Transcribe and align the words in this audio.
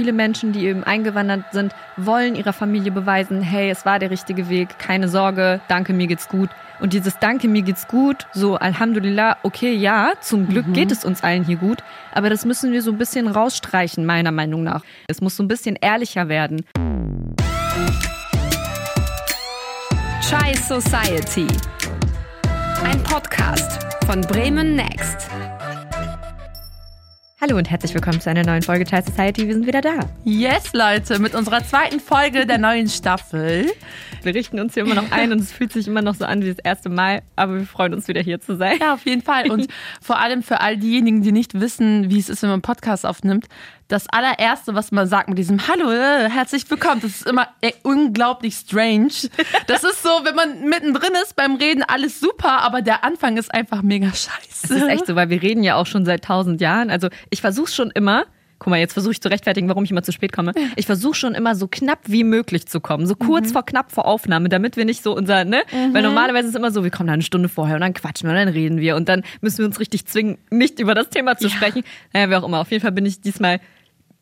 viele 0.00 0.14
Menschen, 0.14 0.52
die 0.52 0.64
eben 0.64 0.82
eingewandert 0.82 1.44
sind, 1.52 1.74
wollen 1.98 2.34
ihrer 2.34 2.54
Familie 2.54 2.90
beweisen, 2.90 3.42
hey, 3.42 3.68
es 3.68 3.84
war 3.84 3.98
der 3.98 4.10
richtige 4.10 4.48
Weg, 4.48 4.78
keine 4.78 5.10
Sorge, 5.10 5.60
danke, 5.68 5.92
mir 5.92 6.06
geht's 6.06 6.26
gut. 6.26 6.48
Und 6.80 6.94
dieses 6.94 7.18
Danke, 7.18 7.48
mir 7.48 7.60
geht's 7.60 7.86
gut, 7.86 8.26
so 8.32 8.56
Alhamdulillah, 8.56 9.36
okay, 9.42 9.74
ja, 9.74 10.12
zum 10.22 10.48
Glück 10.48 10.68
mhm. 10.68 10.72
geht 10.72 10.90
es 10.90 11.04
uns 11.04 11.22
allen 11.22 11.44
hier 11.44 11.58
gut, 11.58 11.84
aber 12.14 12.30
das 12.30 12.46
müssen 12.46 12.72
wir 12.72 12.80
so 12.80 12.92
ein 12.92 12.96
bisschen 12.96 13.28
rausstreichen, 13.28 14.06
meiner 14.06 14.32
Meinung 14.32 14.62
nach. 14.62 14.80
Es 15.06 15.20
muss 15.20 15.36
so 15.36 15.42
ein 15.42 15.48
bisschen 15.48 15.76
ehrlicher 15.78 16.30
werden. 16.30 16.64
Chai 20.26 20.54
Society. 20.54 21.46
Ein 22.84 23.02
Podcast 23.02 23.84
von 24.06 24.22
Bremen 24.22 24.76
Next. 24.76 25.28
Hallo 27.42 27.56
und 27.56 27.70
herzlich 27.70 27.94
willkommen 27.94 28.20
zu 28.20 28.28
einer 28.28 28.44
neuen 28.44 28.60
Folge 28.60 28.84
Chai 28.84 29.00
Society. 29.00 29.46
Wir 29.46 29.54
sind 29.54 29.66
wieder 29.66 29.80
da. 29.80 30.00
Yes, 30.24 30.74
Leute, 30.74 31.18
mit 31.18 31.34
unserer 31.34 31.64
zweiten 31.64 31.98
Folge 31.98 32.44
der 32.44 32.58
neuen 32.58 32.86
Staffel. 32.86 33.72
Wir 34.22 34.34
richten 34.34 34.60
uns 34.60 34.74
hier 34.74 34.84
immer 34.84 34.94
noch 34.94 35.10
ein 35.10 35.32
und 35.32 35.40
es 35.40 35.52
fühlt 35.52 35.72
sich 35.72 35.86
immer 35.86 36.02
noch 36.02 36.14
so 36.14 36.24
an 36.24 36.42
wie 36.42 36.48
das 36.48 36.58
erste 36.58 36.88
Mal, 36.88 37.22
aber 37.36 37.58
wir 37.58 37.66
freuen 37.66 37.94
uns 37.94 38.06
wieder 38.08 38.20
hier 38.20 38.40
zu 38.40 38.56
sein. 38.56 38.78
Ja, 38.80 38.94
auf 38.94 39.04
jeden 39.06 39.22
Fall. 39.22 39.50
Und 39.50 39.68
vor 40.00 40.18
allem 40.18 40.42
für 40.42 40.60
all 40.60 40.76
diejenigen, 40.76 41.22
die 41.22 41.32
nicht 41.32 41.58
wissen, 41.58 42.10
wie 42.10 42.18
es 42.18 42.28
ist, 42.28 42.42
wenn 42.42 42.50
man 42.50 42.54
einen 42.54 42.62
Podcast 42.62 43.06
aufnimmt, 43.06 43.46
das 43.88 44.08
allererste, 44.08 44.74
was 44.74 44.92
man 44.92 45.06
sagt 45.06 45.28
mit 45.28 45.38
diesem 45.38 45.66
Hallo, 45.66 45.90
äh, 45.90 46.28
herzlich 46.30 46.70
willkommen, 46.70 47.00
das 47.00 47.12
ist 47.12 47.26
immer 47.26 47.48
ey, 47.60 47.74
unglaublich 47.82 48.54
strange. 48.54 49.10
Das 49.66 49.84
ist 49.84 50.02
so, 50.02 50.10
wenn 50.22 50.34
man 50.34 50.68
mittendrin 50.68 51.12
ist 51.22 51.34
beim 51.36 51.56
Reden, 51.56 51.82
alles 51.82 52.20
super, 52.20 52.60
aber 52.62 52.82
der 52.82 53.04
Anfang 53.04 53.36
ist 53.36 53.52
einfach 53.52 53.82
mega 53.82 54.08
scheiße. 54.08 54.64
Es 54.64 54.70
ist 54.70 54.88
echt 54.88 55.06
so, 55.06 55.16
weil 55.16 55.30
wir 55.30 55.42
reden 55.42 55.62
ja 55.62 55.76
auch 55.76 55.86
schon 55.86 56.04
seit 56.04 56.24
tausend 56.24 56.60
Jahren. 56.60 56.90
Also 56.90 57.08
ich 57.30 57.40
versuche 57.40 57.70
schon 57.70 57.90
immer, 57.90 58.26
guck 58.60 58.70
mal, 58.70 58.78
jetzt 58.78 58.92
versuche 58.92 59.12
ich 59.12 59.20
zu 59.20 59.28
rechtfertigen, 59.28 59.68
warum 59.68 59.82
ich 59.82 59.90
immer 59.90 60.04
zu 60.04 60.12
spät 60.12 60.32
komme. 60.32 60.52
Ich 60.76 60.86
versuche 60.86 61.14
schon 61.14 61.34
immer 61.34 61.56
so 61.56 61.66
knapp 61.66 62.00
wie 62.04 62.22
möglich 62.22 62.66
zu 62.66 62.80
kommen, 62.80 63.06
so 63.06 63.16
kurz 63.16 63.48
mhm. 63.48 63.52
vor 63.52 63.66
knapp 63.66 63.90
vor 63.90 64.04
Aufnahme, 64.04 64.48
damit 64.48 64.76
wir 64.76 64.84
nicht 64.84 65.02
so 65.02 65.16
unser, 65.16 65.44
ne? 65.44 65.62
Mhm. 65.72 65.94
Weil 65.94 66.02
normalerweise 66.02 66.48
ist 66.48 66.54
es 66.54 66.58
immer 66.58 66.70
so, 66.70 66.84
wir 66.84 66.90
kommen 66.90 67.08
da 67.08 67.14
eine 67.14 67.22
Stunde 67.22 67.48
vorher 67.48 67.74
und 67.74 67.80
dann 67.80 67.94
quatschen 67.94 68.28
wir 68.28 68.38
und 68.38 68.44
dann 68.44 68.54
reden 68.54 68.78
wir 68.78 68.94
und 68.94 69.08
dann 69.08 69.24
müssen 69.40 69.58
wir 69.58 69.66
uns 69.66 69.80
richtig 69.80 70.06
zwingen, 70.06 70.38
nicht 70.50 70.78
über 70.78 70.94
das 70.94 71.08
Thema 71.08 71.36
zu 71.36 71.48
ja. 71.48 71.50
sprechen. 71.50 71.82
Naja, 72.12 72.30
wie 72.30 72.36
auch 72.36 72.44
immer. 72.44 72.60
Auf 72.60 72.70
jeden 72.70 72.82
Fall 72.82 72.92
bin 72.92 73.06
ich 73.06 73.20
diesmal 73.20 73.60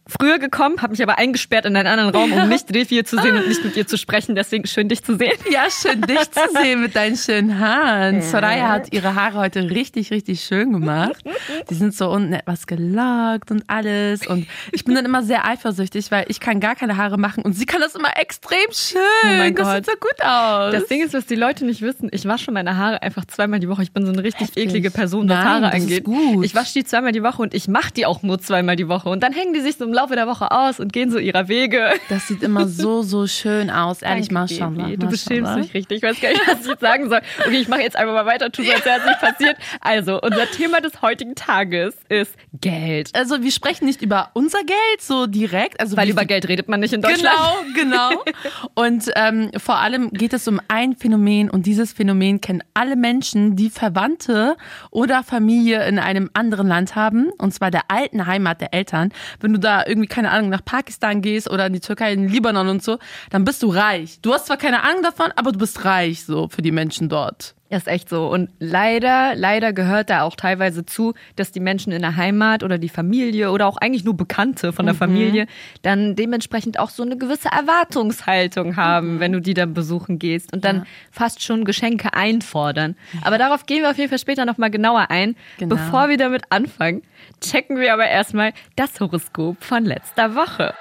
früher 0.08 0.38
gekommen, 0.38 0.80
habe 0.80 0.92
mich 0.92 1.02
aber 1.02 1.18
eingesperrt 1.18 1.66
in 1.66 1.76
einen 1.76 1.86
anderen 1.86 2.10
Raum, 2.10 2.32
um 2.32 2.48
nicht 2.48 2.74
Refi 2.74 3.04
zu 3.04 3.20
sehen 3.20 3.36
und 3.36 3.46
nicht 3.46 3.64
mit 3.64 3.76
ihr 3.76 3.86
zu 3.86 3.98
sprechen. 3.98 4.34
Deswegen 4.34 4.66
schön, 4.66 4.88
dich 4.88 5.04
zu 5.04 5.16
sehen. 5.16 5.32
Ja, 5.50 5.66
schön, 5.70 6.00
dich 6.00 6.30
zu 6.30 6.40
sehen 6.60 6.80
mit 6.80 6.96
deinen 6.96 7.16
schönen 7.16 7.58
Haaren. 7.60 8.22
Soraya 8.22 8.68
hat 8.68 8.92
ihre 8.92 9.14
Haare 9.14 9.38
heute 9.38 9.70
richtig, 9.70 10.10
richtig 10.10 10.40
schön 10.40 10.72
gemacht. 10.72 11.22
Die 11.70 11.74
sind 11.74 11.94
so 11.94 12.10
unten 12.10 12.32
etwas 12.32 12.66
gelockt 12.66 13.50
und 13.50 13.64
alles. 13.68 14.26
Und 14.26 14.46
ich 14.72 14.84
bin 14.84 14.94
dann 14.94 15.04
immer 15.04 15.22
sehr 15.22 15.46
eifersüchtig, 15.46 16.10
weil 16.10 16.24
ich 16.28 16.40
kann 16.40 16.60
gar 16.60 16.74
keine 16.74 16.96
Haare 16.96 17.18
machen 17.18 17.42
und 17.44 17.52
sie 17.52 17.66
kann 17.66 17.80
das 17.80 17.94
immer 17.94 18.16
extrem 18.16 18.70
schön. 18.72 19.00
Oh 19.24 19.26
mein 19.26 19.54
das 19.54 19.66
Gott. 19.66 19.76
sieht 19.76 19.86
so 19.86 19.92
gut 20.00 20.24
aus. 20.24 20.72
Das 20.72 20.86
Ding 20.86 21.02
ist, 21.04 21.14
was 21.14 21.26
die 21.26 21.34
Leute 21.34 21.64
nicht 21.66 21.82
wissen, 21.82 22.08
ich 22.12 22.26
wasche 22.26 22.50
meine 22.50 22.76
Haare 22.76 23.02
einfach 23.02 23.24
zweimal 23.26 23.60
die 23.60 23.68
Woche. 23.68 23.82
Ich 23.82 23.92
bin 23.92 24.06
so 24.06 24.12
eine 24.12 24.22
richtig 24.22 24.48
Heftig. 24.48 24.68
eklige 24.68 24.90
Person, 24.90 25.28
was 25.28 25.36
Nein, 25.36 25.46
Haare 25.46 25.72
angeht. 25.72 26.04
Ich 26.42 26.54
wasche 26.54 26.74
die 26.74 26.84
zweimal 26.84 27.12
die 27.12 27.22
Woche 27.22 27.42
und 27.42 27.54
ich 27.54 27.68
mache 27.68 27.92
die 27.92 28.06
auch 28.06 28.22
nur 28.22 28.38
zweimal 28.38 28.76
die 28.76 28.88
Woche. 28.88 29.08
Und 29.08 29.22
dann 29.22 29.32
hängen 29.32 29.52
die 29.52 29.60
sich 29.60 29.76
so 29.76 29.84
im 29.84 29.92
Laufe 29.98 30.14
der 30.14 30.28
Woche 30.28 30.52
aus 30.52 30.78
und 30.78 30.92
gehen 30.92 31.10
so 31.10 31.18
ihrer 31.18 31.48
Wege. 31.48 31.90
Das 32.08 32.28
sieht 32.28 32.44
immer 32.44 32.68
so, 32.68 33.02
so 33.02 33.26
schön 33.26 33.68
aus. 33.68 34.02
Ehrlich, 34.02 34.30
Maschallah. 34.30 34.90
Du 34.96 35.08
beschämst 35.08 35.56
dich 35.56 35.74
richtig. 35.74 35.96
Ich 35.98 36.02
weiß 36.04 36.20
gar 36.20 36.28
nicht, 36.28 36.46
was 36.46 36.60
ich 36.60 36.66
jetzt 36.68 36.80
sagen 36.80 37.08
soll. 37.08 37.20
Okay, 37.44 37.56
ich 37.56 37.66
mache 37.66 37.80
jetzt 37.80 37.96
einfach 37.96 38.14
mal 38.14 38.24
weiter, 38.26 38.52
tu 38.52 38.62
so, 38.62 38.70
als 38.70 38.84
wäre 38.84 39.00
es 39.00 39.06
nicht 39.06 39.20
passiert. 39.20 39.56
Also, 39.80 40.20
unser 40.20 40.48
Thema 40.52 40.80
des 40.80 41.02
heutigen 41.02 41.34
Tages 41.34 41.96
ist 42.08 42.32
Geld. 42.60 43.10
Also, 43.14 43.42
wir 43.42 43.50
sprechen 43.50 43.86
nicht 43.86 44.00
über 44.00 44.30
unser 44.34 44.60
Geld 44.60 45.00
so 45.00 45.26
direkt. 45.26 45.80
Also, 45.80 45.96
Weil 45.96 46.10
über 46.10 46.24
Geld 46.24 46.46
redet 46.46 46.68
man 46.68 46.78
nicht 46.78 46.92
in 46.92 47.02
Deutschland. 47.02 47.36
Genau, 47.74 48.10
genau. 48.10 48.24
Und 48.74 49.10
ähm, 49.16 49.50
vor 49.56 49.78
allem 49.78 50.10
geht 50.12 50.32
es 50.32 50.46
um 50.46 50.60
ein 50.68 50.94
Phänomen 50.94 51.50
und 51.50 51.66
dieses 51.66 51.92
Phänomen 51.92 52.40
kennen 52.40 52.62
alle 52.74 52.94
Menschen, 52.94 53.56
die 53.56 53.70
Verwandte 53.70 54.56
oder 54.90 55.24
Familie 55.24 55.86
in 55.88 55.98
einem 55.98 56.30
anderen 56.34 56.68
Land 56.68 56.94
haben, 56.94 57.30
und 57.38 57.52
zwar 57.52 57.70
der 57.70 57.82
alten 57.88 58.26
Heimat 58.26 58.60
der 58.60 58.74
Eltern. 58.74 59.10
Wenn 59.40 59.52
du 59.52 59.58
da 59.58 59.82
irgendwie 59.88 60.08
keine 60.08 60.30
Ahnung 60.30 60.50
nach 60.50 60.64
Pakistan 60.64 61.22
gehst 61.22 61.50
oder 61.50 61.66
in 61.66 61.72
die 61.72 61.80
Türkei, 61.80 62.12
in 62.12 62.22
den 62.22 62.28
Libanon 62.30 62.68
und 62.68 62.82
so, 62.82 62.98
dann 63.30 63.44
bist 63.44 63.62
du 63.62 63.70
reich. 63.70 64.20
Du 64.22 64.32
hast 64.32 64.46
zwar 64.46 64.56
keine 64.56 64.82
Ahnung 64.82 65.02
davon, 65.02 65.32
aber 65.36 65.52
du 65.52 65.58
bist 65.58 65.84
reich 65.84 66.24
so 66.24 66.48
für 66.48 66.62
die 66.62 66.72
Menschen 66.72 67.08
dort. 67.08 67.54
Das 67.70 67.82
ist 67.82 67.88
echt 67.88 68.08
so. 68.08 68.28
Und 68.28 68.50
leider, 68.58 69.34
leider 69.34 69.72
gehört 69.72 70.08
da 70.08 70.22
auch 70.22 70.36
teilweise 70.36 70.86
zu, 70.86 71.14
dass 71.36 71.52
die 71.52 71.60
Menschen 71.60 71.92
in 71.92 72.00
der 72.00 72.16
Heimat 72.16 72.62
oder 72.62 72.78
die 72.78 72.88
Familie 72.88 73.50
oder 73.50 73.66
auch 73.66 73.76
eigentlich 73.76 74.04
nur 74.04 74.16
Bekannte 74.16 74.72
von 74.72 74.86
der 74.86 74.94
mhm. 74.94 74.98
Familie 74.98 75.46
dann 75.82 76.16
dementsprechend 76.16 76.78
auch 76.78 76.90
so 76.90 77.02
eine 77.02 77.18
gewisse 77.18 77.48
Erwartungshaltung 77.48 78.76
haben, 78.76 79.14
mhm. 79.14 79.20
wenn 79.20 79.32
du 79.32 79.40
die 79.40 79.54
dann 79.54 79.74
besuchen 79.74 80.18
gehst 80.18 80.52
und 80.52 80.64
dann 80.64 80.76
ja. 80.76 80.84
fast 81.10 81.42
schon 81.42 81.64
Geschenke 81.64 82.14
einfordern. 82.14 82.96
Aber 83.22 83.36
darauf 83.36 83.66
gehen 83.66 83.82
wir 83.82 83.90
auf 83.90 83.98
jeden 83.98 84.08
Fall 84.08 84.18
später 84.18 84.46
nochmal 84.46 84.70
genauer 84.70 85.10
ein. 85.10 85.36
Genau. 85.58 85.76
Bevor 85.76 86.08
wir 86.08 86.16
damit 86.16 86.44
anfangen, 86.50 87.02
checken 87.40 87.78
wir 87.78 87.92
aber 87.92 88.06
erstmal 88.06 88.52
das 88.76 88.98
Horoskop 88.98 89.62
von 89.62 89.84
letzter 89.84 90.34
Woche. 90.34 90.74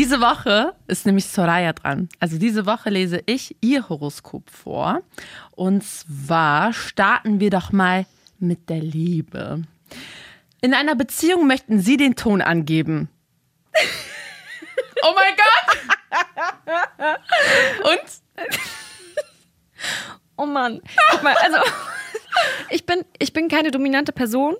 Diese 0.00 0.22
Woche 0.22 0.72
ist 0.86 1.04
nämlich 1.04 1.26
Soraya 1.26 1.74
dran. 1.74 2.08
Also 2.20 2.38
diese 2.38 2.64
Woche 2.64 2.88
lese 2.88 3.22
ich 3.26 3.54
ihr 3.60 3.90
Horoskop 3.90 4.48
vor. 4.48 5.02
Und 5.50 5.84
zwar 5.84 6.72
starten 6.72 7.38
wir 7.38 7.50
doch 7.50 7.70
mal 7.70 8.06
mit 8.38 8.70
der 8.70 8.78
Liebe. 8.78 9.60
In 10.62 10.72
einer 10.72 10.94
Beziehung 10.94 11.46
möchten 11.46 11.80
Sie 11.80 11.98
den 11.98 12.16
Ton 12.16 12.40
angeben. 12.40 13.10
oh 15.02 15.12
mein 15.14 15.34
Gott! 15.36 15.76
Und? 17.84 18.00
Oh 20.38 20.46
Mann. 20.46 20.80
Guck 21.10 21.22
mal, 21.22 21.34
also 21.42 21.58
ich 22.70 22.86
bin, 22.86 23.04
ich 23.18 23.34
bin 23.34 23.48
keine 23.48 23.70
dominante 23.70 24.12
Person. 24.12 24.56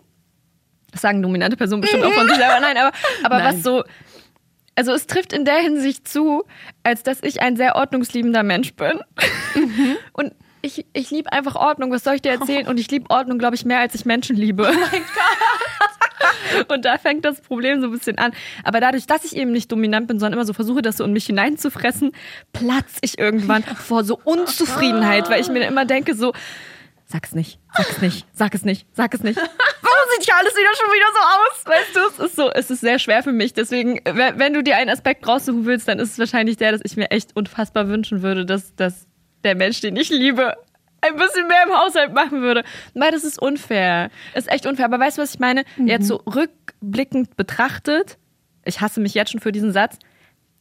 Das 0.91 1.01
sagen 1.01 1.23
dominante 1.23 1.57
Personen 1.57 1.81
bestimmt 1.81 2.05
auch 2.05 2.13
von 2.13 2.29
sich 2.29 2.37
selber. 2.37 2.61
Nein, 2.61 2.77
aber, 2.77 2.93
aber 3.23 3.39
Nein. 3.39 3.55
was 3.55 3.63
so 3.63 3.85
also 4.81 4.95
es 4.95 5.07
trifft 5.07 5.35
in 5.35 5.45
der 5.45 5.59
Hinsicht 5.59 6.09
zu, 6.09 6.45
als 6.85 7.03
dass 7.03 7.23
ich 7.23 7.43
ein 7.43 7.55
sehr 7.55 7.77
ordnungsliebender 7.77 8.43
Mensch 8.43 8.73
bin. 8.73 8.99
Mhm. 9.55 9.99
Und 10.15 10.33
ich, 10.63 10.87
ich 10.95 11.11
liebe 11.11 11.31
einfach 11.31 11.55
Ordnung. 11.55 11.91
Was 11.93 12.03
soll 12.03 12.15
ich 12.15 12.23
dir 12.23 12.33
erzählen? 12.33 12.67
Und 12.67 12.81
ich 12.81 12.91
liebe 12.91 13.11
Ordnung, 13.11 13.39
glaube 13.39 13.57
ich, 13.57 13.67
mehr 13.67 13.81
als 13.81 13.95
ich 13.95 14.07
Menschen 14.07 14.37
liebe. 14.37 14.63
Oh 14.63 14.73
mein 14.73 15.03
Gott. 15.03 16.69
Und 16.73 16.87
da 16.87 16.97
fängt 16.97 17.27
das 17.27 17.43
Problem 17.43 17.83
so 17.83 17.89
ein 17.89 17.93
bisschen 17.93 18.17
an. 18.17 18.33
Aber 18.65 18.81
dadurch, 18.81 19.07
dass 19.07 19.25
ich 19.25 19.37
eben 19.37 19.53
nicht 19.53 19.71
dominant 19.71 20.09
bin, 20.09 20.19
sondern 20.19 20.39
immer 20.39 20.47
so 20.47 20.55
versuche, 20.55 20.81
das 20.81 20.97
so 20.97 21.05
in 21.05 21.13
mich 21.13 21.27
hineinzufressen, 21.27 22.13
platze 22.55 23.01
ich 23.03 23.19
irgendwann 23.19 23.63
vor 23.63 24.03
so 24.03 24.19
Unzufriedenheit, 24.25 25.29
weil 25.29 25.43
ich 25.43 25.49
mir 25.51 25.67
immer 25.67 25.85
denke, 25.85 26.15
so, 26.15 26.33
sag's 27.11 27.35
nicht, 27.35 27.59
sag's 27.77 28.01
nicht, 28.01 28.27
sag 28.33 28.55
es 28.55 28.65
nicht, 28.65 28.87
sag 28.93 29.15
es 29.15 29.23
nicht. 29.23 29.37
Warum 29.37 30.11
sieht 30.17 30.29
ja 30.29 30.35
alles 30.39 30.55
wieder 30.55 30.71
schon 30.77 30.93
wieder 30.93 31.07
so 31.13 31.21
aus? 31.21 31.67
Weißt 31.67 31.97
du, 31.97 32.25
es 32.25 32.31
ist 32.31 32.37
so, 32.37 32.51
es 32.51 32.71
ist 32.71 32.81
sehr 32.81 32.99
schwer 32.99 33.23
für 33.23 33.33
mich. 33.33 33.53
Deswegen, 33.53 34.01
wenn 34.05 34.55
du 34.55 34.63
dir 34.63 34.77
einen 34.77 34.91
Aspekt 34.91 35.27
raussuchen 35.27 35.67
willst, 35.67 35.89
dann 35.89 35.99
ist 35.99 36.13
es 36.13 36.19
wahrscheinlich 36.19 36.57
der, 36.57 36.73
dass 36.73 36.81
ich 36.85 36.97
mir 36.97 37.11
echt 37.11 37.37
unfassbar 37.37 37.89
wünschen 37.89 38.23
würde, 38.23 38.47
dass, 38.47 38.75
dass 38.77 39.09
der 39.43 39.57
Mensch, 39.57 39.81
den 39.81 39.97
ich 39.97 40.11
liebe, 40.11 40.55
ein 41.01 41.17
bisschen 41.17 41.49
mehr 41.49 41.65
im 41.67 41.73
Haushalt 41.73 42.13
machen 42.13 42.43
würde. 42.43 42.63
Weil 42.95 43.11
das 43.11 43.25
ist 43.25 43.41
unfair. 43.41 44.11
Das 44.35 44.45
ist 44.45 44.53
echt 44.53 44.67
unfair. 44.67 44.85
Aber 44.85 45.01
weißt 45.01 45.19
du, 45.19 45.23
was 45.23 45.35
ich 45.35 45.41
meine? 45.41 45.65
Mhm. 45.77 45.89
Jetzt 45.89 46.07
so 46.07 46.17
rückblickend 46.17 47.37
betrachtet, 47.37 48.19
ich 48.65 48.81
hasse 48.81 49.01
mich 49.01 49.15
jetzt 49.15 49.33
schon 49.33 49.41
für 49.41 49.53
diesen 49.53 49.73
Satz, 49.73 49.99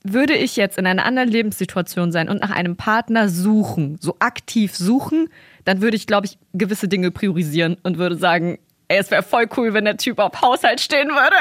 würde 0.04 0.34
ich 0.34 0.56
jetzt 0.56 0.78
in 0.78 0.88
einer 0.88 1.06
anderen 1.06 1.30
Lebenssituation 1.30 2.12
sein 2.12 2.30
und 2.30 2.42
nach 2.42 2.52
einem 2.52 2.78
Partner 2.78 3.28
suchen, 3.28 3.98
so 4.00 4.16
aktiv 4.20 4.76
suchen, 4.76 5.30
dann 5.66 5.82
würde 5.82 5.98
ich, 5.98 6.08
glaube 6.08 6.28
ich, 6.28 6.38
gewisse 6.54 6.88
Dinge 6.88 7.12
priorisieren 7.12 7.78
und 7.84 7.98
würde 7.98 8.16
sagen, 8.16 8.60
ey, 8.90 8.98
es 8.98 9.12
wäre 9.12 9.24
voll 9.24 9.48
cool, 9.56 9.74
wenn 9.74 9.86
der 9.86 9.98
Typ 9.98 10.20
auf 10.20 10.42
Haushalt 10.42 10.82
stehen 10.82 11.10
würde. 11.10 11.36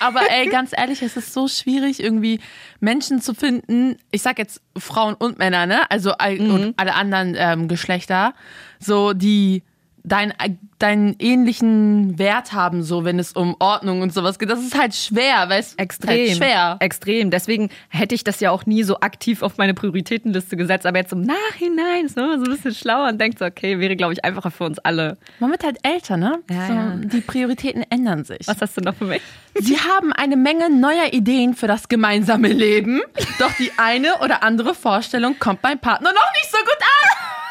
Aber 0.00 0.20
ey, 0.30 0.46
ganz 0.50 0.72
ehrlich, 0.76 1.02
es 1.02 1.16
ist 1.16 1.32
so 1.32 1.46
schwierig, 1.48 2.02
irgendwie 2.02 2.40
Menschen 2.80 3.20
zu 3.20 3.34
finden. 3.34 3.96
Ich 4.10 4.22
sag 4.22 4.38
jetzt 4.38 4.60
Frauen 4.76 5.14
und 5.14 5.38
Männer, 5.38 5.66
ne? 5.66 5.90
Also 5.90 6.12
mhm. 6.18 6.50
und 6.50 6.74
alle 6.78 6.94
anderen 6.94 7.34
ähm, 7.38 7.68
Geschlechter, 7.68 8.34
so 8.80 9.12
die 9.12 9.62
dein, 10.04 10.34
deinen 10.78 11.16
ähnlichen 11.18 12.18
Wert 12.18 12.52
haben, 12.52 12.82
so 12.82 13.04
wenn 13.04 13.18
es 13.18 13.32
um 13.32 13.56
Ordnung 13.58 14.02
und 14.02 14.12
sowas 14.12 14.38
geht. 14.38 14.50
Das 14.50 14.60
ist 14.60 14.78
halt 14.78 14.94
schwer, 14.94 15.48
weißt 15.48 15.72
du? 15.72 15.82
Extrem. 15.82 16.28
Halt 16.28 16.36
schwer. 16.36 16.76
Extrem. 16.80 17.30
Deswegen 17.30 17.70
hätte 17.88 18.14
ich 18.14 18.22
das 18.22 18.40
ja 18.40 18.50
auch 18.50 18.66
nie 18.66 18.82
so 18.82 19.00
aktiv 19.00 19.42
auf 19.42 19.56
meine 19.56 19.72
Prioritätenliste 19.72 20.56
gesetzt. 20.56 20.84
Aber 20.84 20.98
jetzt 20.98 21.12
im 21.12 21.22
Nachhinein 21.22 22.04
ist 22.04 22.16
man 22.16 22.26
immer 22.26 22.38
so 22.38 22.44
ein 22.44 22.54
bisschen 22.54 22.74
schlauer 22.74 23.08
und 23.08 23.20
denkt 23.20 23.38
so, 23.38 23.46
okay, 23.46 23.80
wäre, 23.80 23.96
glaube 23.96 24.12
ich, 24.12 24.24
einfacher 24.24 24.50
für 24.50 24.64
uns 24.64 24.78
alle. 24.78 25.16
Man 25.40 25.50
wird 25.50 25.64
halt 25.64 25.78
älter, 25.82 26.18
ne? 26.18 26.40
Ja, 26.50 26.66
so, 26.66 26.72
ja. 26.74 26.96
Die 26.96 27.20
Prioritäten 27.22 27.84
ändern 27.88 28.24
sich. 28.24 28.46
Was 28.46 28.60
hast 28.60 28.76
du 28.76 28.82
noch 28.82 28.94
für 28.94 29.06
mich? 29.06 29.22
Sie 29.54 29.78
haben 29.78 30.12
eine 30.12 30.36
Menge 30.36 30.68
neuer 30.70 31.12
Ideen 31.12 31.54
für 31.54 31.66
das 31.66 31.88
gemeinsame 31.88 32.48
Leben. 32.48 33.00
Doch 33.38 33.52
die 33.58 33.70
eine 33.78 34.18
oder 34.22 34.42
andere 34.42 34.74
Vorstellung 34.74 35.38
kommt 35.38 35.62
beim 35.62 35.78
Partner 35.78 36.12
noch 36.12 36.32
nicht 36.34 36.50
so 36.50 36.58
gut 36.58 36.78
an. 36.80 37.43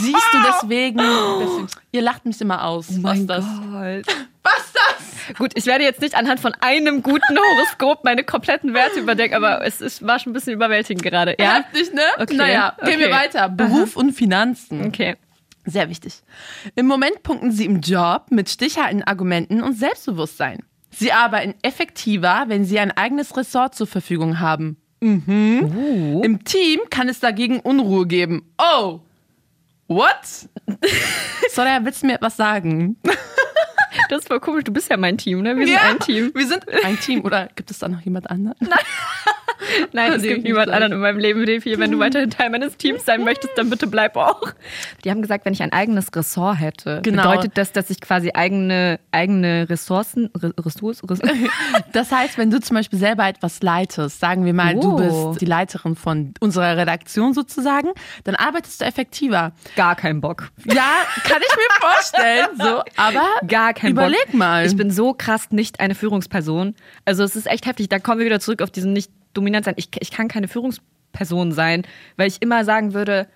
Siehst 0.00 0.28
du 0.32 0.38
deswegen, 0.42 0.98
deswegen. 0.98 1.66
Ihr 1.92 2.02
lacht 2.02 2.24
mich 2.26 2.40
immer 2.40 2.64
aus. 2.64 2.88
Oh 2.90 3.02
was 3.02 3.26
das? 3.26 3.44
Gott. 3.44 4.16
Was 4.46 4.72
das? 4.72 5.36
Gut, 5.38 5.50
ich 5.56 5.66
werde 5.66 5.82
jetzt 5.82 6.00
nicht 6.00 6.14
anhand 6.14 6.38
von 6.38 6.54
einem 6.60 7.02
guten 7.02 7.36
Horoskop 7.36 8.04
meine 8.04 8.22
kompletten 8.22 8.74
Werte 8.74 9.00
überdenken, 9.00 9.34
aber 9.34 9.64
es 9.66 9.80
ist, 9.80 10.06
war 10.06 10.20
schon 10.20 10.30
ein 10.30 10.34
bisschen 10.34 10.52
überwältigend 10.52 11.02
gerade. 11.02 11.34
Ja? 11.40 11.64
Heftig, 11.64 11.92
ne? 11.92 12.02
Okay, 12.16 12.36
Naja, 12.36 12.76
gehen 12.84 13.00
wir 13.00 13.08
okay. 13.08 13.16
weiter. 13.16 13.48
Beruf 13.48 13.96
und 13.96 14.12
Finanzen. 14.12 14.86
Okay. 14.86 15.16
Sehr 15.64 15.90
wichtig. 15.90 16.22
Im 16.76 16.86
Moment 16.86 17.24
punkten 17.24 17.50
sie 17.50 17.64
im 17.64 17.80
Job 17.80 18.26
mit 18.30 18.48
stichhaltigen 18.48 19.02
Argumenten 19.02 19.62
und 19.64 19.76
Selbstbewusstsein. 19.76 20.60
Sie 20.90 21.10
arbeiten 21.10 21.54
effektiver, 21.62 22.44
wenn 22.46 22.64
sie 22.64 22.78
ein 22.78 22.92
eigenes 22.92 23.36
Ressort 23.36 23.74
zur 23.74 23.88
Verfügung 23.88 24.38
haben. 24.38 24.76
Mhm. 25.00 26.20
Im 26.22 26.44
Team 26.44 26.80
kann 26.88 27.08
es 27.08 27.18
dagegen 27.18 27.58
Unruhe 27.58 28.06
geben. 28.06 28.52
Oh! 28.58 29.00
What? 29.88 30.48
Soraya, 31.52 31.84
willst 31.84 32.02
du 32.02 32.06
mir 32.06 32.14
etwas 32.14 32.36
sagen? 32.36 32.96
Das 34.08 34.20
ist 34.20 34.28
voll 34.28 34.38
komisch. 34.40 34.62
Du 34.62 34.72
bist 34.72 34.88
ja 34.90 34.96
mein 34.96 35.18
Team, 35.18 35.42
ne? 35.42 35.56
Wir 35.56 35.66
sind 35.66 35.80
ein 35.82 35.98
Team. 35.98 36.30
Wir 36.34 36.46
sind 36.46 36.64
ein 36.84 37.00
Team. 37.00 37.24
Oder 37.24 37.48
gibt 37.56 37.70
es 37.70 37.78
da 37.78 37.88
noch 37.88 38.00
jemand 38.02 38.30
anderen? 38.30 38.56
Nein, 38.60 38.78
es 39.92 40.22
Dem 40.22 40.34
gibt 40.34 40.44
niemand 40.44 40.70
anderen 40.70 40.92
in 40.92 41.00
meinem 41.00 41.18
Leben, 41.18 41.44
Defi. 41.46 41.78
Wenn 41.78 41.90
du 41.92 41.98
weiterhin 41.98 42.30
Teil 42.30 42.50
meines 42.50 42.76
Teams 42.76 43.04
sein 43.04 43.24
möchtest, 43.24 43.56
dann 43.56 43.70
bitte 43.70 43.86
bleib 43.86 44.16
auch. 44.16 44.42
Die 45.04 45.10
haben 45.10 45.22
gesagt, 45.22 45.44
wenn 45.46 45.52
ich 45.52 45.62
ein 45.62 45.72
eigenes 45.72 46.08
Ressort 46.14 46.60
hätte, 46.60 47.00
Genau. 47.02 47.22
bedeutet 47.30 47.52
das, 47.58 47.72
dass 47.72 47.90
ich 47.90 48.00
quasi 48.00 48.30
eigene, 48.34 49.00
eigene 49.12 49.66
Ressourcen, 49.68 50.30
Re- 50.36 50.52
Ressource, 50.58 51.02
Res 51.08 51.20
Das 51.92 52.12
heißt, 52.12 52.38
wenn 52.38 52.50
du 52.50 52.60
zum 52.60 52.76
Beispiel 52.76 52.98
selber 52.98 53.26
etwas 53.26 53.62
leitest, 53.62 54.20
sagen 54.20 54.44
wir 54.44 54.54
mal, 54.54 54.74
du 54.74 54.92
Oh. 54.96 55.28
bist 55.30 55.40
die 55.40 55.46
Leiterin 55.46 55.96
von 55.96 56.34
unserer 56.40 56.76
Redaktion 56.76 57.34
sozusagen, 57.34 57.88
dann 58.24 58.34
arbeitest 58.34 58.80
du 58.80 58.84
effektiver. 58.84 59.52
gar 59.76 59.96
keinen 59.96 60.20
Bock. 60.20 60.50
Ja, 60.64 60.90
kann 61.24 61.40
ich 61.42 61.56
mir 61.56 61.88
vorstellen, 61.88 62.46
so, 62.58 62.82
aber 62.96 63.24
Gar 63.46 63.74
keinen 63.74 63.92
überleg 63.92 64.26
Bock. 64.26 64.34
mal. 64.34 64.66
Ich 64.66 64.76
bin 64.76 64.90
so 64.90 65.12
krass 65.14 65.48
nicht 65.50 65.80
eine 65.80 65.94
Führungsperson. 65.94 66.74
Also 67.04 67.24
es 67.24 67.36
ist 67.36 67.46
echt 67.46 67.66
heftig. 67.66 67.88
Da 67.88 67.98
kommen 67.98 68.18
wir 68.18 68.26
wieder 68.26 68.40
zurück 68.40 68.62
auf 68.62 68.70
diesen 68.70 68.92
nicht 68.92 69.10
dominant 69.36 69.64
sein. 69.64 69.74
Ich, 69.76 69.90
ich 69.98 70.10
kann 70.10 70.28
keine 70.28 70.48
Führungsperson 70.48 71.52
sein, 71.52 71.82
weil 72.16 72.28
ich 72.28 72.40
immer 72.42 72.64
sagen 72.64 72.94
würde, 72.94 73.26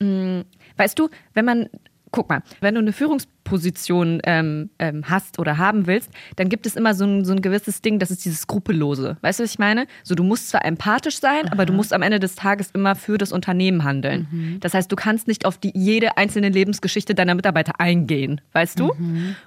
mh, 0.00 0.44
weißt 0.76 0.98
du, 0.98 1.08
wenn 1.34 1.44
man, 1.44 1.68
guck 2.10 2.28
mal, 2.28 2.42
wenn 2.60 2.74
du 2.74 2.80
eine 2.80 2.92
Führungsposition 2.92 4.20
ähm, 4.24 4.70
ähm, 4.78 5.08
hast 5.08 5.38
oder 5.38 5.58
haben 5.58 5.86
willst, 5.86 6.10
dann 6.36 6.48
gibt 6.48 6.66
es 6.66 6.74
immer 6.76 6.94
so 6.94 7.04
ein, 7.04 7.24
so 7.24 7.32
ein 7.32 7.40
gewisses 7.40 7.82
Ding, 7.82 7.98
das 7.98 8.10
ist 8.10 8.24
dieses 8.24 8.40
Skrupellose. 8.42 9.16
Weißt 9.20 9.38
du, 9.38 9.44
was 9.44 9.52
ich 9.52 9.58
meine? 9.58 9.86
So, 10.02 10.14
du 10.14 10.24
musst 10.24 10.50
zwar 10.50 10.64
empathisch 10.64 11.20
sein, 11.20 11.48
aber 11.48 11.66
du 11.66 11.72
musst 11.72 11.92
am 11.92 12.02
Ende 12.02 12.18
des 12.18 12.34
Tages 12.34 12.70
immer 12.72 12.96
für 12.96 13.18
das 13.18 13.30
Unternehmen 13.32 13.84
handeln. 13.84 14.58
Das 14.60 14.74
heißt, 14.74 14.90
du 14.90 14.96
kannst 14.96 15.28
nicht 15.28 15.46
auf 15.46 15.58
die, 15.58 15.72
jede 15.74 16.16
einzelne 16.16 16.48
Lebensgeschichte 16.48 17.14
deiner 17.14 17.34
Mitarbeiter 17.34 17.78
eingehen, 17.78 18.40
weißt 18.52 18.80
du? 18.80 18.92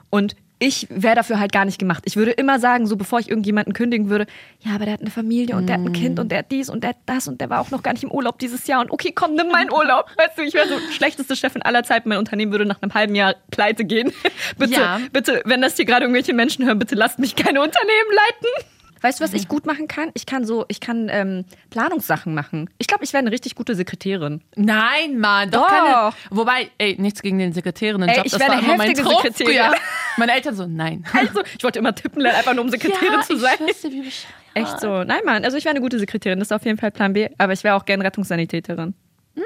Und 0.10 0.36
ich 0.66 0.88
wäre 0.90 1.16
dafür 1.16 1.40
halt 1.42 1.52
gar 1.52 1.66
nicht 1.66 1.78
gemacht. 1.78 2.04
Ich 2.06 2.16
würde 2.16 2.32
immer 2.32 2.58
sagen, 2.58 2.88
so 2.88 2.96
bevor 2.96 3.20
ich 3.20 3.28
irgendjemanden 3.28 3.74
kündigen 3.74 4.10
würde, 4.10 4.26
ja, 4.62 4.74
aber 4.76 4.86
der 4.86 4.94
hat 4.94 5.02
eine 5.02 5.10
Familie 5.10 5.58
und 5.58 5.68
der 5.68 5.76
hat 5.78 5.86
ein 5.86 5.92
Kind 5.92 6.20
und 6.20 6.32
der 6.32 6.40
hat 6.40 6.52
dies 6.52 6.70
und 6.70 6.84
der 6.84 6.92
hat 6.92 6.98
das 7.06 7.28
und 7.28 7.42
der 7.42 7.50
war 7.50 7.60
auch 7.60 7.70
noch 7.70 7.84
gar 7.84 7.92
nicht 7.92 8.04
im 8.04 8.12
Urlaub 8.12 8.40
dieses 8.40 8.66
Jahr 8.66 8.80
und 8.80 8.90
okay, 8.90 9.12
komm, 9.14 9.36
nimm 9.36 9.50
meinen 9.50 9.72
Urlaub. 9.74 10.06
Weißt 10.16 10.38
du, 10.38 10.42
ich 10.44 10.54
wäre 10.54 10.70
so 10.70 10.80
schlechteste 10.92 11.36
Chefin 11.36 11.62
aller 11.64 11.84
Zeiten. 11.84 12.08
Mein 12.08 12.18
Unternehmen 12.18 12.52
würde 12.54 12.66
nach 12.66 12.82
einem 12.82 12.94
halben 12.94 13.14
Jahr 13.14 13.36
pleite 13.52 13.84
gehen. 13.84 14.14
bitte, 14.58 14.74
Ja. 14.80 15.00
bitte, 15.12 15.42
wenn 15.44 15.62
das 15.62 15.76
hier 15.76 15.84
gerade 15.86 16.06
irgendwelche 16.06 16.34
Menschen 16.34 16.66
hören, 16.66 16.80
bitte 16.80 16.96
lasst 16.96 17.20
mich 17.20 17.36
keine 17.36 17.62
Unternehmen 17.62 18.12
leiten. 18.16 18.73
Weißt 19.04 19.20
du, 19.20 19.24
was 19.26 19.34
ich 19.34 19.50
gut 19.50 19.66
machen 19.66 19.90
kann? 19.90 20.12
Ich 20.14 20.26
kann 20.26 20.46
so, 20.46 20.64
ich 20.70 20.80
kann 20.80 21.10
ähm, 21.12 21.44
Planungssachen 21.72 22.34
machen. 22.34 22.70
Ich 22.78 22.88
glaube, 22.88 23.04
ich 23.04 23.12
wäre 23.12 23.20
eine 23.20 23.32
richtig 23.32 23.54
gute 23.56 23.76
Sekretärin. 23.76 24.42
Nein, 24.56 25.20
Mann, 25.20 25.52
doch, 25.52 25.62
Doch. 25.62 25.68
keine. 25.68 26.14
Wobei, 26.30 26.70
ey, 26.78 26.96
nichts 26.98 27.22
gegen 27.22 27.38
den 27.38 27.52
Sekretärinnen-Job. 27.52 28.26
Ich 28.26 28.32
das 28.32 28.40
wär 28.40 28.48
war 28.48 28.56
eine 28.56 28.66
immer 28.66 28.78
mein 28.78 28.88
heftige 28.88 29.10
Traum 29.10 29.22
Sekretärin. 29.22 29.54
früher. 29.54 29.74
Meine 30.18 30.34
Eltern 30.34 30.56
so, 30.56 30.68
nein. 30.68 31.04
Also, 31.12 31.42
ich 31.58 31.64
wollte 31.64 31.80
immer 31.80 31.94
tippen 31.96 32.22
lernen, 32.22 32.38
einfach 32.38 32.54
nur 32.54 32.64
um 32.64 32.70
Sekretärin 32.70 33.24
zu 33.24 33.36
sein. 33.36 33.56
Ich 33.60 33.68
wusste, 33.68 33.92
wie 33.92 34.02
bescheuert. 34.02 34.34
Echt 34.54 34.80
so. 34.80 35.04
Nein, 35.04 35.22
Mann. 35.26 35.44
Also 35.44 35.58
ich 35.58 35.66
wäre 35.66 35.74
eine 35.76 35.82
gute 35.82 35.98
Sekretärin. 36.00 36.40
Das 36.40 36.50
ist 36.50 36.52
auf 36.52 36.64
jeden 36.66 36.78
Fall 36.78 36.92
Plan 36.92 37.14
B. 37.14 37.28
Aber 37.38 37.54
ich 37.54 37.64
wäre 37.64 37.76
auch 37.76 37.86
gern 37.86 38.02
Rettungssanitäterin. 38.02 38.94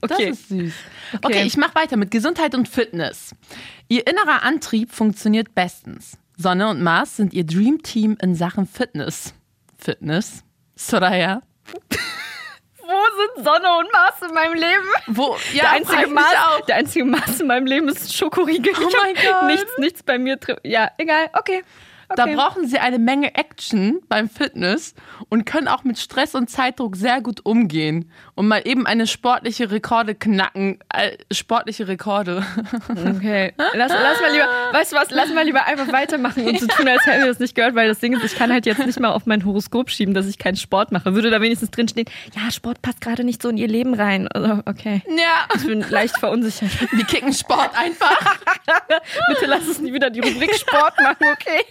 Das 0.00 0.10
okay. 0.10 0.30
ist 0.30 0.48
süß. 0.48 0.72
Okay, 1.22 1.42
ich 1.44 1.56
mache 1.56 1.74
weiter 1.74 1.96
mit 1.96 2.10
Gesundheit 2.10 2.54
und 2.54 2.68
Fitness. 2.68 3.34
Ihr 3.88 4.06
innerer 4.06 4.42
Antrieb 4.42 4.92
funktioniert 4.92 5.54
bestens. 5.54 6.18
Sonne 6.36 6.68
und 6.68 6.82
Mars 6.82 7.16
sind 7.16 7.32
ihr 7.32 7.44
Dreamteam 7.44 8.16
in 8.20 8.34
Sachen 8.34 8.66
Fitness. 8.66 9.34
Fitness? 9.78 10.44
Soraya? 10.74 11.40
Wo 12.78 13.34
sind 13.36 13.44
Sonne 13.44 13.78
und 13.78 13.92
Mars 13.92 14.14
in 14.26 14.34
meinem 14.34 14.54
Leben? 14.54 14.86
Wo? 15.08 15.36
Ja, 15.52 15.62
der, 15.62 15.70
einzige 15.72 16.06
Mars, 16.08 16.34
auch. 16.46 16.60
der 16.66 16.76
einzige 16.76 17.04
Mars 17.04 17.40
in 17.40 17.46
meinem 17.48 17.66
Leben 17.66 17.88
ist 17.88 18.14
Schokoriegel. 18.14 18.72
Oh 18.78 18.90
mein 19.02 19.14
Gott. 19.14 19.46
Nichts, 19.48 19.78
nichts 19.78 20.02
bei 20.02 20.18
mir. 20.18 20.38
tri- 20.38 20.58
Ja, 20.62 20.90
egal. 20.98 21.30
Okay. 21.32 21.62
Da 22.14 22.22
okay. 22.22 22.36
brauchen 22.36 22.68
sie 22.68 22.78
eine 22.78 23.00
Menge 23.00 23.34
Action 23.34 23.98
beim 24.08 24.28
Fitness 24.30 24.94
und 25.28 25.44
können 25.44 25.66
auch 25.66 25.82
mit 25.82 25.98
Stress 25.98 26.36
und 26.36 26.48
Zeitdruck 26.48 26.94
sehr 26.94 27.20
gut 27.20 27.44
umgehen 27.44 28.12
und 28.36 28.48
mal 28.48 28.62
eben 28.64 28.86
eine 28.86 29.06
sportliche 29.06 29.70
Rekorde 29.70 30.14
knacken. 30.14 30.78
Äh, 30.94 31.16
sportliche 31.32 31.88
Rekorde. 31.88 32.44
Okay. 33.16 33.52
Lass, 33.74 33.90
lass 33.90 34.20
mal 34.20 34.32
lieber, 34.32 34.46
weißt 34.72 34.92
du 34.92 34.96
was, 34.96 35.10
lass 35.10 35.32
mal 35.32 35.44
lieber 35.44 35.64
einfach 35.66 35.90
weitermachen 35.92 36.46
und 36.46 36.60
so 36.60 36.66
tun, 36.66 36.86
als 36.88 37.04
hätten 37.06 37.20
wir 37.20 37.26
das 37.28 37.38
nicht 37.38 37.54
gehört, 37.54 37.74
weil 37.74 37.88
das 37.88 37.98
Ding 37.98 38.14
ist, 38.14 38.24
ich 38.24 38.36
kann 38.36 38.52
halt 38.52 38.66
jetzt 38.66 38.84
nicht 38.84 38.98
mal 39.00 39.10
auf 39.10 39.26
mein 39.26 39.44
Horoskop 39.44 39.90
schieben, 39.90 40.12
dass 40.14 40.26
ich 40.26 40.38
keinen 40.38 40.56
Sport 40.56 40.92
mache. 40.92 41.14
Würde 41.14 41.30
da 41.30 41.40
wenigstens 41.40 41.70
drinstehen, 41.70 42.08
ja, 42.34 42.50
Sport 42.50 42.82
passt 42.82 43.00
gerade 43.00 43.24
nicht 43.24 43.42
so 43.42 43.48
in 43.48 43.56
ihr 43.56 43.68
Leben 43.68 43.94
rein. 43.94 44.28
Also, 44.28 44.60
okay. 44.66 45.02
Ja, 45.08 45.46
Ich 45.56 45.66
bin 45.66 45.84
leicht 45.88 46.18
verunsichert. 46.18 46.70
wir 46.92 47.04
kicken 47.04 47.32
Sport 47.32 47.70
einfach. 47.76 48.16
Bitte 49.28 49.46
lass 49.46 49.66
es 49.66 49.80
nie 49.80 49.92
wieder 49.92 50.10
die 50.10 50.20
Rubrik 50.20 50.54
Sport 50.54 50.94
machen, 51.00 51.26
okay? 51.32 51.62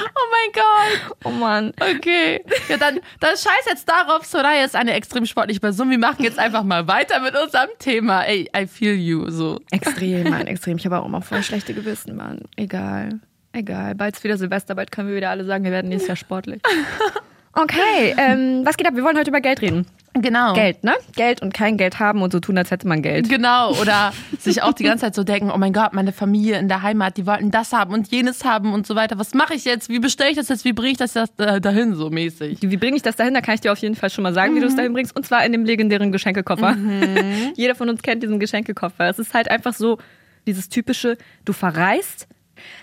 Oh 0.00 0.26
mein 0.30 0.52
Gott. 0.52 1.16
Oh 1.24 1.30
Mann. 1.30 1.72
Okay. 1.80 2.44
Ja, 2.68 2.76
dann, 2.76 3.00
dann 3.20 3.30
scheiß 3.36 3.66
jetzt 3.68 3.88
darauf, 3.88 4.24
Soraya 4.24 4.64
ist 4.64 4.76
eine 4.76 4.92
extrem 4.94 5.26
sportliche 5.26 5.60
Person. 5.60 5.90
Wir 5.90 5.98
machen 6.04 6.22
jetzt 6.24 6.38
einfach 6.38 6.62
mal 6.64 6.86
weiter 6.86 7.20
mit 7.20 7.34
unserem 7.34 7.70
Thema. 7.78 8.22
Ey, 8.22 8.50
I 8.56 8.66
feel 8.66 8.94
you. 8.94 9.30
So. 9.30 9.60
Extrem, 9.70 10.28
Mann, 10.28 10.46
extrem. 10.46 10.76
Ich 10.76 10.84
habe 10.84 11.00
auch 11.00 11.06
immer 11.06 11.22
voll 11.22 11.42
schlechte 11.48 11.72
Gewissen, 11.72 12.16
Mann. 12.16 12.42
Egal. 12.56 13.20
Egal. 13.52 13.94
Bald 13.94 14.16
ist 14.16 14.24
wieder 14.24 14.36
Silvester, 14.36 14.74
bald 14.74 14.90
können 14.90 15.08
wir 15.08 15.16
wieder 15.16 15.30
alle 15.30 15.44
sagen, 15.44 15.64
wir 15.64 15.70
werden 15.70 15.88
nächstes 15.88 16.08
Jahr 16.08 16.16
sportlich. 16.16 16.60
Okay, 17.54 18.14
ähm, 18.16 18.62
was 18.64 18.76
geht 18.76 18.86
ab? 18.86 18.94
Wir 18.96 19.04
wollen 19.04 19.16
heute 19.16 19.30
über 19.30 19.40
Geld 19.40 19.62
reden. 19.62 19.86
Genau. 20.14 20.52
Geld, 20.54 20.84
ne? 20.84 20.94
Geld 21.16 21.42
und 21.42 21.52
kein 21.52 21.76
Geld 21.76 21.98
haben 21.98 22.22
und 22.22 22.32
so 22.32 22.38
tun, 22.38 22.56
als 22.56 22.70
hätte 22.70 22.86
man 22.86 23.02
Geld. 23.02 23.28
Genau, 23.28 23.72
oder 23.80 24.12
sich 24.38 24.62
auch 24.62 24.72
die 24.72 24.84
ganze 24.84 25.06
Zeit 25.06 25.14
so 25.14 25.24
denken, 25.24 25.50
oh 25.52 25.58
mein 25.58 25.72
Gott, 25.72 25.92
meine 25.92 26.12
Familie 26.12 26.58
in 26.58 26.68
der 26.68 26.82
Heimat, 26.82 27.16
die 27.16 27.26
wollten 27.26 27.50
das 27.50 27.72
haben 27.72 27.92
und 27.92 28.10
jenes 28.12 28.44
haben 28.44 28.72
und 28.72 28.86
so 28.86 28.94
weiter. 28.94 29.18
Was 29.18 29.34
mache 29.34 29.54
ich 29.54 29.64
jetzt? 29.64 29.88
Wie 29.88 29.98
bestelle 29.98 30.30
ich 30.30 30.36
das 30.36 30.48
jetzt? 30.48 30.64
Wie 30.64 30.72
bringe 30.72 30.92
ich 30.92 30.98
das 30.98 31.16
äh, 31.16 31.60
dahin 31.60 31.94
so 31.94 32.10
mäßig? 32.10 32.58
Wie 32.62 32.76
bringe 32.76 32.96
ich 32.96 33.02
das 33.02 33.16
dahin? 33.16 33.34
Da 33.34 33.40
kann 33.40 33.56
ich 33.56 33.60
dir 33.60 33.72
auf 33.72 33.78
jeden 33.78 33.96
Fall 33.96 34.10
schon 34.10 34.22
mal 34.22 34.32
sagen, 34.32 34.54
wie 34.54 34.60
du 34.60 34.66
es 34.66 34.76
dahin 34.76 34.92
bringst. 34.92 35.16
Und 35.16 35.26
zwar 35.26 35.44
in 35.44 35.50
dem 35.50 35.64
legendären 35.64 36.12
Geschenkekoffer. 36.12 36.76
Jeder 37.56 37.74
von 37.74 37.88
uns 37.88 38.02
kennt 38.02 38.22
diesen 38.22 38.38
Geschenkekoffer. 38.38 39.08
Es 39.08 39.18
ist 39.18 39.34
halt 39.34 39.50
einfach 39.50 39.74
so 39.74 39.98
dieses 40.46 40.68
typische, 40.68 41.18
du 41.44 41.52
verreist. 41.52 42.28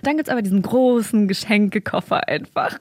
Dann 0.03 0.17
gibt's 0.17 0.29
aber 0.29 0.41
diesen 0.41 0.61
großen 0.61 1.29
Geschenkekoffer 1.29 2.27
einfach. 2.27 2.77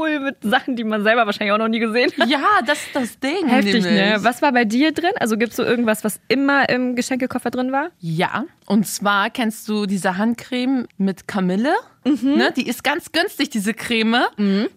Voll 0.00 0.18
mit 0.20 0.36
Sachen, 0.40 0.76
die 0.76 0.84
man 0.84 1.02
selber 1.02 1.26
wahrscheinlich 1.26 1.52
auch 1.52 1.58
noch 1.58 1.68
nie 1.68 1.78
gesehen 1.78 2.10
hat. 2.18 2.26
Ja, 2.26 2.60
das 2.64 2.78
ist 2.78 2.96
das 2.96 3.18
Ding. 3.18 3.46
Heftig, 3.48 3.84
nämlich. 3.84 3.92
ne? 3.92 4.16
Was 4.20 4.40
war 4.40 4.50
bei 4.50 4.64
dir 4.64 4.92
drin? 4.92 5.10
Also 5.20 5.36
gibt's 5.36 5.56
so 5.56 5.62
irgendwas, 5.62 6.04
was 6.04 6.20
immer 6.28 6.70
im 6.70 6.96
Geschenkekoffer 6.96 7.50
drin 7.50 7.70
war? 7.70 7.90
Ja, 7.98 8.46
und 8.66 8.86
zwar 8.86 9.28
kennst 9.28 9.68
du 9.68 9.84
diese 9.84 10.16
Handcreme 10.16 10.86
mit 10.96 11.28
Kamille? 11.28 11.74
Ne, 12.04 12.50
die 12.56 12.66
ist 12.66 12.82
ganz 12.82 13.12
günstig, 13.12 13.50
diese 13.50 13.74
Creme, 13.74 14.24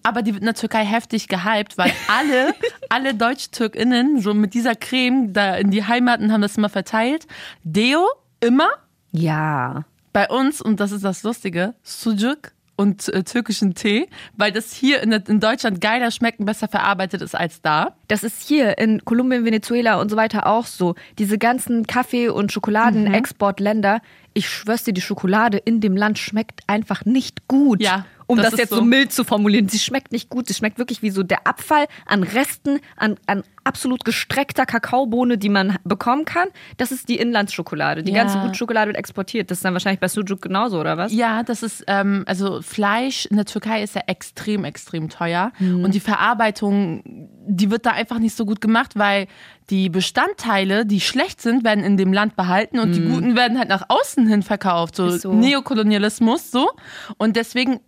aber 0.03 0.23
die 0.23 0.33
wird 0.33 0.41
in 0.41 0.45
der 0.45 0.55
Türkei 0.55 0.83
heftig 0.83 1.29
gehypt, 1.29 1.77
weil 1.77 1.93
alle, 2.09 2.53
alle 2.89 3.13
Deutsch-TürkInnen 3.13 4.19
so 4.19 4.33
mit 4.33 4.53
dieser 4.53 4.75
Creme 4.75 5.31
da 5.31 5.55
in 5.55 5.71
die 5.71 5.85
Heimaten 5.85 6.33
haben 6.33 6.41
das 6.41 6.57
immer 6.57 6.67
verteilt. 6.67 7.27
Deo, 7.63 8.05
immer. 8.41 8.67
Ja. 9.11 9.85
Bei 10.11 10.27
uns, 10.27 10.61
und 10.61 10.81
das 10.81 10.91
ist 10.91 11.05
das 11.05 11.23
Lustige, 11.23 11.75
Sucuk 11.81 12.51
und 12.75 13.07
äh, 13.13 13.23
türkischen 13.23 13.75
Tee, 13.75 14.07
weil 14.35 14.51
das 14.51 14.73
hier 14.73 15.01
in, 15.01 15.11
in 15.11 15.39
Deutschland 15.39 15.81
geiler 15.81 16.11
schmeckt 16.11 16.39
und 16.39 16.45
besser 16.45 16.67
verarbeitet 16.67 17.21
ist 17.21 17.35
als 17.35 17.61
da. 17.61 17.95
Das 18.07 18.23
ist 18.23 18.47
hier 18.47 18.77
in 18.77 19.05
Kolumbien, 19.05 19.45
Venezuela 19.45 19.99
und 20.01 20.09
so 20.09 20.17
weiter 20.17 20.47
auch 20.47 20.65
so. 20.65 20.95
Diese 21.19 21.37
ganzen 21.37 21.85
Kaffee- 21.85 22.29
und 22.29 22.51
Schokoladenexportländer, 22.51 24.01
ich 24.33 24.49
schwör's 24.49 24.83
dir, 24.83 24.93
die 24.93 25.01
Schokolade 25.01 25.57
in 25.57 25.81
dem 25.81 25.95
Land 25.95 26.17
schmeckt 26.17 26.61
einfach 26.67 27.05
nicht 27.05 27.47
gut. 27.47 27.81
Ja. 27.81 28.05
Um 28.33 28.43
das, 28.43 28.53
ist 28.53 28.59
jetzt 28.59 28.69
so. 28.73 28.81
mild 28.81 29.11
zu 29.11 29.23
formulieren. 29.23 29.67
Sie 29.69 29.79
schmeckt 29.79 30.11
nicht 30.11 30.29
gut. 30.29 30.47
Sie 30.47 30.53
schmeckt 30.53 30.77
wirklich 30.77 31.01
wie 31.01 31.09
so 31.09 31.23
der 31.23 31.47
Abfall 31.47 31.85
an 32.05 32.23
Resten, 32.23 32.79
an, 32.97 33.15
an 33.27 33.43
absolut 33.65 34.03
gestreckter 34.03 34.65
Kakaobohne, 34.65 35.37
die 35.37 35.47
man 35.49 35.77
bekommen 35.85 36.25
kann. 36.25 36.49
Das 36.77 36.91
ist 36.91 37.07
die 37.07 37.17
Inlandsschokolade. 37.17 38.03
Die 38.03 38.11
Ja. 38.11 38.23
ganze 38.23 38.39
gute 38.39 38.55
Schokolade 38.55 38.87
wird 38.89 38.97
exportiert. 38.97 39.49
Das 39.51 39.59
ist 39.59 39.65
dann 39.65 39.73
wahrscheinlich 39.73 40.01
bei 40.01 40.07
Sujuk 40.09 40.41
genauso, 40.41 40.79
oder 40.79 40.97
was? 40.97 41.13
Ja, 41.13 41.43
das 41.43 41.63
ist, 41.63 41.83
ähm, 41.87 42.23
also 42.27 42.61
Fleisch 42.61 43.25
in 43.25 43.37
der 43.37 43.45
Türkei 43.45 43.81
ist 43.83 43.95
ja 43.95 44.01
extrem, 44.07 44.65
extrem 44.65 45.07
teuer. 45.09 45.53
Mhm. 45.59 45.85
Und 45.85 45.93
die 45.95 46.01
Verarbeitung, 46.01 47.29
die 47.47 47.71
wird 47.71 47.85
da 47.85 47.91
einfach 47.91 48.19
nicht 48.19 48.35
so 48.35 48.45
gut 48.45 48.59
gemacht, 48.59 48.93
weil 48.97 49.27
die 49.69 49.89
Bestandteile, 49.89 50.85
die 50.85 50.99
schlecht 50.99 51.41
sind, 51.41 51.63
werden 51.63 51.85
in 51.85 51.95
dem 51.95 52.11
Land 52.11 52.35
behalten 52.35 52.79
und 52.79 52.91
die 52.93 53.01
guten 53.01 53.37
werden 53.37 53.57
halt 53.57 53.69
nach 53.69 53.85
außen 53.87 54.27
hin 54.27 54.41
verkauft. 54.43 54.97
So, 54.97 55.03
Mhm. 55.05 55.17
So. 55.19 55.33
Neokolonialismus, 55.33 56.51
so. 56.51 56.69
Und 57.17 57.35
deswegen 57.37 57.79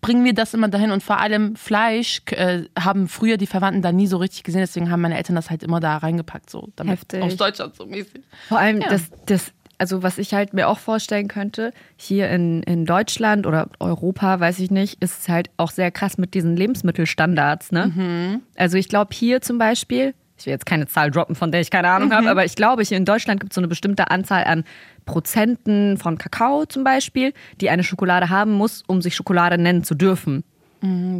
bringen 0.00 0.24
wir 0.24 0.34
das 0.34 0.54
immer 0.54 0.68
dahin 0.68 0.90
und 0.90 1.02
vor 1.02 1.18
allem 1.18 1.56
Fleisch 1.56 2.22
äh, 2.26 2.64
haben 2.78 3.08
früher 3.08 3.36
die 3.36 3.46
Verwandten 3.46 3.82
da 3.82 3.92
nie 3.92 4.06
so 4.06 4.16
richtig 4.16 4.44
gesehen, 4.44 4.60
deswegen 4.60 4.90
haben 4.90 5.00
meine 5.00 5.16
Eltern 5.16 5.36
das 5.36 5.50
halt 5.50 5.62
immer 5.62 5.80
da 5.80 5.96
reingepackt, 5.96 6.50
so 6.50 6.68
damit 6.76 7.00
Heftig. 7.00 7.22
aus 7.22 7.36
Deutschland 7.36 7.74
so 7.74 7.86
mäßig. 7.86 8.22
Vor 8.48 8.58
allem 8.58 8.80
das, 8.80 9.10
das, 9.26 9.52
also 9.78 10.02
was 10.02 10.18
ich 10.18 10.34
halt 10.34 10.54
mir 10.54 10.68
auch 10.68 10.78
vorstellen 10.78 11.28
könnte, 11.28 11.72
hier 11.96 12.28
in, 12.30 12.62
in 12.62 12.84
Deutschland 12.84 13.46
oder 13.46 13.70
Europa, 13.80 14.38
weiß 14.40 14.58
ich 14.60 14.70
nicht, 14.70 15.02
ist 15.02 15.20
es 15.20 15.28
halt 15.28 15.50
auch 15.56 15.70
sehr 15.70 15.90
krass 15.90 16.18
mit 16.18 16.34
diesen 16.34 16.56
Lebensmittelstandards. 16.56 17.72
Ne? 17.72 18.40
Also 18.56 18.76
ich 18.76 18.88
glaube 18.88 19.14
hier 19.14 19.40
zum 19.40 19.58
Beispiel, 19.58 20.14
ich 20.38 20.46
will 20.46 20.52
jetzt 20.52 20.66
keine 20.66 20.86
Zahl 20.86 21.10
droppen, 21.10 21.34
von 21.34 21.50
der 21.52 21.60
ich 21.60 21.70
keine 21.70 21.88
Ahnung 21.88 22.12
habe, 22.12 22.30
aber 22.30 22.44
ich 22.44 22.54
glaube, 22.54 22.82
hier 22.82 22.96
in 22.96 23.04
Deutschland 23.04 23.40
gibt 23.40 23.52
es 23.52 23.54
so 23.56 23.60
eine 23.60 23.68
bestimmte 23.68 24.10
Anzahl 24.10 24.44
an 24.44 24.64
Prozenten 25.04 25.96
von 25.96 26.18
Kakao 26.18 26.64
zum 26.66 26.84
Beispiel, 26.84 27.32
die 27.60 27.70
eine 27.70 27.82
Schokolade 27.82 28.28
haben 28.30 28.52
muss, 28.52 28.82
um 28.86 29.02
sich 29.02 29.14
Schokolade 29.16 29.58
nennen 29.58 29.82
zu 29.84 29.94
dürfen. 29.94 30.44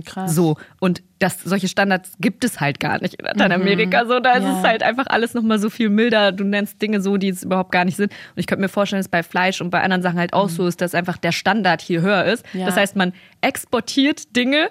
Krass. 0.04 0.36
So. 0.36 0.56
Und 0.78 1.02
das, 1.18 1.40
solche 1.42 1.66
Standards 1.66 2.12
gibt 2.20 2.44
es 2.44 2.60
halt 2.60 2.78
gar 2.78 3.00
nicht 3.02 3.14
in 3.14 3.24
Lateinamerika. 3.24 4.06
So, 4.06 4.20
da 4.20 4.34
ist 4.34 4.44
Ja. 4.44 4.58
es 4.58 4.64
halt 4.64 4.84
einfach 4.84 5.06
alles 5.08 5.34
nochmal 5.34 5.58
so 5.58 5.68
viel 5.68 5.88
milder. 5.88 6.30
Du 6.30 6.44
nennst 6.44 6.80
Dinge 6.80 7.00
so, 7.00 7.16
die 7.16 7.30
es 7.30 7.42
überhaupt 7.42 7.72
gar 7.72 7.84
nicht 7.84 7.96
sind. 7.96 8.12
Und 8.12 8.38
ich 8.38 8.46
könnte 8.46 8.62
mir 8.62 8.68
vorstellen, 8.68 9.00
dass 9.00 9.08
bei 9.08 9.24
Fleisch 9.24 9.60
und 9.60 9.70
bei 9.70 9.82
anderen 9.82 10.02
Sachen 10.02 10.20
halt 10.20 10.32
auch 10.32 10.48
so 10.48 10.68
ist, 10.68 10.80
dass 10.80 10.94
einfach 10.94 11.16
der 11.16 11.32
Standard 11.32 11.80
hier 11.82 12.02
höher 12.02 12.24
ist. 12.26 12.44
Ja. 12.52 12.66
Das 12.66 12.76
heißt, 12.76 12.94
man 12.94 13.12
exportiert 13.40 14.36
Dinge 14.36 14.68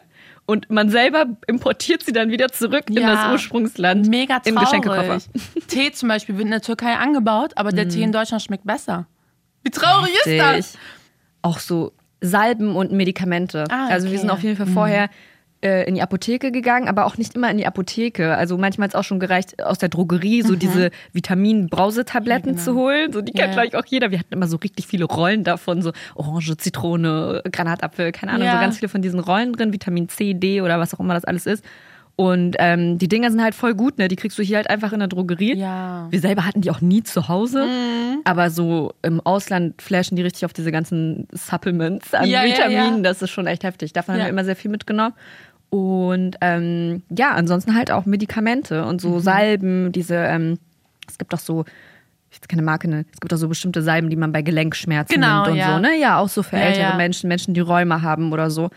und 0.48 0.70
man 0.72 0.89
selber 0.89 1.25
importiert 1.46 2.04
sie 2.04 2.12
dann 2.13 2.32
wieder 2.32 2.48
zurück 2.50 2.86
in 2.89 2.96
Ja. 2.98 3.13
das 3.25 3.32
Ursprungsland. 3.34 4.08
Mega 4.08 4.42
Im 4.46 4.56
traurig. 4.56 4.70
Geschenkkoffer. 4.70 5.20
Tee 5.68 5.92
zum 5.92 6.10
Beispiel 6.10 6.36
wird 6.36 6.46
in 6.46 6.51
der 6.51 6.62
Türkei 6.62 6.96
angebaut, 6.96 7.51
aber 7.56 7.72
der 7.72 7.88
Tee 7.89 8.01
in 8.01 8.12
Deutschland 8.12 8.42
schmeckt 8.42 8.66
besser. 8.66 9.06
Wie 9.63 9.70
traurig 9.70 10.12
ist 10.25 10.39
das? 10.39 10.56
Richtig. 10.56 10.80
Auch 11.44 11.60
so 11.60 11.92
Salben 12.22 12.75
und 12.75 12.92
Medikamente. 12.92 13.66
Ah, 13.70 13.88
Also 13.89 14.08
wir 14.08 14.13
okay. 14.13 14.22
sind 14.22 14.30
auf 14.32 14.42
jeden 14.42 14.58
Fall 14.58 14.68
vorher 14.68 15.04
äh, 15.06 15.08
in 15.88 15.96
die 15.96 16.02
Apotheke 16.02 16.52
gegangen, 16.52 16.88
aber 16.88 17.06
auch 17.06 17.18
nicht 17.18 17.36
immer 17.36 17.50
in 17.50 17.58
die 17.58 17.66
Apotheke. 17.66 18.36
Also 18.38 18.58
manchmal 18.58 18.86
hat 18.86 18.92
es 18.92 18.96
auch 18.96 19.04
schon 19.04 19.20
gereicht, 19.20 19.64
aus 19.64 19.78
der 19.80 19.90
Drogerie 19.90 20.44
so 20.44 20.56
diese 20.56 20.92
Vitamin-Brausetabletten 21.14 22.58
zu 22.58 22.76
holen. 22.76 23.12
So, 23.12 23.22
die 23.22 23.32
kennt, 23.34 23.50
Ja. 23.56 23.64
glaube 23.64 23.68
ich, 23.68 23.76
auch 23.76 23.86
jeder. 23.86 24.12
Wir 24.12 24.20
hatten 24.20 24.34
immer 24.34 24.48
so 24.48 24.58
richtig 24.58 24.88
viele 24.88 25.06
Rollen 25.06 25.44
davon, 25.44 25.82
so 25.82 25.92
Orange, 26.16 26.58
Zitrone, 26.58 27.42
Granatapfel, 27.52 28.12
keine 28.12 28.34
Ahnung, 28.34 28.46
Ja. 28.46 28.54
so 28.54 28.60
ganz 28.60 28.78
viele 28.78 28.90
von 28.90 29.02
diesen 29.02 29.20
Rollen 29.20 29.54
drin, 29.54 29.74
Vitamin 29.74 30.10
C, 30.10 30.34
D 30.34 30.62
oder 30.62 30.80
was 30.80 30.94
auch 30.94 31.00
immer 31.00 31.14
das 31.14 31.26
alles 31.26 31.46
ist. 31.46 31.64
Und 32.20 32.56
ähm, 32.58 32.98
die 32.98 33.08
Dinger 33.08 33.30
sind 33.30 33.44
halt 33.44 33.54
voll 33.54 33.76
gut, 33.76 34.00
ne? 34.00 34.08
Die 34.08 34.16
kriegst 34.16 34.40
du 34.40 34.42
hier 34.44 34.58
halt 34.58 34.72
einfach 34.72 34.92
in 34.92 34.98
der 34.98 35.08
Drogerie. 35.08 35.56
Ja. 35.56 36.08
Wir 36.10 36.20
selber 36.20 36.48
hatten 36.48 36.62
die 36.62 36.72
auch 36.72 36.82
nie 36.82 37.04
zu 37.04 37.28
Hause, 37.28 37.66
Mhm. 37.68 38.22
aber 38.24 38.50
so 38.50 38.92
im 39.04 39.20
Ausland 39.22 39.80
flashen 39.84 40.16
die 40.16 40.24
richtig 40.24 40.44
auf 40.46 40.52
diese 40.52 40.72
ganzen 40.72 41.28
Supplements 41.32 42.16
an 42.16 42.28
Ja, 42.28 42.44
ja, 42.44 42.56
Vitaminen. 42.56 42.96
ja. 42.98 43.02
Das 43.04 43.22
ist 43.22 43.30
schon 43.30 43.46
echt 43.46 43.64
heftig. 43.64 43.94
Davon 43.94 44.14
haben 44.16 44.20
Ja. 44.22 44.26
wir 44.26 44.32
immer 44.32 44.46
sehr 44.46 44.56
viel 44.56 44.72
mitgenommen. 44.72 45.14
Und 45.70 46.38
ähm, 46.42 47.04
ja, 47.10 47.32
ansonsten 47.34 47.76
halt 47.76 47.92
auch 47.92 48.06
Medikamente 48.06 48.86
und 48.86 48.96
Mhm. 48.96 49.00
so 49.00 49.20
Salben, 49.20 49.92
diese, 49.92 50.16
ähm, 50.16 50.60
es 51.08 51.18
gibt 51.18 51.34
auch 51.34 51.40
so, 51.40 51.66
ich 52.32 52.40
will 52.42 52.48
keine 52.48 52.62
Marke 52.62 52.88
nennen, 52.88 53.06
es 53.14 53.20
gibt 53.20 53.34
auch 53.34 53.38
so 53.38 53.48
bestimmte 53.50 53.82
Salben, 53.82 54.10
die 54.10 54.16
man 54.16 54.32
bei 54.32 54.42
Gelenkschmerzen 54.42 55.14
Genau, 55.14 55.44
nimmt 55.44 55.48
und 55.50 55.56
ja. 55.58 55.74
so, 55.76 55.80
ne? 55.80 55.98
Ja, 56.00 56.20
auch 56.20 56.30
so 56.30 56.44
für 56.44 56.56
Ja, 56.58 56.64
ältere 56.64 56.90
ja. 56.90 56.96
Menschen, 56.96 57.28
Menschen, 57.28 57.54
die 57.54 57.60
Rheuma 57.60 58.02
haben 58.02 58.32
oder 58.32 58.50
so. 58.50 58.70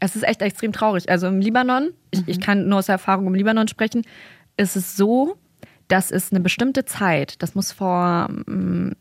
Es 0.00 0.16
ist 0.16 0.22
echt 0.26 0.40
extrem 0.42 0.72
traurig. 0.72 1.08
Also 1.10 1.26
im 1.26 1.40
Libanon, 1.40 1.90
ich, 2.10 2.20
Mhm. 2.20 2.24
ich 2.28 2.40
kann 2.40 2.68
nur 2.68 2.78
aus 2.78 2.88
Erfahrung 2.88 3.26
im 3.26 3.34
Libanon 3.34 3.68
sprechen, 3.68 4.02
ist 4.56 4.76
es 4.76 4.96
so, 4.96 5.36
dass 5.88 6.10
es 6.10 6.32
eine 6.32 6.40
bestimmte 6.40 6.84
Zeit, 6.84 7.42
das 7.42 7.54
muss 7.54 7.72
vor 7.72 8.28
mm, 8.46 8.92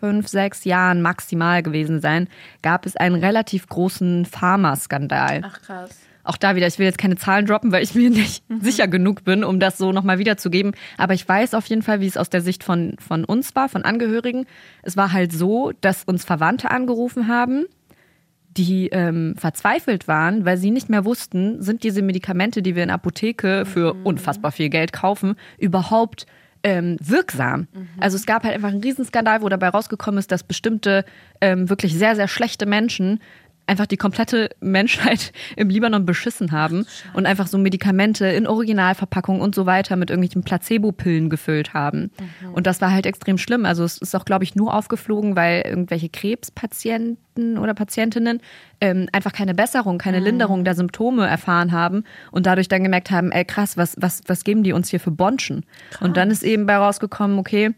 fünf, 0.00 0.28
sechs 0.28 0.64
Jahren 0.64 1.00
maximal 1.02 1.62
gewesen 1.62 2.00
sein, 2.00 2.28
gab 2.62 2.86
es 2.86 2.96
einen 2.96 3.16
relativ 3.16 3.66
großen 3.68 4.24
Pharmaskandal. 4.24 5.42
Ach 5.44 5.60
krass. 5.62 5.90
Auch 6.26 6.36
da 6.36 6.56
wieder, 6.56 6.66
ich 6.66 6.78
will 6.78 6.86
jetzt 6.86 6.98
keine 6.98 7.16
Zahlen 7.16 7.46
droppen, 7.46 7.72
weil 7.72 7.82
ich 7.82 7.94
mir 7.94 8.10
nicht 8.10 8.42
sicher 8.60 8.88
genug 8.88 9.24
bin, 9.24 9.44
um 9.44 9.60
das 9.60 9.78
so 9.78 9.92
nochmal 9.92 10.18
wiederzugeben. 10.18 10.72
Aber 10.98 11.14
ich 11.14 11.26
weiß 11.26 11.54
auf 11.54 11.66
jeden 11.66 11.82
Fall, 11.82 12.00
wie 12.00 12.06
es 12.06 12.16
aus 12.16 12.30
der 12.30 12.40
Sicht 12.40 12.64
von, 12.64 12.96
von 12.98 13.24
uns 13.24 13.54
war, 13.54 13.68
von 13.68 13.84
Angehörigen. 13.84 14.46
Es 14.82 14.96
war 14.96 15.12
halt 15.12 15.32
so, 15.32 15.72
dass 15.80 16.04
uns 16.04 16.24
Verwandte 16.24 16.70
angerufen 16.70 17.28
haben, 17.28 17.66
die 18.56 18.88
ähm, 18.88 19.34
verzweifelt 19.36 20.08
waren, 20.08 20.44
weil 20.44 20.56
sie 20.56 20.70
nicht 20.70 20.88
mehr 20.88 21.04
wussten, 21.04 21.62
sind 21.62 21.82
diese 21.82 22.02
Medikamente, 22.02 22.62
die 22.62 22.74
wir 22.74 22.82
in 22.82 22.90
Apotheke 22.90 23.64
für 23.66 23.94
unfassbar 24.04 24.50
viel 24.50 24.68
Geld 24.68 24.92
kaufen, 24.92 25.36
überhaupt 25.58 26.26
ähm, 26.62 26.96
wirksam. 27.00 27.68
Also 28.00 28.16
es 28.16 28.26
gab 28.26 28.42
halt 28.42 28.54
einfach 28.54 28.70
einen 28.70 28.82
Riesenskandal, 28.82 29.42
wo 29.42 29.48
dabei 29.48 29.68
rausgekommen 29.68 30.18
ist, 30.18 30.32
dass 30.32 30.42
bestimmte 30.42 31.04
ähm, 31.40 31.70
wirklich 31.70 31.94
sehr, 31.94 32.16
sehr 32.16 32.26
schlechte 32.26 32.66
Menschen 32.66 33.20
einfach 33.66 33.86
die 33.86 33.96
komplette 33.96 34.50
Menschheit 34.60 35.32
im 35.56 35.68
Libanon 35.68 36.06
beschissen 36.06 36.52
haben 36.52 36.86
und 37.14 37.26
einfach 37.26 37.46
so 37.46 37.58
Medikamente 37.58 38.26
in 38.26 38.46
Originalverpackung 38.46 39.40
und 39.40 39.54
so 39.54 39.66
weiter 39.66 39.96
mit 39.96 40.10
irgendwelchen 40.10 40.42
Placebo-Pillen 40.42 41.30
gefüllt 41.30 41.74
haben. 41.74 42.10
Und 42.52 42.66
das 42.66 42.80
war 42.80 42.92
halt 42.92 43.06
extrem 43.06 43.38
schlimm. 43.38 43.64
Also 43.64 43.84
es 43.84 43.98
ist 43.98 44.14
auch, 44.14 44.24
glaube 44.24 44.44
ich, 44.44 44.54
nur 44.54 44.74
aufgeflogen, 44.74 45.36
weil 45.36 45.62
irgendwelche 45.62 46.08
Krebspatienten 46.08 47.58
oder 47.58 47.74
Patientinnen 47.74 48.40
ähm, 48.80 49.08
einfach 49.12 49.32
keine 49.32 49.54
Besserung, 49.54 49.98
keine 49.98 50.20
Linderung 50.20 50.64
der 50.64 50.74
Symptome 50.74 51.26
erfahren 51.26 51.72
haben 51.72 52.04
und 52.30 52.46
dadurch 52.46 52.68
dann 52.68 52.82
gemerkt 52.82 53.10
haben, 53.10 53.32
ey 53.32 53.44
krass, 53.44 53.76
was, 53.76 53.96
was, 53.98 54.22
was 54.26 54.44
geben 54.44 54.62
die 54.62 54.72
uns 54.72 54.88
hier 54.88 55.00
für 55.00 55.10
Bonschen? 55.10 55.64
Und 56.00 56.16
dann 56.16 56.30
ist 56.30 56.42
eben 56.42 56.66
bei 56.66 56.76
rausgekommen, 56.76 57.38
okay, 57.38 57.74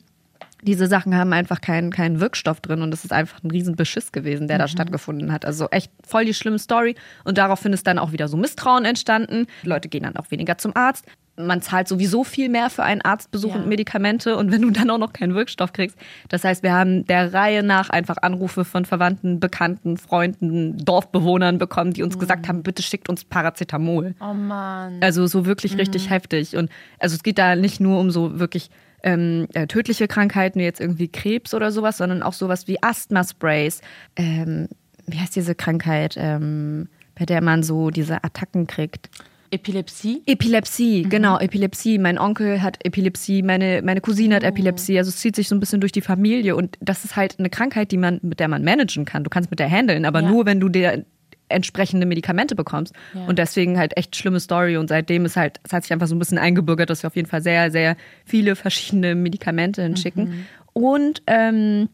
diese 0.62 0.86
Sachen 0.86 1.14
haben 1.16 1.32
einfach 1.32 1.60
keinen 1.60 1.90
keinen 1.92 2.20
Wirkstoff 2.20 2.60
drin 2.60 2.82
und 2.82 2.92
es 2.92 3.04
ist 3.04 3.12
einfach 3.12 3.42
ein 3.44 3.50
riesen 3.50 3.76
Beschiss 3.76 4.12
gewesen, 4.12 4.48
der 4.48 4.58
da 4.58 4.68
stattgefunden 4.68 5.32
hat. 5.32 5.44
Also 5.44 5.68
echt 5.70 5.90
voll 6.06 6.24
die 6.24 6.34
schlimme 6.34 6.58
Story 6.58 6.96
und 7.24 7.38
daraufhin 7.38 7.72
ist 7.72 7.86
dann 7.86 7.98
auch 7.98 8.12
wieder 8.12 8.28
so 8.28 8.36
Misstrauen 8.36 8.84
entstanden. 8.84 9.46
Die 9.64 9.68
Leute 9.68 9.88
gehen 9.88 10.02
dann 10.02 10.16
auch 10.16 10.30
weniger 10.30 10.58
zum 10.58 10.74
Arzt. 10.76 11.04
Man 11.40 11.62
zahlt 11.62 11.86
sowieso 11.86 12.24
viel 12.24 12.48
mehr 12.48 12.68
für 12.68 12.82
einen 12.82 13.00
Arztbesuch 13.00 13.50
Ja. 13.54 13.60
und 13.60 13.68
Medikamente 13.68 14.36
und 14.36 14.50
wenn 14.50 14.60
du 14.62 14.70
dann 14.70 14.90
auch 14.90 14.98
noch 14.98 15.12
keinen 15.12 15.36
Wirkstoff 15.36 15.72
kriegst. 15.72 15.96
Das 16.28 16.42
heißt, 16.42 16.64
wir 16.64 16.72
haben 16.72 17.04
der 17.06 17.32
Reihe 17.32 17.62
nach 17.62 17.90
einfach 17.90 18.16
Anrufe 18.22 18.64
von 18.64 18.84
Verwandten, 18.84 19.38
Bekannten, 19.38 19.98
Freunden, 19.98 20.76
Dorfbewohnern 20.84 21.58
bekommen, 21.58 21.92
die 21.92 22.02
uns 22.02 22.18
gesagt 22.18 22.48
haben, 22.48 22.64
bitte 22.64 22.82
schickt 22.82 23.08
uns 23.08 23.24
Paracetamol. 23.24 24.16
Oh 24.20 24.34
Mann. 24.34 24.98
Also 25.00 25.28
so 25.28 25.46
wirklich 25.46 25.74
Mhm. 25.74 25.78
richtig 25.78 26.10
heftig. 26.10 26.56
Und 26.56 26.70
also 26.98 27.14
es 27.14 27.22
geht 27.22 27.38
da 27.38 27.54
nicht 27.54 27.78
nur 27.78 28.00
um 28.00 28.10
so 28.10 28.40
wirklich 28.40 28.68
ähm, 29.02 29.46
äh, 29.54 29.66
tödliche 29.66 30.08
Krankheiten 30.08 30.58
wie 30.60 30.64
jetzt 30.64 30.80
irgendwie 30.80 31.08
Krebs 31.08 31.54
oder 31.54 31.70
sowas, 31.72 31.98
sondern 31.98 32.22
auch 32.22 32.32
sowas 32.32 32.66
wie 32.68 32.82
Asthma-Sprays. 32.82 33.80
Ähm, 34.16 34.68
wie 35.06 35.18
heißt 35.18 35.36
diese 35.36 35.54
Krankheit, 35.54 36.16
ähm, 36.18 36.88
bei 37.18 37.24
der 37.24 37.42
man 37.42 37.62
so 37.62 37.90
diese 37.90 38.22
Attacken 38.24 38.66
kriegt? 38.66 39.08
Epilepsie? 39.50 40.22
Epilepsie, 40.26 41.04
Mhm. 41.04 41.08
genau, 41.08 41.38
Epilepsie. 41.38 41.98
Mein 41.98 42.18
Onkel 42.18 42.60
hat 42.62 42.84
Epilepsie, 42.84 43.42
meine, 43.42 43.80
meine 43.82 44.02
Cousine 44.02 44.34
Oh. 44.34 44.36
hat 44.36 44.44
Epilepsie. 44.44 44.98
Also 44.98 45.08
es 45.08 45.16
zieht 45.16 45.34
sich 45.36 45.48
so 45.48 45.54
ein 45.56 45.60
bisschen 45.60 45.80
durch 45.80 45.92
die 45.92 46.02
Familie 46.02 46.54
und 46.54 46.76
das 46.80 47.04
ist 47.06 47.16
halt 47.16 47.38
eine 47.38 47.48
Krankheit, 47.48 47.90
die 47.90 47.96
man, 47.96 48.20
mit 48.22 48.40
der 48.40 48.48
man 48.48 48.62
managen 48.62 49.06
kann. 49.06 49.24
Du 49.24 49.30
kannst 49.30 49.50
mit 49.50 49.58
der 49.58 49.70
handeln, 49.70 50.04
aber 50.04 50.20
Ja. 50.20 50.28
nur 50.28 50.44
wenn 50.44 50.60
du 50.60 50.68
dir 50.68 51.04
entsprechende 51.48 52.06
Medikamente 52.06 52.54
bekommst. 52.54 52.94
Ja. 53.14 53.26
Und 53.26 53.38
deswegen 53.38 53.78
halt 53.78 53.96
echt 53.96 54.16
schlimme 54.16 54.40
Story. 54.40 54.76
Und 54.76 54.88
seitdem 54.88 55.24
ist 55.24 55.36
halt, 55.36 55.60
es 55.64 55.72
hat 55.72 55.84
sich 55.84 55.92
einfach 55.92 56.06
so 56.06 56.14
ein 56.14 56.18
bisschen 56.18 56.38
eingebürgert, 56.38 56.90
dass 56.90 57.02
wir 57.02 57.08
auf 57.08 57.16
jeden 57.16 57.28
Fall 57.28 57.42
sehr, 57.42 57.70
sehr 57.70 57.96
viele 58.24 58.56
verschiedene 58.56 59.14
Medikamente 59.14 59.82
hinschicken. 59.82 60.24
Mhm. 60.24 60.46
Und 60.72 61.22
ähm, 61.26 61.88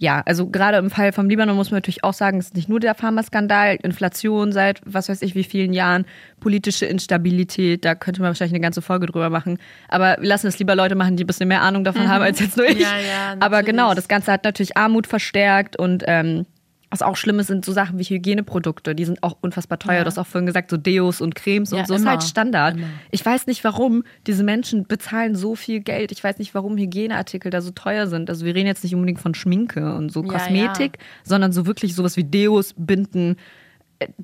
ja, 0.00 0.22
also 0.26 0.48
gerade 0.48 0.78
im 0.78 0.90
Fall 0.90 1.12
vom 1.12 1.28
Libanon 1.28 1.56
muss 1.56 1.72
man 1.72 1.78
natürlich 1.78 2.04
auch 2.04 2.12
sagen, 2.12 2.38
es 2.38 2.46
ist 2.46 2.56
nicht 2.56 2.68
nur 2.68 2.78
der 2.78 2.94
Pharmaskandal, 2.94 3.78
Inflation 3.82 4.52
seit 4.52 4.80
was 4.84 5.08
weiß 5.08 5.22
ich 5.22 5.34
wie 5.34 5.42
vielen 5.42 5.72
Jahren, 5.72 6.04
politische 6.38 6.86
Instabilität, 6.86 7.84
da 7.84 7.96
könnte 7.96 8.20
man 8.20 8.28
wahrscheinlich 8.28 8.54
eine 8.54 8.62
ganze 8.62 8.80
Folge 8.80 9.06
drüber 9.06 9.28
machen. 9.28 9.58
Aber 9.88 10.16
wir 10.20 10.28
lassen 10.28 10.46
es 10.46 10.58
lieber 10.60 10.76
Leute 10.76 10.94
machen, 10.94 11.16
die 11.16 11.24
ein 11.24 11.26
bisschen 11.26 11.48
mehr 11.48 11.62
Ahnung 11.62 11.82
davon 11.82 12.08
haben 12.08 12.22
als 12.22 12.38
jetzt 12.38 12.56
nur 12.56 12.66
ich. 12.66 12.76
Mhm. 12.76 12.82
Ja, 12.82 12.98
ja, 12.98 13.36
Aber 13.40 13.64
genau, 13.64 13.92
das 13.94 14.06
Ganze 14.06 14.30
hat 14.30 14.44
natürlich 14.44 14.76
Armut 14.76 15.08
verstärkt 15.08 15.76
und 15.76 16.04
ähm, 16.06 16.46
was 16.90 17.02
auch 17.02 17.16
schlimm 17.16 17.38
ist, 17.38 17.48
sind 17.48 17.64
so 17.64 17.72
Sachen 17.72 17.98
wie 17.98 18.04
Hygieneprodukte. 18.04 18.94
Die 18.94 19.04
sind 19.04 19.22
auch 19.22 19.36
unfassbar 19.42 19.78
teuer. 19.78 19.96
Ja. 19.96 20.00
Du 20.04 20.06
hast 20.06 20.18
auch 20.18 20.26
vorhin 20.26 20.46
gesagt, 20.46 20.70
so 20.70 20.76
Deos 20.78 21.20
und 21.20 21.34
Cremes 21.34 21.70
Ja, 21.70 21.80
und 21.80 21.86
so. 21.86 21.94
ist 21.94 22.00
immer. 22.00 22.12
halt 22.12 22.22
Standard. 22.22 22.76
Immer. 22.76 22.86
Ich 23.10 23.24
weiß 23.24 23.46
nicht, 23.46 23.62
warum 23.64 24.04
diese 24.26 24.42
Menschen 24.42 24.86
bezahlen 24.86 25.34
so 25.36 25.54
viel 25.54 25.80
Geld. 25.80 26.12
Ich 26.12 26.24
weiß 26.24 26.38
nicht, 26.38 26.54
warum 26.54 26.78
Hygieneartikel 26.78 27.50
da 27.50 27.60
so 27.60 27.72
teuer 27.72 28.06
sind. 28.06 28.30
Also 28.30 28.46
wir 28.46 28.54
reden 28.54 28.66
jetzt 28.66 28.84
nicht 28.84 28.94
unbedingt 28.94 29.20
von 29.20 29.34
Schminke 29.34 29.94
und 29.94 30.10
so 30.10 30.22
Ja, 30.24 30.28
Kosmetik, 30.32 30.98
sondern 31.24 31.52
so 31.52 31.66
wirklich 31.66 31.94
sowas 31.94 32.16
wie 32.16 32.24
Deos, 32.24 32.74
Binden, 32.76 33.36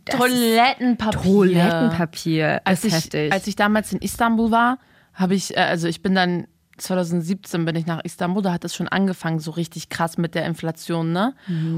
das 0.06 0.16
Toilettenpapier. 0.16 1.21
Toilettenpapier 1.23 2.61
Als 2.64 2.80
ist 2.85 2.87
ich, 2.87 2.94
heftig. 2.94 3.33
als 3.33 3.47
ich 3.47 3.56
damals 3.56 3.92
in 3.92 3.99
Istanbul 4.00 4.50
war, 4.50 4.78
habe 5.12 5.35
ich, 5.35 5.56
äh, 5.56 5.61
also 5.61 5.88
ich 5.88 6.00
bin 6.02 6.14
dann 6.14 6.47
2017 6.78 7.64
bin 7.64 7.76
ich 7.76 7.87
nach 7.87 8.02
Istanbul, 8.04 8.43
da 8.43 8.52
hat 8.52 8.64
es 8.64 8.75
schon 8.75 8.88
angefangen, 8.88 9.38
so 9.38 9.50
richtig 9.52 9.88
krass 9.88 10.19
mit 10.19 10.35
der 10.35 10.45
Inflation, 10.47 11.12
ne? 11.12 11.35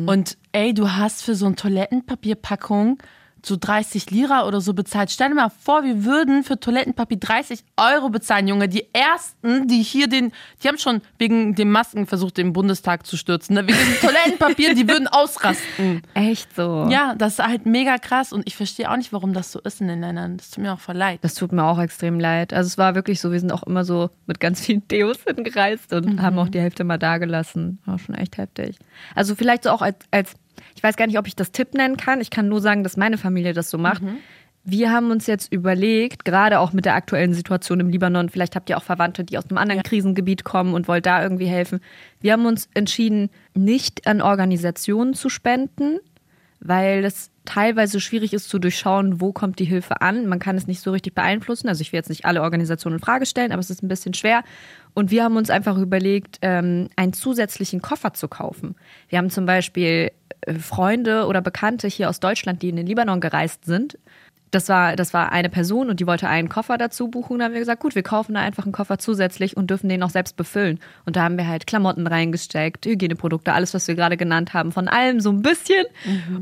Und 0.08 0.38
ey, 0.52 0.72
du 0.74 0.92
hast 0.92 1.22
für 1.22 1.34
so 1.34 1.46
eine 1.46 1.56
Toilettenpapierpackung 1.56 2.98
so 3.46 3.56
30 3.58 4.10
Lira 4.10 4.46
oder 4.46 4.60
so 4.60 4.74
bezahlt. 4.74 5.10
Stell 5.10 5.28
dir 5.28 5.34
mal 5.34 5.50
vor, 5.50 5.84
wir 5.84 6.04
würden 6.04 6.42
für 6.42 6.58
Toilettenpapier 6.58 7.18
30 7.18 7.64
Euro 7.76 8.08
bezahlen, 8.08 8.48
Junge. 8.48 8.68
Die 8.68 8.86
ersten, 8.92 9.68
die 9.68 9.82
hier 9.82 10.08
den, 10.08 10.32
die 10.62 10.68
haben 10.68 10.78
schon 10.78 11.00
wegen 11.18 11.54
den 11.54 11.70
Masken 11.70 12.06
versucht, 12.06 12.36
den 12.36 12.52
Bundestag 12.52 13.06
zu 13.06 13.16
stürzen. 13.16 13.54
Ne? 13.54 13.66
Wegen 13.66 13.78
dem 13.78 14.00
Toilettenpapier, 14.00 14.74
die 14.74 14.88
würden 14.88 15.06
ausrasten. 15.06 16.02
Echt 16.14 16.54
so. 16.54 16.88
Ja, 16.90 17.14
das 17.14 17.34
ist 17.34 17.46
halt 17.46 17.66
mega 17.66 17.98
krass 17.98 18.32
und 18.32 18.46
ich 18.46 18.56
verstehe 18.56 18.90
auch 18.90 18.96
nicht, 18.96 19.12
warum 19.12 19.32
das 19.32 19.52
so 19.52 19.60
ist 19.60 19.80
in 19.80 19.88
den 19.88 20.00
Ländern. 20.00 20.36
Das 20.36 20.50
tut 20.50 20.62
mir 20.62 20.72
auch 20.72 20.80
voll 20.80 20.96
leid. 20.96 21.20
Das 21.22 21.34
tut 21.34 21.52
mir 21.52 21.64
auch 21.64 21.78
extrem 21.78 22.18
leid. 22.18 22.52
Also 22.52 22.66
es 22.66 22.78
war 22.78 22.94
wirklich 22.94 23.20
so, 23.20 23.32
wir 23.32 23.40
sind 23.40 23.52
auch 23.52 23.62
immer 23.62 23.84
so 23.84 24.10
mit 24.26 24.40
ganz 24.40 24.60
vielen 24.60 24.86
Deos 24.88 25.18
hingereist 25.26 25.92
und 25.92 26.20
haben 26.20 26.38
auch 26.38 26.48
die 26.48 26.60
Hälfte 26.60 26.84
mal 26.84 26.98
da 26.98 27.18
gelassen. 27.18 27.78
War 27.84 27.98
schon 27.98 28.14
echt 28.14 28.38
heftig. 28.38 28.76
Also 29.14 29.34
vielleicht 29.34 29.64
so 29.64 29.70
auch 29.70 29.82
als, 29.82 29.96
als, 30.10 30.34
ich 30.74 30.82
weiß 30.82 30.96
gar 30.96 31.06
nicht, 31.06 31.18
ob 31.18 31.26
ich 31.26 31.36
das 31.36 31.52
Tipp 31.52 31.74
nennen 31.74 31.96
kann. 31.96 32.20
Ich 32.20 32.30
kann 32.30 32.48
nur 32.48 32.60
sagen, 32.60 32.82
dass 32.82 32.96
meine 32.96 33.18
Familie 33.18 33.52
das 33.52 33.70
so 33.70 33.78
macht. 33.78 34.02
Wir 34.68 34.90
haben 34.90 35.12
uns 35.12 35.28
jetzt 35.28 35.52
überlegt, 35.52 36.24
gerade 36.24 36.58
auch 36.58 36.72
mit 36.72 36.86
der 36.86 36.96
aktuellen 36.96 37.34
Situation 37.34 37.78
im 37.78 37.88
Libanon, 37.88 38.28
vielleicht 38.28 38.56
habt 38.56 38.68
ihr 38.68 38.76
auch 38.76 38.82
Verwandte, 38.82 39.22
die 39.22 39.38
aus 39.38 39.48
einem 39.48 39.58
anderen 39.58 39.84
Krisengebiet 39.84 40.42
kommen 40.42 40.74
und 40.74 40.88
wollt 40.88 41.06
da 41.06 41.22
irgendwie 41.22 41.46
helfen. 41.46 41.78
Wir 42.20 42.32
haben 42.32 42.46
uns 42.46 42.68
entschieden, 42.74 43.30
nicht 43.54 44.08
an 44.08 44.20
Organisationen 44.20 45.14
zu 45.14 45.28
spenden, 45.28 46.00
weil 46.58 47.04
es 47.04 47.30
teilweise 47.44 48.00
schwierig 48.00 48.32
ist 48.32 48.48
zu 48.48 48.58
durchschauen, 48.58 49.20
wo 49.20 49.32
kommt 49.32 49.60
die 49.60 49.64
Hilfe 49.64 50.00
an. 50.00 50.26
Man 50.26 50.40
kann 50.40 50.56
es 50.56 50.66
nicht 50.66 50.80
so 50.80 50.90
richtig 50.90 51.14
beeinflussen. 51.14 51.68
Also 51.68 51.82
ich 51.82 51.92
will 51.92 51.98
jetzt 51.98 52.08
nicht 52.08 52.24
alle 52.24 52.42
Organisationen 52.42 52.98
in 52.98 53.04
Frage 53.04 53.24
stellen, 53.24 53.52
aber 53.52 53.60
es 53.60 53.70
ist 53.70 53.84
ein 53.84 53.88
bisschen 53.88 54.14
schwer. 54.14 54.42
Und 54.98 55.10
wir 55.10 55.24
haben 55.24 55.36
uns 55.36 55.50
einfach 55.50 55.76
überlegt, 55.76 56.38
ähm, 56.40 56.88
einen 56.96 57.12
zusätzlichen 57.12 57.82
Koffer 57.82 58.14
zu 58.14 58.28
kaufen. 58.28 58.76
Wir 59.10 59.18
haben 59.18 59.28
zum 59.28 59.44
Beispiel 59.44 60.10
äh, 60.40 60.54
Freunde 60.54 61.26
oder 61.26 61.42
Bekannte 61.42 61.86
hier 61.86 62.08
aus 62.08 62.18
Deutschland, 62.18 62.62
die 62.62 62.70
in 62.70 62.76
den 62.76 62.86
Libanon 62.86 63.20
gereist 63.20 63.66
sind. 63.66 63.98
Das 64.52 64.68
war, 64.68 64.94
das 64.94 65.12
war 65.12 65.32
eine 65.32 65.48
Person 65.48 65.90
und 65.90 65.98
die 65.98 66.06
wollte 66.06 66.28
einen 66.28 66.48
Koffer 66.48 66.78
dazu 66.78 67.08
buchen. 67.08 67.38
Da 67.40 67.46
haben 67.46 67.52
wir 67.52 67.58
gesagt, 67.60 67.82
gut, 67.82 67.96
wir 67.96 68.04
kaufen 68.04 68.34
da 68.34 68.40
einfach 68.40 68.62
einen 68.64 68.72
Koffer 68.72 68.96
zusätzlich 68.98 69.56
und 69.56 69.68
dürfen 69.70 69.88
den 69.88 70.02
auch 70.04 70.10
selbst 70.10 70.36
befüllen. 70.36 70.78
Und 71.04 71.16
da 71.16 71.24
haben 71.24 71.36
wir 71.36 71.48
halt 71.48 71.66
Klamotten 71.66 72.06
reingesteckt, 72.06 72.86
Hygieneprodukte, 72.86 73.52
alles, 73.52 73.74
was 73.74 73.88
wir 73.88 73.96
gerade 73.96 74.16
genannt 74.16 74.54
haben, 74.54 74.70
von 74.70 74.86
allem 74.86 75.18
so 75.20 75.30
ein 75.30 75.42
bisschen. 75.42 75.84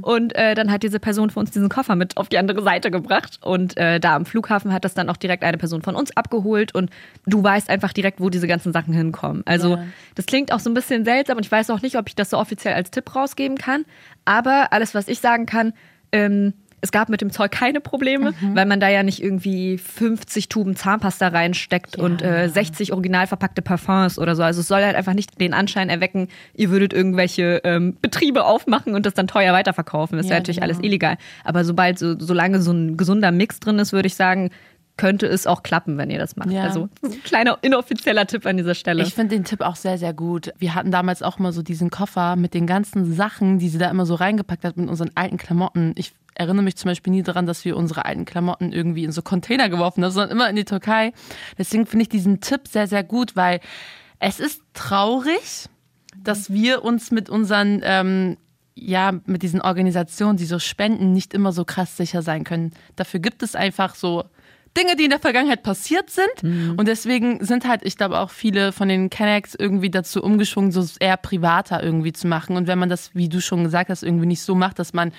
Und 0.03 0.35
äh, 0.37 0.55
dann 0.55 0.71
hat 0.71 0.83
diese 0.83 1.01
Person 1.01 1.31
für 1.31 1.41
uns 1.41 1.51
diesen 1.51 1.71
Koffer 1.71 1.97
mit 1.97 2.17
auf 2.19 2.29
die 2.29 2.37
andere 2.39 2.63
Seite 2.63 2.91
gebracht. 2.91 3.39
Und 3.43 3.77
äh, 3.79 3.99
da 4.01 4.15
am 4.17 4.27
Flughafen 4.27 4.73
hat 4.73 4.85
das 4.85 4.93
dann 4.93 5.09
auch 5.09 5.17
direkt 5.17 5.43
eine 5.43 5.57
Person 5.57 5.81
von 5.81 5.97
uns 5.97 6.15
abgeholt. 6.15 6.75
Und 6.75 6.91
du 7.27 7.43
weißt 7.43 7.71
einfach 7.71 7.95
direkt, 7.95 8.21
wo 8.21 8.29
diese 8.29 8.47
ganzen 8.47 8.73
Sachen 8.75 8.93
hinkommen. 8.93 9.43
Also 9.47 9.77
Ja. 9.77 9.85
das 10.15 10.27
klingt 10.27 10.53
auch 10.53 10.61
so 10.61 10.69
ein 10.69 10.75
bisschen 10.75 11.07
seltsam 11.07 11.39
und 11.39 11.47
ich 11.47 11.53
weiß 11.53 11.71
auch 11.71 11.81
nicht, 11.81 11.97
ob 11.97 12.07
ich 12.07 12.15
das 12.15 12.31
so 12.31 12.39
offiziell 12.39 12.75
als 12.75 12.91
Tipp 12.91 13.15
rausgeben 13.17 13.57
kann. 13.57 13.87
Aber 14.27 14.73
alles, 14.73 14.95
was 14.95 15.09
ich 15.09 15.21
sagen 15.21 15.47
kann, 15.47 15.73
ähm, 16.13 16.53
es 16.85 16.93
gab 16.93 17.09
mit 17.09 17.23
dem 17.23 17.31
Zeug 17.33 17.51
keine 17.51 17.81
Probleme, 17.81 18.35
weil 18.53 18.67
man 18.67 18.79
da 18.79 18.89
ja 18.91 19.03
nicht 19.03 19.23
irgendwie 19.23 19.79
50 19.79 20.51
Tuben 20.51 20.77
Zahnpasta 20.77 21.29
reinsteckt 21.29 21.97
und 21.97 22.21
äh, 22.21 22.49
60 22.51 22.93
original 22.93 23.27
verpackte 23.27 23.63
Parfums 23.63 24.19
oder 24.19 24.37
so. 24.37 24.43
Also 24.43 24.61
es 24.61 24.69
soll 24.69 24.83
halt 24.85 24.95
einfach 24.95 25.15
nicht 25.15 25.41
den 25.41 25.55
Anschein 25.55 25.89
erwecken, 25.89 26.29
ihr 26.55 26.69
würdet 26.69 26.93
irgendwelche 26.93 27.63
ähm, 27.65 27.97
Betriebe 28.03 28.45
aufmachen 28.45 28.95
und 28.95 29.07
das 29.07 29.15
dann 29.15 29.27
teuer 29.27 29.55
weiterverkaufen. 29.55 30.19
Das 30.19 30.27
ist 30.27 30.31
Ja, 30.31 30.37
ja 30.37 30.41
natürlich 30.41 30.61
genau. 30.61 30.67
alles 30.75 30.85
illegal. 30.85 31.17
Aber 31.43 31.65
sobald 31.65 31.99
so, 31.99 32.19
solange 32.19 32.61
so 32.61 32.73
ein 32.73 32.99
gesunder 32.99 33.31
Mix 33.33 33.61
drin 33.61 33.79
ist, 33.79 33.95
würde 33.95 34.07
ich 34.09 34.15
sagen, 34.15 34.51
könnte 34.97 35.27
es 35.27 35.47
auch 35.47 35.63
klappen, 35.63 35.99
wenn 35.99 36.11
ihr 36.11 36.19
das 36.19 36.37
macht. 36.37 36.51
Ja. 36.51 36.63
Also 36.63 36.89
kleiner 37.25 37.59
inoffizieller 37.63 38.27
Tipp 38.27 38.47
an 38.47 38.57
dieser 38.57 38.75
Stelle. 38.75 39.03
Ich 39.03 39.15
finde 39.15 39.35
den 39.35 39.45
Tipp 39.45 39.61
auch 39.61 39.77
sehr, 39.77 39.99
sehr 39.99 40.13
gut. 40.13 40.53
Wir 40.59 40.75
hatten 40.75 40.91
damals 40.91 41.23
auch 41.23 41.39
immer 41.39 41.53
so 41.53 41.63
diesen 41.63 41.91
Koffer 41.91 42.37
mit 42.37 42.55
den 42.55 42.67
ganzen 42.67 43.13
Sachen, 43.13 43.59
die 43.59 43.69
sie 43.69 43.79
da 43.79 43.91
immer 43.91 44.07
so 44.07 44.15
reingepackt 44.15 44.65
hat 44.65 44.77
mit 44.77 44.89
unseren 44.89 45.11
alten 45.17 45.37
Klamotten. 45.37 45.95
Ich 45.97 46.13
erinnere 46.35 46.63
mich 46.63 46.77
zum 46.77 46.91
Beispiel 46.91 47.13
nie 47.13 47.23
daran, 47.23 47.47
dass 47.47 47.65
wir 47.65 47.77
unsere 47.77 48.05
alten 48.05 48.25
Klamotten 48.25 48.73
irgendwie 48.73 49.05
in 49.05 49.13
so 49.13 49.23
Container 49.23 49.69
geworfen 49.69 50.05
haben, 50.05 50.13
sondern 50.13 50.31
immer 50.31 50.49
in 50.49 50.57
die 50.57 50.65
Türkei. 50.65 51.13
Deswegen 51.59 51.87
finde 51.87 52.05
ich 52.05 52.09
diesen 52.09 52.41
Tipp 52.41 52.69
sehr, 52.69 52.87
sehr 52.87 53.05
gut, 53.05 53.37
weil 53.37 53.61
es 54.21 54.41
ist 54.41 54.63
traurig, 54.75 55.69
dass 56.17 56.53
wir 56.53 56.85
uns 56.85 57.11
mit 57.11 57.29
unseren, 57.29 57.81
ähm, 57.85 58.37
ja, 58.77 59.13
mit 59.27 59.43
diesen 59.43 59.61
Organisationen, 59.61 60.37
die 60.37 60.47
so 60.47 60.59
spenden, 60.59 61.13
nicht 61.13 61.35
immer 61.35 61.53
so 61.53 61.65
krass 61.65 61.97
sicher 61.97 62.23
sein 62.23 62.45
können. 62.45 62.73
Dafür 62.97 63.21
gibt 63.21 63.43
es 63.43 63.55
einfach 63.55 63.95
so 63.95 64.25
Dinge, 64.77 64.97
die 64.97 65.05
in 65.05 65.11
der 65.11 65.21
Vergangenheit 65.21 65.63
passiert 65.63 66.11
sind. 66.11 66.29
Und 66.77 66.89
deswegen 66.89 67.45
sind 67.45 67.67
halt, 67.67 67.83
ich 67.85 67.97
glaube, 67.97 68.19
auch 68.19 68.31
viele 68.31 68.73
von 68.73 68.89
den 68.89 69.11
Connects 69.11 69.55
irgendwie 69.55 69.91
dazu 69.91 70.23
umgeschwungen, 70.23 70.73
so 70.73 70.85
eher 70.99 71.17
privater 71.17 71.83
irgendwie 71.83 72.13
zu 72.13 72.27
machen. 72.27 72.57
Und 72.57 72.67
wenn 72.67 72.79
man 72.79 72.89
das, 72.89 73.15
wie 73.15 73.29
du 73.29 73.41
schon 73.41 73.65
gesagt 73.65 73.91
hast, 73.91 74.03
irgendwie 74.03 74.27
nicht 74.27 74.43
so 74.43 74.55
macht, 74.55 74.79
dass 74.79 74.93
man 74.93 75.13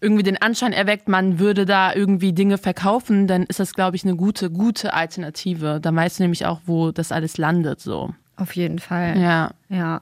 irgendwie 0.00 0.22
den 0.22 0.40
Anschein 0.40 0.72
erweckt, 0.72 1.08
man 1.08 1.38
würde 1.38 1.66
da 1.66 1.94
irgendwie 1.94 2.32
Dinge 2.32 2.58
verkaufen, 2.58 3.26
dann 3.26 3.44
ist 3.44 3.60
das, 3.60 3.74
glaube 3.74 3.96
ich, 3.96 4.04
eine 4.04 4.16
gute, 4.16 4.50
gute 4.50 4.94
Alternative. 4.94 5.78
Da 5.80 5.94
weißt 5.94 6.18
du 6.18 6.22
nämlich 6.22 6.46
auch, 6.46 6.60
wo 6.64 6.90
das 6.90 7.12
alles 7.12 7.36
landet, 7.36 7.80
so. 7.80 8.14
Auf 8.36 8.56
jeden 8.56 8.78
Fall. 8.78 9.20
Ja. 9.20 9.50
ja. 9.68 10.00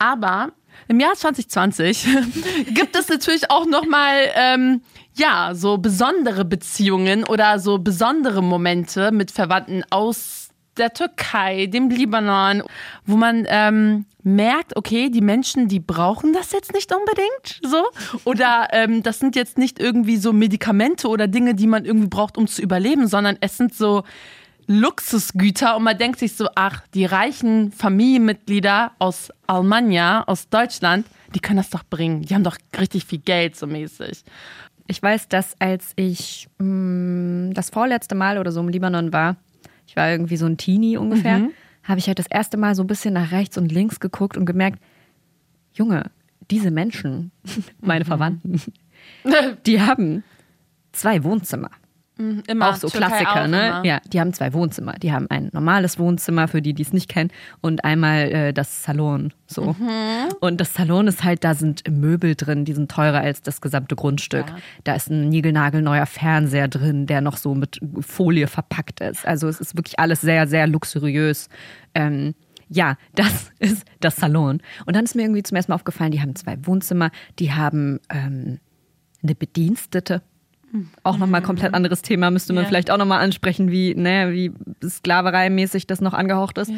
Aber 0.00 0.50
im 0.86 1.00
Jahr 1.00 1.14
2020 1.14 2.06
gibt 2.74 2.96
es 2.96 3.08
natürlich 3.08 3.50
auch 3.50 3.66
nochmal, 3.66 4.30
ähm, 4.34 4.82
ja, 5.14 5.54
so 5.54 5.78
besondere 5.78 6.44
Beziehungen 6.44 7.24
oder 7.24 7.58
so 7.58 7.78
besondere 7.78 8.42
Momente 8.42 9.10
mit 9.10 9.30
Verwandten 9.30 9.82
aus 9.90 10.48
der 10.78 10.92
Türkei, 10.92 11.66
dem 11.66 11.90
Libanon, 11.90 12.62
wo 13.04 13.16
man 13.16 13.44
ähm, 13.48 14.06
merkt, 14.22 14.76
okay, 14.76 15.10
die 15.10 15.20
Menschen, 15.20 15.68
die 15.68 15.80
brauchen 15.80 16.32
das 16.32 16.52
jetzt 16.52 16.72
nicht 16.72 16.94
unbedingt, 16.94 17.60
so. 17.62 17.84
Oder 18.24 18.68
ähm, 18.72 19.02
das 19.02 19.18
sind 19.18 19.36
jetzt 19.36 19.58
nicht 19.58 19.78
irgendwie 19.78 20.16
so 20.16 20.32
Medikamente 20.32 21.08
oder 21.08 21.26
Dinge, 21.26 21.54
die 21.54 21.66
man 21.66 21.84
irgendwie 21.84 22.08
braucht, 22.08 22.38
um 22.38 22.46
zu 22.46 22.62
überleben, 22.62 23.08
sondern 23.08 23.36
es 23.40 23.56
sind 23.56 23.74
so 23.74 24.04
Luxusgüter 24.68 25.76
und 25.76 25.82
man 25.82 25.96
denkt 25.96 26.18
sich 26.18 26.34
so, 26.34 26.46
ach, 26.54 26.86
die 26.94 27.06
reichen 27.06 27.72
Familienmitglieder 27.72 28.92
aus 28.98 29.30
Almania, 29.46 30.24
aus 30.24 30.48
Deutschland, 30.50 31.06
die 31.34 31.40
können 31.40 31.56
das 31.56 31.70
doch 31.70 31.84
bringen. 31.84 32.22
Die 32.22 32.34
haben 32.34 32.44
doch 32.44 32.58
richtig 32.78 33.06
viel 33.06 33.18
Geld 33.18 33.56
so 33.56 33.66
mäßig. 33.66 34.22
Ich 34.86 35.02
weiß, 35.02 35.28
dass 35.28 35.54
als 35.58 35.92
ich 35.96 36.48
mh, 36.58 37.54
das 37.54 37.70
vorletzte 37.70 38.14
Mal 38.14 38.38
oder 38.38 38.52
so 38.52 38.60
im 38.60 38.68
Libanon 38.68 39.12
war, 39.12 39.36
ich 39.86 39.96
war 39.96 40.10
irgendwie 40.10 40.36
so 40.36 40.44
ein 40.46 40.58
Teenie 40.58 40.98
ungefähr, 40.98 41.48
habe 41.84 41.98
ich 41.98 42.06
halt 42.06 42.18
das 42.18 42.26
erste 42.26 42.58
Mal 42.58 42.74
so 42.74 42.82
ein 42.82 42.86
bisschen 42.86 43.14
nach 43.14 43.32
rechts 43.32 43.56
und 43.56 43.72
links 43.72 44.00
geguckt 44.00 44.36
und 44.36 44.44
gemerkt, 44.44 44.80
Junge, 45.72 46.10
diese 46.50 46.70
Menschen, 46.70 47.30
meine 47.80 48.04
Verwandten, 48.04 48.60
die 49.66 49.80
haben 49.80 50.24
zwei 50.92 51.24
Wohnzimmer. 51.24 51.70
Immer 52.18 52.70
auch 52.70 52.76
so 52.76 52.88
Türkei 52.88 53.06
Klassiker, 53.06 53.44
auch 53.44 53.46
ne? 53.46 53.68
immer. 53.68 53.84
Ja, 53.84 54.00
die 54.06 54.20
haben 54.20 54.32
zwei 54.32 54.52
Wohnzimmer. 54.52 54.94
Die 54.94 55.12
haben 55.12 55.26
ein 55.30 55.50
normales 55.52 55.98
Wohnzimmer, 55.98 56.48
für 56.48 56.60
die, 56.60 56.74
die 56.74 56.82
es 56.82 56.92
nicht 56.92 57.08
kennen, 57.08 57.30
und 57.60 57.84
einmal 57.84 58.32
äh, 58.32 58.52
das 58.52 58.82
Salon. 58.82 59.32
So. 59.46 59.76
Mhm. 59.78 60.34
Und 60.40 60.60
das 60.60 60.74
Salon 60.74 61.06
ist 61.06 61.22
halt, 61.22 61.44
da 61.44 61.54
sind 61.54 61.82
Möbel 61.88 62.34
drin, 62.34 62.64
die 62.64 62.72
sind 62.72 62.90
teurer 62.90 63.20
als 63.20 63.42
das 63.42 63.60
gesamte 63.60 63.94
Grundstück. 63.94 64.48
Ja. 64.48 64.56
Da 64.84 64.94
ist 64.96 65.10
ein 65.10 65.28
niegelnagelneuer 65.28 66.06
Fernseher 66.06 66.68
drin, 66.68 67.06
der 67.06 67.20
noch 67.20 67.36
so 67.36 67.54
mit 67.54 67.78
Folie 68.00 68.48
verpackt 68.48 69.00
ist. 69.00 69.26
Also 69.26 69.48
es 69.48 69.60
ist 69.60 69.76
wirklich 69.76 69.98
alles 70.00 70.20
sehr, 70.20 70.48
sehr 70.48 70.66
luxuriös. 70.66 71.48
Ähm, 71.94 72.34
ja, 72.68 72.96
das 73.14 73.52
ist 73.58 73.84
das 74.00 74.16
Salon. 74.16 74.60
Und 74.86 74.96
dann 74.96 75.04
ist 75.04 75.14
mir 75.14 75.22
irgendwie 75.22 75.42
zum 75.42 75.56
ersten 75.56 75.72
Mal 75.72 75.76
aufgefallen, 75.76 76.10
die 76.10 76.20
haben 76.20 76.34
zwei 76.36 76.56
Wohnzimmer, 76.66 77.10
die 77.38 77.52
haben 77.52 78.00
ähm, 78.10 78.58
eine 79.22 79.34
Bedienstete. 79.34 80.22
Auch 81.02 81.16
nochmal 81.18 81.42
komplett 81.42 81.72
anderes 81.74 82.02
Thema, 82.02 82.30
müsste 82.30 82.52
man 82.52 82.64
Ja. 82.64 82.68
vielleicht 82.68 82.90
auch 82.90 82.98
nochmal 82.98 83.20
ansprechen, 83.20 83.70
wie, 83.70 83.94
ne, 83.94 84.32
wie 84.32 84.52
Sklaverei-mäßig 85.02 85.86
das 85.86 86.00
noch 86.00 86.12
angehaucht 86.14 86.58
ist. 86.58 86.70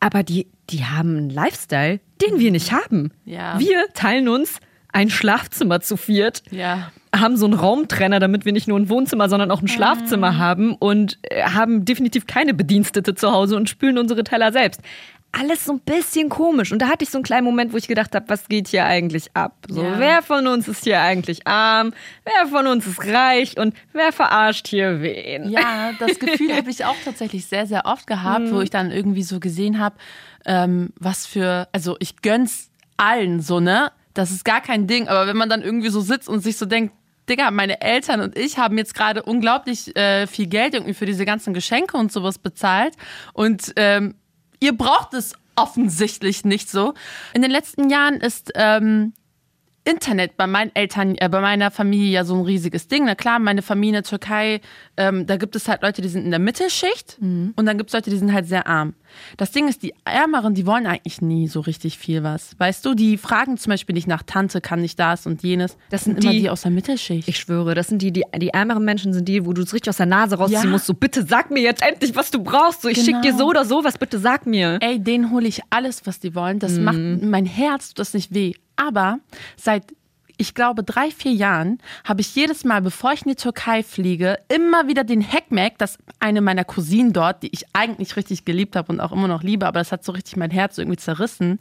Aber 0.00 0.22
die, 0.22 0.48
die 0.70 0.84
haben 0.84 1.16
einen 1.16 1.30
Lifestyle, 1.30 2.00
den 2.26 2.38
wir 2.38 2.50
nicht 2.50 2.72
haben. 2.72 3.12
Ja. 3.24 3.58
Wir 3.58 3.86
teilen 3.94 4.28
uns 4.28 4.58
ein 4.92 5.10
Schlafzimmer 5.10 5.80
zu 5.80 5.96
viert, 5.96 6.42
Ja. 6.50 6.90
haben 7.14 7.36
so 7.36 7.44
einen 7.46 7.54
Raumtrenner, 7.54 8.18
damit 8.18 8.44
wir 8.44 8.52
nicht 8.52 8.66
nur 8.66 8.78
ein 8.78 8.88
Wohnzimmer, 8.88 9.28
sondern 9.28 9.50
auch 9.50 9.60
ein 9.62 9.68
Schlafzimmer 9.68 10.32
Mhm. 10.32 10.38
haben 10.38 10.74
und 10.74 11.18
äh, 11.22 11.42
haben 11.44 11.84
definitiv 11.84 12.26
keine 12.26 12.54
Bedienstete 12.54 13.14
zu 13.14 13.30
Hause 13.30 13.56
und 13.56 13.68
spülen 13.68 13.98
unsere 13.98 14.24
Teller 14.24 14.52
selbst. 14.52 14.80
Alles 15.38 15.64
so 15.66 15.72
ein 15.74 15.80
bisschen 15.80 16.28
komisch. 16.28 16.72
Und 16.72 16.80
da 16.80 16.88
hatte 16.88 17.04
ich 17.04 17.10
so 17.10 17.18
einen 17.18 17.24
kleinen 17.24 17.44
Moment, 17.44 17.72
wo 17.72 17.76
ich 17.76 17.88
gedacht 17.88 18.14
habe, 18.14 18.28
was 18.28 18.48
geht 18.48 18.68
hier 18.68 18.86
eigentlich 18.86 19.28
ab? 19.34 19.54
So, 19.68 19.82
Ja. 19.82 19.98
wer 19.98 20.22
von 20.22 20.46
uns 20.46 20.66
ist 20.66 20.84
hier 20.84 21.00
eigentlich 21.02 21.46
arm? 21.46 21.92
Wer 22.24 22.48
von 22.48 22.66
uns 22.66 22.86
ist 22.86 23.04
reich? 23.04 23.58
Und 23.58 23.74
wer 23.92 24.12
verarscht 24.12 24.66
hier 24.68 25.02
wen? 25.02 25.50
Ja, 25.50 25.92
das 25.98 26.18
Gefühl 26.18 26.54
habe 26.56 26.70
ich 26.70 26.84
auch 26.84 26.96
tatsächlich 27.04 27.46
sehr, 27.46 27.66
sehr 27.66 27.84
oft 27.84 28.06
gehabt, 28.06 28.50
wo 28.50 28.60
ich 28.60 28.70
dann 28.70 28.90
irgendwie 28.90 29.22
so 29.22 29.38
gesehen 29.40 29.78
habe, 29.78 29.96
ähm, 30.46 30.90
was 30.98 31.26
für, 31.26 31.68
also 31.72 31.96
ich 31.98 32.22
gönn's 32.22 32.70
allen 32.96 33.40
so, 33.40 33.60
ne? 33.60 33.92
Das 34.14 34.30
ist 34.30 34.44
gar 34.46 34.62
kein 34.62 34.86
Ding, 34.86 35.08
aber 35.08 35.26
wenn 35.26 35.36
man 35.36 35.50
dann 35.50 35.60
irgendwie 35.60 35.90
so 35.90 36.00
sitzt 36.00 36.28
und 36.30 36.40
sich 36.40 36.56
so 36.56 36.64
denkt, 36.64 36.94
Digga, 37.28 37.50
meine 37.50 37.80
Eltern 37.82 38.20
und 38.20 38.38
ich 38.38 38.56
haben 38.56 38.78
jetzt 38.78 38.94
gerade 38.94 39.22
unglaublich 39.22 39.94
äh, 39.96 40.26
viel 40.28 40.46
Geld 40.46 40.72
irgendwie 40.74 40.94
für 40.94 41.04
diese 41.06 41.24
ganzen 41.26 41.52
Geschenke 41.52 41.96
und 41.98 42.10
sowas 42.12 42.38
bezahlt. 42.38 42.94
Und 43.34 43.72
ähm, 43.76 44.14
ihr 44.60 44.76
braucht 44.76 45.14
es 45.14 45.34
offensichtlich 45.56 46.44
nicht 46.44 46.70
so. 46.70 46.94
In 47.34 47.42
den 47.42 47.50
letzten 47.50 47.88
Jahren 47.88 48.16
ist 48.16 48.52
ähm, 48.54 49.14
Internet 49.86 50.36
bei 50.36 50.46
meinen 50.46 50.74
Eltern, 50.74 51.16
äh, 51.16 51.28
bei 51.28 51.40
meiner 51.40 51.70
Familie 51.70 52.10
ja 52.10 52.24
so 52.24 52.34
ein 52.34 52.44
riesiges 52.44 52.88
Ding. 52.88 53.04
Na 53.04 53.14
klar, 53.14 53.38
meine 53.38 53.62
Familie 53.62 53.90
in 53.98 54.02
der 54.02 54.10
Türkei, 54.10 54.60
ähm, 54.96 55.26
da 55.26 55.36
gibt 55.36 55.56
es 55.56 55.68
halt 55.68 55.82
Leute, 55.82 56.02
die 56.02 56.08
sind 56.08 56.24
in 56.24 56.30
der 56.30 56.40
Mittelschicht 56.40 57.18
mhm. 57.20 57.54
und 57.56 57.66
dann 57.66 57.78
gibt 57.78 57.90
es 57.90 57.94
Leute, 57.94 58.10
die 58.10 58.16
sind 58.18 58.32
halt 58.32 58.46
sehr 58.46 58.66
arm. 58.66 58.94
Das 59.36 59.50
Ding 59.52 59.68
ist, 59.68 59.82
die 59.82 59.94
Ärmeren, 60.04 60.54
die 60.54 60.66
wollen 60.66 60.86
eigentlich 60.86 61.20
nie 61.20 61.48
so 61.48 61.60
richtig 61.60 61.98
viel 61.98 62.22
was. 62.22 62.58
Weißt 62.58 62.84
du, 62.84 62.94
die 62.94 63.16
fragen 63.16 63.56
zum 63.58 63.70
Beispiel 63.70 63.94
nicht 63.94 64.06
nach 64.06 64.22
Tante, 64.22 64.60
kann 64.60 64.82
ich 64.82 64.96
das 64.96 65.26
und 65.26 65.42
jenes. 65.42 65.76
Das 65.90 66.04
sind 66.04 66.22
immer 66.22 66.32
die, 66.32 66.40
die 66.40 66.50
aus 66.50 66.62
der 66.62 66.70
Mittelschicht. 66.70 67.28
Ich 67.28 67.38
schwöre, 67.38 67.74
das 67.74 67.88
sind 67.88 68.02
die, 68.02 68.12
die, 68.12 68.24
die 68.36 68.48
ärmeren 68.48 68.84
Menschen 68.84 69.12
sind 69.12 69.28
die, 69.28 69.44
wo 69.46 69.52
du 69.52 69.62
es 69.62 69.72
richtig 69.72 69.90
aus 69.90 69.96
der 69.98 70.06
Nase 70.06 70.36
rausziehen 70.36 70.64
ja. 70.64 70.70
musst. 70.70 70.86
So, 70.86 70.94
bitte 70.94 71.24
sag 71.26 71.50
mir 71.50 71.62
jetzt 71.62 71.82
endlich, 71.82 72.14
was 72.14 72.30
du 72.30 72.42
brauchst. 72.42 72.82
So, 72.82 72.88
ich 72.88 73.04
genau. 73.04 73.22
schick 73.22 73.22
dir 73.22 73.36
so 73.36 73.46
oder 73.46 73.64
so 73.64 73.84
was, 73.84 73.98
bitte 73.98 74.18
sag 74.18 74.46
mir. 74.46 74.78
Ey, 74.80 74.98
denen 74.98 75.30
hole 75.30 75.46
ich 75.46 75.60
alles, 75.70 76.06
was 76.06 76.20
die 76.20 76.34
wollen. 76.34 76.58
Das 76.58 76.72
mhm. 76.72 76.84
macht 76.84 76.98
mein 77.22 77.46
Herz, 77.46 77.94
das 77.94 78.14
nicht 78.14 78.34
weh. 78.34 78.54
Aber 78.76 79.18
seit 79.56 79.84
ich 80.36 80.54
glaube, 80.54 80.82
drei, 80.82 81.10
vier 81.10 81.32
Jahren 81.32 81.78
habe 82.04 82.20
ich 82.20 82.34
jedes 82.34 82.64
Mal, 82.64 82.82
bevor 82.82 83.12
ich 83.12 83.22
in 83.22 83.30
die 83.30 83.36
Türkei 83.36 83.82
fliege, 83.82 84.38
immer 84.48 84.86
wieder 84.86 85.04
den 85.04 85.22
Hackmack, 85.22 85.78
dass 85.78 85.98
eine 86.20 86.40
meiner 86.40 86.64
Cousinen 86.64 87.12
dort, 87.12 87.42
die 87.42 87.50
ich 87.52 87.64
eigentlich 87.72 88.16
richtig 88.16 88.44
geliebt 88.44 88.76
habe 88.76 88.92
und 88.92 89.00
auch 89.00 89.12
immer 89.12 89.28
noch 89.28 89.42
liebe, 89.42 89.66
aber 89.66 89.80
das 89.80 89.92
hat 89.92 90.04
so 90.04 90.12
richtig 90.12 90.36
mein 90.36 90.50
Herz 90.50 90.78
irgendwie 90.78 90.98
zerrissen, 90.98 91.58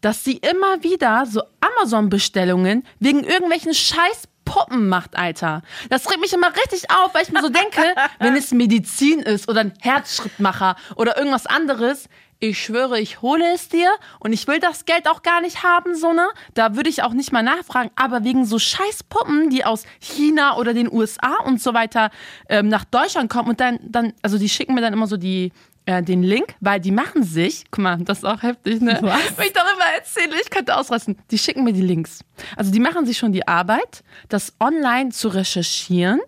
dass 0.00 0.24
sie 0.24 0.36
immer 0.38 0.82
wieder 0.82 1.26
so 1.26 1.42
Amazon-Bestellungen 1.60 2.84
wegen 2.98 3.22
irgendwelchen 3.22 3.72
scheiß 3.72 4.28
Puppen 4.44 4.88
macht, 4.88 5.16
Alter. 5.16 5.62
Das 5.88 6.10
regt 6.10 6.20
mich 6.20 6.32
immer 6.32 6.48
richtig 6.54 6.90
auf, 6.90 7.14
weil 7.14 7.22
ich 7.22 7.32
mir 7.32 7.40
so 7.40 7.48
denke, 7.48 7.82
wenn 8.18 8.36
es 8.36 8.50
Medizin 8.50 9.20
ist 9.20 9.48
oder 9.48 9.60
ein 9.60 9.72
Herzschrittmacher 9.80 10.76
oder 10.96 11.16
irgendwas 11.16 11.46
anderes, 11.46 12.08
ich 12.48 12.64
schwöre, 12.64 12.98
ich 12.98 13.22
hole 13.22 13.44
es 13.54 13.68
dir 13.68 13.88
und 14.18 14.32
ich 14.32 14.48
will 14.48 14.58
das 14.58 14.84
Geld 14.84 15.08
auch 15.08 15.22
gar 15.22 15.40
nicht 15.40 15.62
haben, 15.62 15.94
so 15.94 16.12
ne? 16.12 16.28
Da 16.54 16.74
würde 16.74 16.90
ich 16.90 17.04
auch 17.04 17.12
nicht 17.12 17.30
mal 17.30 17.44
nachfragen. 17.44 17.90
Aber 17.94 18.24
wegen 18.24 18.44
so 18.44 18.58
scheiß 18.58 19.04
Puppen, 19.04 19.48
die 19.48 19.64
aus 19.64 19.84
China 20.00 20.56
oder 20.56 20.74
den 20.74 20.92
USA 20.92 21.36
und 21.44 21.62
so 21.62 21.72
weiter 21.72 22.10
ähm, 22.48 22.68
nach 22.68 22.84
Deutschland 22.84 23.30
kommen 23.30 23.50
und 23.50 23.60
dann, 23.60 23.78
dann, 23.82 24.12
also 24.22 24.38
die 24.38 24.48
schicken 24.48 24.74
mir 24.74 24.80
dann 24.80 24.92
immer 24.92 25.06
so 25.06 25.16
die, 25.16 25.52
äh, 25.86 26.02
den 26.02 26.24
Link, 26.24 26.56
weil 26.58 26.80
die 26.80 26.90
machen 26.90 27.22
sich, 27.22 27.64
guck 27.70 27.84
mal, 27.84 27.98
das 27.98 28.18
ist 28.18 28.24
auch 28.24 28.42
heftig, 28.42 28.80
ne? 28.80 28.98
Was? 29.02 29.38
Wenn 29.38 29.46
ich 29.46 29.52
darüber 29.52 29.84
erzähle, 29.96 30.34
ich 30.40 30.50
könnte 30.50 30.76
ausrasten. 30.76 31.18
Die 31.30 31.38
schicken 31.38 31.62
mir 31.62 31.72
die 31.72 31.80
Links. 31.80 32.24
Also 32.56 32.72
die 32.72 32.80
machen 32.80 33.06
sich 33.06 33.18
schon 33.18 33.30
die 33.30 33.46
Arbeit, 33.46 34.02
das 34.28 34.52
online 34.58 35.10
zu 35.10 35.28
recherchieren 35.28 36.20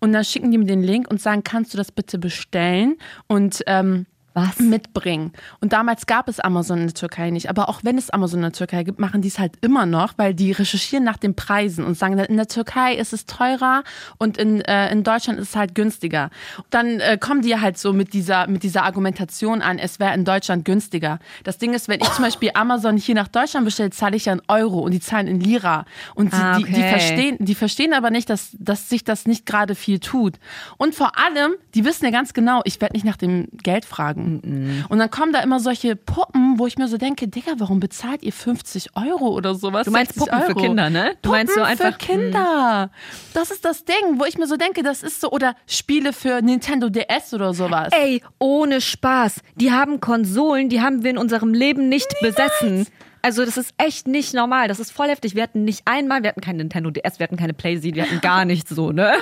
und 0.00 0.12
dann 0.12 0.24
schicken 0.24 0.50
die 0.50 0.58
mir 0.58 0.66
den 0.66 0.82
Link 0.82 1.08
und 1.08 1.20
sagen, 1.20 1.44
kannst 1.44 1.72
du 1.74 1.78
das 1.78 1.92
bitte 1.92 2.18
bestellen? 2.18 2.98
Und 3.28 3.62
ähm, 3.68 4.06
was? 4.34 4.60
mitbringen. 4.60 5.32
Und 5.60 5.72
damals 5.72 6.06
gab 6.06 6.28
es 6.28 6.40
Amazon 6.40 6.78
in 6.78 6.86
der 6.86 6.94
Türkei 6.94 7.30
nicht. 7.30 7.48
Aber 7.48 7.68
auch 7.68 7.80
wenn 7.82 7.98
es 7.98 8.10
Amazon 8.10 8.38
in 8.38 8.42
der 8.44 8.52
Türkei 8.52 8.84
gibt, 8.84 8.98
machen 8.98 9.22
die 9.22 9.28
es 9.28 9.38
halt 9.38 9.54
immer 9.60 9.86
noch, 9.86 10.14
weil 10.16 10.34
die 10.34 10.52
recherchieren 10.52 11.04
nach 11.04 11.16
den 11.16 11.34
Preisen 11.34 11.84
und 11.84 11.96
sagen, 11.96 12.18
in 12.18 12.36
der 12.36 12.46
Türkei 12.46 12.94
ist 12.94 13.12
es 13.12 13.26
teurer 13.26 13.82
und 14.18 14.38
in, 14.38 14.60
äh, 14.62 14.90
in 14.92 15.02
Deutschland 15.02 15.38
ist 15.38 15.50
es 15.50 15.56
halt 15.56 15.74
günstiger. 15.74 16.30
Dann 16.70 17.00
äh, 17.00 17.18
kommen 17.18 17.42
die 17.42 17.58
halt 17.58 17.78
so 17.78 17.92
mit 17.92 18.12
dieser, 18.12 18.46
mit 18.46 18.62
dieser 18.62 18.84
Argumentation 18.84 19.62
an, 19.62 19.78
es 19.78 19.98
wäre 19.98 20.14
in 20.14 20.24
Deutschland 20.24 20.64
günstiger. 20.64 21.18
Das 21.44 21.58
Ding 21.58 21.74
ist, 21.74 21.88
wenn 21.88 22.00
ich 22.00 22.10
zum 22.10 22.24
Beispiel 22.24 22.50
Amazon 22.54 22.96
hier 22.96 23.14
nach 23.14 23.28
Deutschland 23.28 23.64
bestelle, 23.64 23.90
zahle 23.90 24.16
ich 24.16 24.26
ja 24.26 24.32
einen 24.32 24.42
Euro 24.48 24.80
und 24.80 24.92
die 24.92 25.00
zahlen 25.00 25.26
in 25.26 25.40
Lira. 25.40 25.84
Und 26.14 26.32
ah, 26.34 26.56
okay. 26.56 26.66
die, 26.66 26.72
die, 26.74 26.82
verstehen, 26.82 27.36
die 27.40 27.54
verstehen 27.54 27.92
aber 27.92 28.10
nicht, 28.10 28.30
dass, 28.30 28.50
dass 28.58 28.88
sich 28.88 29.04
das 29.04 29.26
nicht 29.26 29.46
gerade 29.46 29.74
viel 29.74 29.98
tut. 29.98 30.34
Und 30.76 30.94
vor 30.94 31.18
allem, 31.18 31.52
die 31.74 31.84
wissen 31.84 32.04
ja 32.04 32.10
ganz 32.10 32.32
genau, 32.34 32.60
ich 32.64 32.80
werde 32.80 32.94
nicht 32.94 33.04
nach 33.04 33.16
dem 33.16 33.48
Geld 33.62 33.84
fragen. 33.84 34.19
Mm 34.20 34.84
Und 34.88 34.98
dann 34.98 35.10
kommen 35.10 35.32
da 35.32 35.40
immer 35.40 35.60
solche 35.60 35.96
Puppen, 35.96 36.58
wo 36.58 36.66
ich 36.66 36.78
mir 36.78 36.88
so 36.88 36.96
denke, 36.96 37.28
Digga, 37.28 37.52
warum 37.58 37.80
bezahlt 37.80 38.22
ihr 38.22 38.32
50 38.32 38.96
Euro 38.96 39.28
oder 39.28 39.54
sowas? 39.54 39.84
Du 39.84 39.90
meinst 39.90 40.16
Puppen 40.16 40.34
Euro? 40.34 40.46
für 40.46 40.54
Kinder, 40.54 40.90
ne? 40.90 41.16
Du 41.22 41.30
Puppen 41.30 41.30
meinst 41.30 41.54
so 41.54 41.62
einfach 41.62 41.92
für 41.92 42.06
Kinder. 42.06 42.86
Mm. 42.86 43.34
Das 43.34 43.50
ist 43.50 43.64
das 43.64 43.84
Ding, 43.84 44.18
wo 44.18 44.24
ich 44.24 44.38
mir 44.38 44.46
so 44.46 44.56
denke, 44.56 44.82
das 44.82 45.02
ist 45.02 45.20
so 45.20 45.30
oder 45.30 45.54
Spiele 45.66 46.12
für 46.12 46.42
Nintendo 46.42 46.88
DS 46.88 47.34
oder 47.34 47.54
sowas. 47.54 47.88
Ey, 47.92 48.22
ohne 48.38 48.80
Spaß. 48.80 49.40
Die 49.56 49.72
haben 49.72 50.00
Konsolen, 50.00 50.68
die 50.68 50.80
haben 50.80 51.02
wir 51.02 51.10
in 51.10 51.18
unserem 51.18 51.54
Leben 51.54 51.88
nicht 51.88 52.08
Niemals. 52.20 52.36
besessen. 52.36 52.86
Also 53.22 53.44
das 53.44 53.56
ist 53.56 53.74
echt 53.76 54.06
nicht 54.06 54.34
normal. 54.34 54.68
Das 54.68 54.80
ist 54.80 54.92
voll 54.92 55.08
heftig. 55.08 55.34
Wir 55.34 55.42
hatten 55.42 55.64
nicht 55.64 55.82
einmal, 55.84 56.22
wir 56.22 56.30
hatten 56.30 56.40
kein 56.40 56.56
Nintendo 56.56 56.90
DS, 56.90 57.18
wir 57.18 57.24
hatten 57.24 57.36
keine 57.36 57.54
PlayStation, 57.54 57.96
wir 57.96 58.04
hatten 58.04 58.20
gar 58.22 58.44
nichts 58.44 58.70
so, 58.70 58.92
ne? 58.92 59.12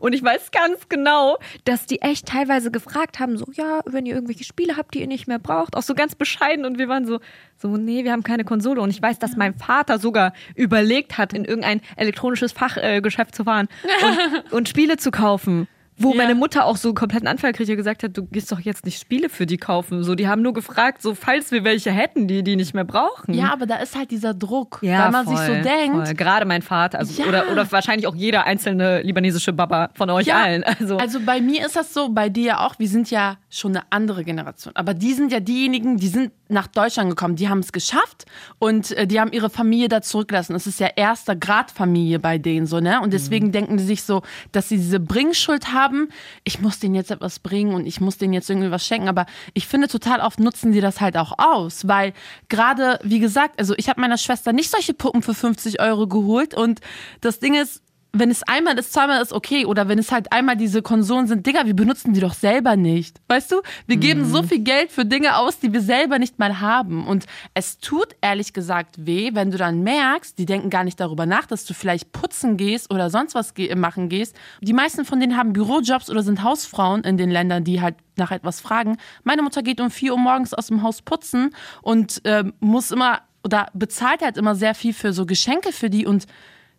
Und 0.00 0.12
ich 0.12 0.22
weiß 0.22 0.50
ganz 0.50 0.88
genau, 0.88 1.38
dass 1.64 1.86
die 1.86 2.02
echt 2.02 2.26
teilweise 2.26 2.70
gefragt 2.70 3.20
haben, 3.20 3.36
so, 3.38 3.46
ja, 3.52 3.80
wenn 3.86 4.06
ihr 4.06 4.14
irgendwelche 4.14 4.44
Spiele 4.44 4.76
habt, 4.76 4.94
die 4.94 5.00
ihr 5.00 5.06
nicht 5.06 5.28
mehr 5.28 5.38
braucht, 5.38 5.76
auch 5.76 5.82
so 5.82 5.94
ganz 5.94 6.14
bescheiden. 6.14 6.64
Und 6.64 6.78
wir 6.78 6.88
waren 6.88 7.06
so, 7.06 7.20
so, 7.56 7.76
nee, 7.76 8.04
wir 8.04 8.12
haben 8.12 8.22
keine 8.22 8.44
Konsole. 8.44 8.80
Und 8.80 8.90
ich 8.90 9.00
weiß, 9.00 9.18
dass 9.18 9.36
mein 9.36 9.54
Vater 9.54 9.98
sogar 9.98 10.32
überlegt 10.54 11.18
hat, 11.18 11.32
in 11.32 11.44
irgendein 11.44 11.80
elektronisches 11.96 12.52
Fachgeschäft 12.52 13.32
äh, 13.32 13.36
zu 13.36 13.44
fahren 13.44 13.68
und, 14.02 14.52
und 14.52 14.68
Spiele 14.68 14.96
zu 14.96 15.10
kaufen. 15.10 15.68
Wo 15.98 16.10
ja. 16.10 16.16
meine 16.16 16.34
Mutter 16.34 16.64
auch 16.64 16.76
so 16.76 16.88
einen 16.88 16.94
kompletten 16.94 17.28
Anfall 17.28 17.52
kriegt, 17.52 17.68
gesagt 17.68 18.02
hat, 18.02 18.16
du 18.16 18.24
gehst 18.26 18.50
doch 18.52 18.60
jetzt 18.60 18.84
nicht 18.84 19.00
Spiele 19.00 19.28
für 19.28 19.46
die 19.46 19.56
kaufen. 19.56 20.04
So, 20.04 20.14
die 20.14 20.28
haben 20.28 20.42
nur 20.42 20.52
gefragt, 20.52 21.02
so 21.02 21.14
falls 21.14 21.50
wir 21.50 21.64
welche 21.64 21.90
hätten, 21.90 22.28
die 22.28 22.42
die 22.42 22.56
nicht 22.56 22.74
mehr 22.74 22.84
brauchen. 22.84 23.34
Ja, 23.34 23.52
aber 23.52 23.66
da 23.66 23.76
ist 23.76 23.96
halt 23.96 24.10
dieser 24.10 24.34
Druck, 24.34 24.78
ja, 24.82 25.04
weil 25.04 25.10
man 25.10 25.24
voll, 25.24 25.36
sich 25.36 25.46
so 25.46 25.52
denkt. 25.52 26.06
Voll. 26.06 26.14
Gerade 26.14 26.46
mein 26.46 26.62
Vater, 26.62 26.98
also 26.98 27.22
ja. 27.22 27.28
oder, 27.28 27.50
oder 27.50 27.70
wahrscheinlich 27.70 28.06
auch 28.06 28.14
jeder 28.14 28.44
einzelne 28.44 29.02
libanesische 29.02 29.52
Baba 29.52 29.90
von 29.94 30.10
euch 30.10 30.26
ja. 30.26 30.36
allen. 30.36 30.64
Also. 30.64 30.96
also 30.98 31.20
bei 31.20 31.40
mir 31.40 31.66
ist 31.66 31.76
das 31.76 31.92
so, 31.92 32.10
bei 32.10 32.28
dir 32.28 32.60
auch. 32.60 32.78
Wir 32.78 32.88
sind 32.88 33.10
ja 33.10 33.36
schon 33.50 33.76
eine 33.76 33.84
andere 33.90 34.22
Generation, 34.24 34.74
aber 34.76 34.94
die 34.94 35.12
sind 35.12 35.32
ja 35.32 35.40
diejenigen, 35.40 35.96
die 35.96 36.08
sind 36.08 36.32
nach 36.48 36.66
Deutschland 36.66 37.10
gekommen, 37.10 37.36
die 37.36 37.48
haben 37.48 37.60
es 37.60 37.72
geschafft 37.72 38.26
und 38.58 38.92
äh, 38.92 39.06
die 39.06 39.20
haben 39.20 39.32
ihre 39.32 39.50
Familie 39.50 39.88
da 39.88 40.02
zurückgelassen. 40.02 40.54
Das 40.54 40.66
ist 40.66 40.80
ja 40.80 40.88
erster 40.96 41.36
Grad 41.36 41.70
Familie 41.70 42.18
bei 42.18 42.38
denen 42.38 42.66
so, 42.66 42.80
ne? 42.80 43.00
Und 43.00 43.12
deswegen 43.12 43.48
mhm. 43.48 43.52
denken 43.52 43.76
die 43.76 43.84
sich 43.84 44.02
so, 44.02 44.22
dass 44.52 44.68
sie 44.68 44.76
diese 44.76 45.00
Bringschuld 45.00 45.72
haben. 45.72 46.08
Ich 46.44 46.60
muss 46.60 46.78
denen 46.78 46.94
jetzt 46.94 47.10
etwas 47.10 47.38
bringen 47.38 47.74
und 47.74 47.86
ich 47.86 48.00
muss 48.00 48.18
denen 48.18 48.32
jetzt 48.32 48.48
irgendwie 48.48 48.70
was 48.70 48.86
schenken. 48.86 49.08
Aber 49.08 49.26
ich 49.54 49.66
finde, 49.66 49.88
total 49.88 50.20
oft 50.20 50.40
nutzen 50.40 50.72
die 50.72 50.80
das 50.80 51.00
halt 51.00 51.16
auch 51.16 51.38
aus, 51.38 51.86
weil 51.86 52.12
gerade, 52.48 52.98
wie 53.02 53.20
gesagt, 53.20 53.58
also 53.58 53.74
ich 53.76 53.88
habe 53.88 54.00
meiner 54.00 54.18
Schwester 54.18 54.52
nicht 54.52 54.70
solche 54.70 54.94
Puppen 54.94 55.22
für 55.22 55.34
50 55.34 55.80
Euro 55.80 56.06
geholt 56.06 56.54
und 56.54 56.80
das 57.20 57.40
Ding 57.40 57.54
ist, 57.54 57.82
wenn 58.12 58.30
es 58.30 58.42
einmal 58.42 58.78
ist, 58.78 58.92
zweimal 58.92 59.22
ist 59.22 59.32
okay. 59.32 59.66
Oder 59.66 59.88
wenn 59.88 59.98
es 59.98 60.10
halt 60.10 60.32
einmal 60.32 60.56
diese 60.56 60.82
Konsolen 60.82 61.26
sind, 61.26 61.46
Digga, 61.46 61.66
wir 61.66 61.74
benutzen 61.74 62.14
die 62.14 62.20
doch 62.20 62.34
selber 62.34 62.76
nicht. 62.76 63.20
Weißt 63.28 63.52
du? 63.52 63.60
Wir 63.86 63.96
mhm. 63.96 64.00
geben 64.00 64.24
so 64.24 64.42
viel 64.42 64.60
Geld 64.60 64.90
für 64.90 65.04
Dinge 65.04 65.36
aus, 65.36 65.58
die 65.58 65.72
wir 65.72 65.80
selber 65.80 66.18
nicht 66.18 66.38
mal 66.38 66.60
haben. 66.60 67.06
Und 67.06 67.26
es 67.54 67.78
tut 67.78 68.16
ehrlich 68.20 68.52
gesagt 68.52 69.06
weh, 69.06 69.30
wenn 69.34 69.50
du 69.50 69.58
dann 69.58 69.82
merkst, 69.82 70.38
die 70.38 70.46
denken 70.46 70.70
gar 70.70 70.84
nicht 70.84 70.98
darüber 70.98 71.26
nach, 71.26 71.46
dass 71.46 71.64
du 71.64 71.74
vielleicht 71.74 72.12
putzen 72.12 72.56
gehst 72.56 72.92
oder 72.92 73.10
sonst 73.10 73.34
was 73.34 73.52
machen 73.76 74.08
gehst. 74.08 74.36
Die 74.60 74.72
meisten 74.72 75.04
von 75.04 75.20
denen 75.20 75.36
haben 75.36 75.52
Bürojobs 75.52 76.10
oder 76.10 76.22
sind 76.22 76.42
Hausfrauen 76.42 77.04
in 77.04 77.16
den 77.16 77.30
Ländern, 77.30 77.64
die 77.64 77.80
halt 77.80 77.96
nach 78.16 78.30
etwas 78.30 78.60
fragen. 78.60 78.96
Meine 79.22 79.42
Mutter 79.42 79.62
geht 79.62 79.80
um 79.80 79.90
vier 79.90 80.12
Uhr 80.12 80.18
morgens 80.18 80.54
aus 80.54 80.68
dem 80.68 80.82
Haus 80.82 81.02
putzen 81.02 81.54
und 81.82 82.24
äh, 82.24 82.44
muss 82.60 82.90
immer 82.90 83.20
oder 83.44 83.68
bezahlt 83.72 84.22
halt 84.22 84.36
immer 84.36 84.54
sehr 84.54 84.74
viel 84.74 84.92
für 84.92 85.12
so 85.12 85.24
Geschenke 85.24 85.72
für 85.72 85.90
die 85.90 86.06
und 86.06 86.26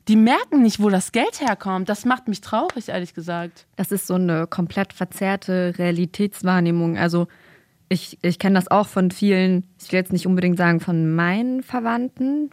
die 0.08 0.16
merken 0.16 0.64
nicht, 0.64 0.82
wo 0.82 0.90
das 0.90 1.12
Geld 1.12 1.40
herkommt. 1.40 1.90
Das 1.90 2.06
macht 2.06 2.28
mich 2.28 2.42
traurig, 2.42 2.90
ehrlich 2.90 3.14
gesagt. 3.14 3.68
Das 3.76 3.92
ist 3.92 4.08
so 4.08 4.16
eine 4.16 4.48
komplett 4.48 4.94
verzerrte 4.94 5.76
Realitätswahrnehmung. 5.78 6.98
Also 6.98 7.28
ich, 7.90 8.18
ich 8.22 8.40
kenne 8.40 8.56
das 8.56 8.70
auch 8.70 8.88
von 8.88 9.12
vielen, 9.12 9.66
ich 9.82 9.92
will 9.92 10.00
jetzt 10.00 10.14
nicht 10.14 10.28
unbedingt 10.28 10.58
sagen 10.58 10.80
von 10.80 11.14
meinen 11.14 11.64
Verwandten, 11.64 12.52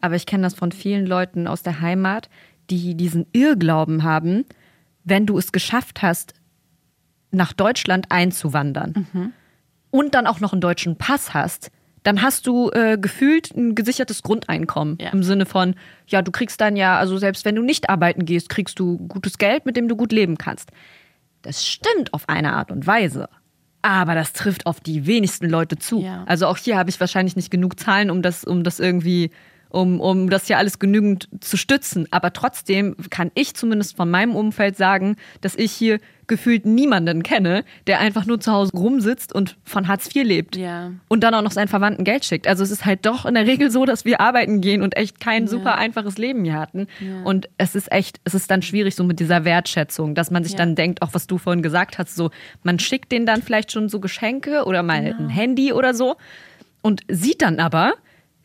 aber 0.00 0.14
ich 0.14 0.26
kenne 0.26 0.44
das 0.44 0.54
von 0.54 0.72
vielen 0.72 1.06
Leuten 1.06 1.46
aus 1.46 1.62
der 1.62 1.80
Heimat, 1.80 2.28
die 2.70 2.94
diesen 2.94 3.26
Irrglauben 3.32 4.02
haben, 4.02 4.44
wenn 5.04 5.26
du 5.26 5.38
es 5.38 5.52
geschafft 5.52 6.02
hast, 6.02 6.34
nach 7.30 7.52
Deutschland 7.52 8.06
einzuwandern 8.10 9.06
mhm. 9.12 9.32
und 9.90 10.14
dann 10.14 10.26
auch 10.26 10.40
noch 10.40 10.52
einen 10.52 10.60
deutschen 10.60 10.96
Pass 10.96 11.34
hast, 11.34 11.70
dann 12.06 12.22
hast 12.22 12.46
du 12.46 12.70
äh, 12.70 12.96
gefühlt 13.00 13.52
ein 13.56 13.74
gesichertes 13.74 14.22
Grundeinkommen. 14.22 14.96
Ja. 15.00 15.10
Im 15.10 15.24
Sinne 15.24 15.44
von, 15.44 15.74
ja, 16.06 16.22
du 16.22 16.30
kriegst 16.30 16.60
dann 16.60 16.76
ja, 16.76 16.98
also 16.98 17.18
selbst 17.18 17.44
wenn 17.44 17.56
du 17.56 17.62
nicht 17.62 17.90
arbeiten 17.90 18.24
gehst, 18.24 18.48
kriegst 18.48 18.78
du 18.78 18.96
gutes 19.08 19.38
Geld, 19.38 19.66
mit 19.66 19.76
dem 19.76 19.88
du 19.88 19.96
gut 19.96 20.12
leben 20.12 20.38
kannst. 20.38 20.70
Das 21.42 21.66
stimmt 21.66 22.14
auf 22.14 22.28
eine 22.28 22.52
Art 22.52 22.70
und 22.70 22.86
Weise. 22.86 23.28
Aber 23.82 24.14
das 24.14 24.32
trifft 24.32 24.66
auf 24.66 24.78
die 24.78 25.06
wenigsten 25.06 25.50
Leute 25.50 25.78
zu. 25.78 26.00
Ja. 26.00 26.22
Also 26.26 26.46
auch 26.46 26.56
hier 26.56 26.78
habe 26.78 26.90
ich 26.90 27.00
wahrscheinlich 27.00 27.34
nicht 27.34 27.50
genug 27.50 27.78
Zahlen, 27.78 28.10
um 28.10 28.22
das, 28.22 28.44
um 28.44 28.62
das 28.62 28.78
irgendwie 28.78 29.32
um, 29.76 30.00
um 30.00 30.30
das 30.30 30.48
ja 30.48 30.56
alles 30.56 30.78
genügend 30.78 31.28
zu 31.40 31.56
stützen. 31.56 32.08
Aber 32.10 32.32
trotzdem 32.32 32.96
kann 33.10 33.30
ich 33.34 33.54
zumindest 33.54 33.96
von 33.96 34.10
meinem 34.10 34.34
Umfeld 34.34 34.76
sagen, 34.76 35.16
dass 35.42 35.54
ich 35.54 35.72
hier 35.72 36.00
gefühlt 36.28 36.66
niemanden 36.66 37.22
kenne, 37.22 37.62
der 37.86 38.00
einfach 38.00 38.26
nur 38.26 38.40
zu 38.40 38.50
Hause 38.50 38.72
rumsitzt 38.74 39.32
und 39.32 39.56
von 39.62 39.86
Hartz 39.86 40.06
IV 40.12 40.24
lebt. 40.24 40.56
Ja. 40.56 40.90
Und 41.06 41.20
dann 41.22 41.34
auch 41.34 41.42
noch 41.42 41.52
seinen 41.52 41.68
Verwandten 41.68 42.02
Geld 42.02 42.24
schickt. 42.24 42.48
Also 42.48 42.64
es 42.64 42.72
ist 42.72 42.84
halt 42.84 43.06
doch 43.06 43.26
in 43.26 43.34
der 43.34 43.46
Regel 43.46 43.70
so, 43.70 43.84
dass 43.84 44.04
wir 44.04 44.20
arbeiten 44.20 44.60
gehen 44.60 44.82
und 44.82 44.96
echt 44.96 45.20
kein 45.20 45.42
Ja. 45.44 45.48
super 45.48 45.76
einfaches 45.78 46.18
Leben 46.18 46.42
hier 46.44 46.54
hatten. 46.58 46.88
Ja. 47.00 47.22
Und 47.22 47.48
es 47.58 47.76
ist 47.76 47.92
echt, 47.92 48.18
es 48.24 48.34
ist 48.34 48.50
dann 48.50 48.62
schwierig 48.62 48.96
so 48.96 49.04
mit 49.04 49.20
dieser 49.20 49.44
Wertschätzung, 49.44 50.16
dass 50.16 50.32
man 50.32 50.42
sich 50.42 50.56
dann 50.56 50.74
denkt, 50.74 51.00
auch 51.02 51.10
was 51.12 51.28
du 51.28 51.38
vorhin 51.38 51.62
gesagt 51.62 51.98
hast, 51.98 52.16
so 52.16 52.30
man 52.64 52.80
schickt 52.80 53.12
denen 53.12 53.26
dann 53.26 53.42
vielleicht 53.42 53.70
schon 53.70 53.88
so 53.88 54.00
Geschenke 54.00 54.64
oder 54.64 54.82
mal 54.82 55.04
Genau. 55.04 55.18
ein 55.18 55.28
Handy 55.28 55.72
oder 55.72 55.94
so 55.94 56.16
und 56.82 57.02
sieht 57.08 57.42
dann 57.42 57.60
aber, 57.60 57.94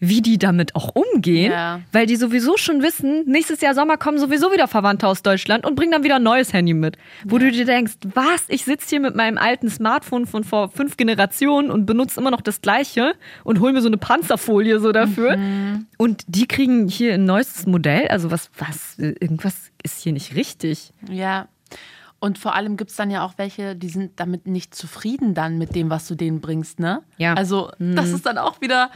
wie 0.03 0.21
die 0.21 0.39
damit 0.39 0.75
auch 0.75 0.95
umgehen, 0.95 1.51
Ja. 1.51 1.79
weil 1.91 2.07
die 2.07 2.15
sowieso 2.15 2.57
schon 2.57 2.81
wissen, 2.81 3.23
nächstes 3.27 3.61
Jahr 3.61 3.75
Sommer 3.75 3.97
kommen 3.97 4.17
sowieso 4.17 4.51
wieder 4.51 4.67
Verwandte 4.67 5.07
aus 5.07 5.21
Deutschland 5.21 5.63
und 5.63 5.75
bringen 5.75 5.91
dann 5.91 6.03
wieder 6.03 6.15
ein 6.15 6.23
neues 6.23 6.53
Handy 6.53 6.73
mit. 6.73 6.97
Wo 7.23 7.37
du 7.37 7.51
dir 7.51 7.65
denkst, 7.65 7.93
was, 8.15 8.45
ich 8.47 8.65
sitze 8.65 8.89
hier 8.89 8.99
mit 8.99 9.15
meinem 9.15 9.37
alten 9.37 9.69
Smartphone 9.69 10.25
von 10.25 10.43
vor 10.43 10.69
fünf 10.69 10.97
Generationen 10.97 11.69
und 11.69 11.85
benutze 11.85 12.19
immer 12.19 12.31
noch 12.31 12.41
das 12.41 12.61
gleiche 12.61 13.13
und 13.43 13.59
hol 13.59 13.73
mir 13.73 13.81
so 13.81 13.87
eine 13.87 13.97
Panzerfolie 13.97 14.79
so 14.79 14.91
dafür. 14.91 15.37
Mhm. 15.37 15.85
Und 15.99 16.23
die 16.27 16.47
kriegen 16.47 16.87
hier 16.87 17.13
ein 17.13 17.25
neuestes 17.25 17.67
Modell. 17.67 18.07
Also 18.07 18.31
was, 18.31 18.49
was, 18.57 18.97
irgendwas 18.97 19.71
ist 19.83 20.01
hier 20.01 20.13
nicht 20.13 20.35
richtig. 20.35 20.93
Ja. 21.11 21.47
Und 22.19 22.39
vor 22.39 22.55
allem 22.55 22.75
gibt 22.75 22.89
es 22.89 22.95
dann 22.97 23.11
ja 23.11 23.23
auch 23.23 23.33
welche, 23.37 23.75
die 23.75 23.89
sind 23.89 24.19
damit 24.19 24.47
nicht 24.47 24.73
zufrieden 24.73 25.35
dann 25.35 25.59
mit 25.59 25.75
dem, 25.75 25.91
was 25.91 26.07
du 26.07 26.15
denen 26.15 26.41
bringst, 26.41 26.79
ne? 26.79 27.03
Ja. 27.17 27.35
Also 27.35 27.71
das 27.77 28.09
ist 28.09 28.25
dann 28.25 28.39
auch 28.39 28.61
wieder. 28.61 28.89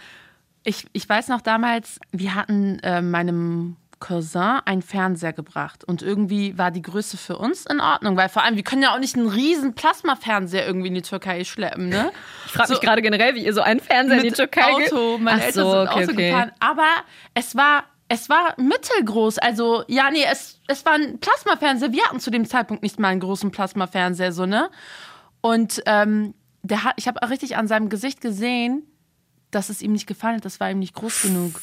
Ich, 0.65 0.85
ich 0.93 1.07
weiß 1.07 1.27
noch 1.29 1.41
damals, 1.41 1.99
wir 2.11 2.35
hatten 2.35 2.79
äh, 2.79 3.01
meinem 3.01 3.77
Cousin 3.99 4.59
einen 4.65 4.81
Fernseher 4.81 5.31
gebracht 5.31 5.83
und 5.85 6.01
irgendwie 6.01 6.57
war 6.57 6.69
die 6.69 6.81
Größe 6.81 7.17
für 7.17 7.37
uns 7.37 7.65
in 7.65 7.79
Ordnung, 7.79 8.17
weil 8.17 8.27
vor 8.29 8.43
allem 8.43 8.55
wir 8.57 8.63
können 8.63 8.81
ja 8.81 8.93
auch 8.93 8.99
nicht 8.99 9.15
einen 9.15 9.29
riesen 9.29 9.73
Plasmafernseher 9.73 10.65
irgendwie 10.67 10.89
in 10.89 10.95
die 10.95 11.01
Türkei 11.01 11.43
schleppen, 11.45 11.89
ne? 11.89 12.11
Ich 12.45 12.51
frage 12.51 12.69
mich 12.71 12.79
So- 12.79 12.85
gerade 12.85 13.01
generell, 13.01 13.35
wie 13.35 13.45
ihr 13.45 13.53
so 13.53 13.61
einen 13.61 13.79
Fernseher 13.79 14.17
in 14.17 14.23
die 14.23 14.31
Türkei 14.31 14.63
Auto. 14.73 15.17
Meine 15.17 15.41
Ach 15.41 15.45
Eltern 15.45 15.63
so, 15.63 15.71
sind 15.71 15.79
okay, 15.89 16.03
Auto 16.03 16.11
okay. 16.11 16.29
gefahren. 16.29 16.51
Aber 16.59 16.87
es 17.35 17.55
war, 17.55 17.83
es 18.09 18.27
war 18.29 18.53
mittelgroß. 18.57 19.37
Also, 19.37 19.83
ja, 19.87 20.11
nee, 20.11 20.25
es, 20.29 20.59
es 20.67 20.83
war 20.85 20.93
ein 20.93 21.19
Plasmafernseher. 21.19 21.93
Wir 21.93 22.03
hatten 22.05 22.19
zu 22.19 22.31
dem 22.31 22.45
Zeitpunkt 22.45 22.83
nicht 22.83 22.99
mal 22.99 23.07
einen 23.09 23.21
großen 23.21 23.51
Plasmafernseher, 23.51 24.33
so, 24.33 24.45
ne? 24.45 24.69
Und 25.41 25.81
ähm, 25.85 26.33
der 26.63 26.83
hat, 26.83 26.95
ich 26.97 27.07
habe 27.07 27.27
richtig 27.29 27.55
an 27.55 27.67
seinem 27.67 27.89
Gesicht 27.89 28.19
gesehen, 28.19 28.83
dass 29.55 29.69
es 29.69 29.81
ihm 29.81 29.93
nicht 29.93 30.07
gefallen 30.07 30.37
hat. 30.37 30.45
Das 30.45 30.59
war 30.59 30.69
ihm 30.69 30.79
nicht 30.79 30.93
groß 30.93 31.23
genug. 31.23 31.61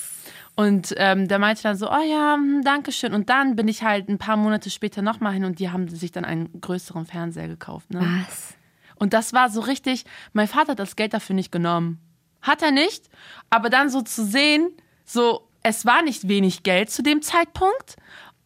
Und 0.55 0.95
ähm, 0.99 1.29
der 1.29 1.39
meinte 1.39 1.63
dann 1.63 1.77
so, 1.77 1.91
oh 1.91 2.03
ja, 2.03 2.35
hm, 2.35 2.63
danke 2.63 2.93
schön. 2.93 3.15
Und 3.15 3.31
dann 3.31 3.57
bin 3.57 3.69
ich 3.69 3.83
halt 3.83 4.09
ein 4.09 4.19
paar 4.19 4.37
Monate 4.37 4.71
später 4.71 5.01
nochmal 5.01 5.33
hin 5.33 5.45
und 5.45 5.59
die 5.59 5.71
haben 5.71 5.89
sich 5.89 6.13
dann 6.13 6.25
einen 6.25 6.61
größeren 6.61 7.07
Fernseher 7.07 7.49
gekauft. 7.49 7.91
Ne? 7.91 8.01
Was? 8.27 8.55
Und 8.97 9.15
das 9.15 9.33
war 9.33 9.49
so 9.49 9.61
richtig, 9.61 10.05
mein 10.33 10.49
Vater 10.49 10.73
hat 10.73 10.79
das 10.79 10.97
Geld 10.97 11.15
dafür 11.15 11.35
nicht 11.35 11.53
genommen. 11.53 12.01
Hat 12.43 12.63
er 12.63 12.71
nicht, 12.71 13.09
aber 13.51 13.71
dann 13.71 13.89
so 13.89 14.03
zu 14.03 14.25
sehen, 14.25 14.71
so, 15.05 15.49
es 15.63 15.87
war 15.87 16.03
nicht 16.03 16.29
wenig 16.29 16.63
Geld 16.63 16.91
zu 16.91 17.03
dem 17.03 17.23
Zeitpunkt, 17.23 17.97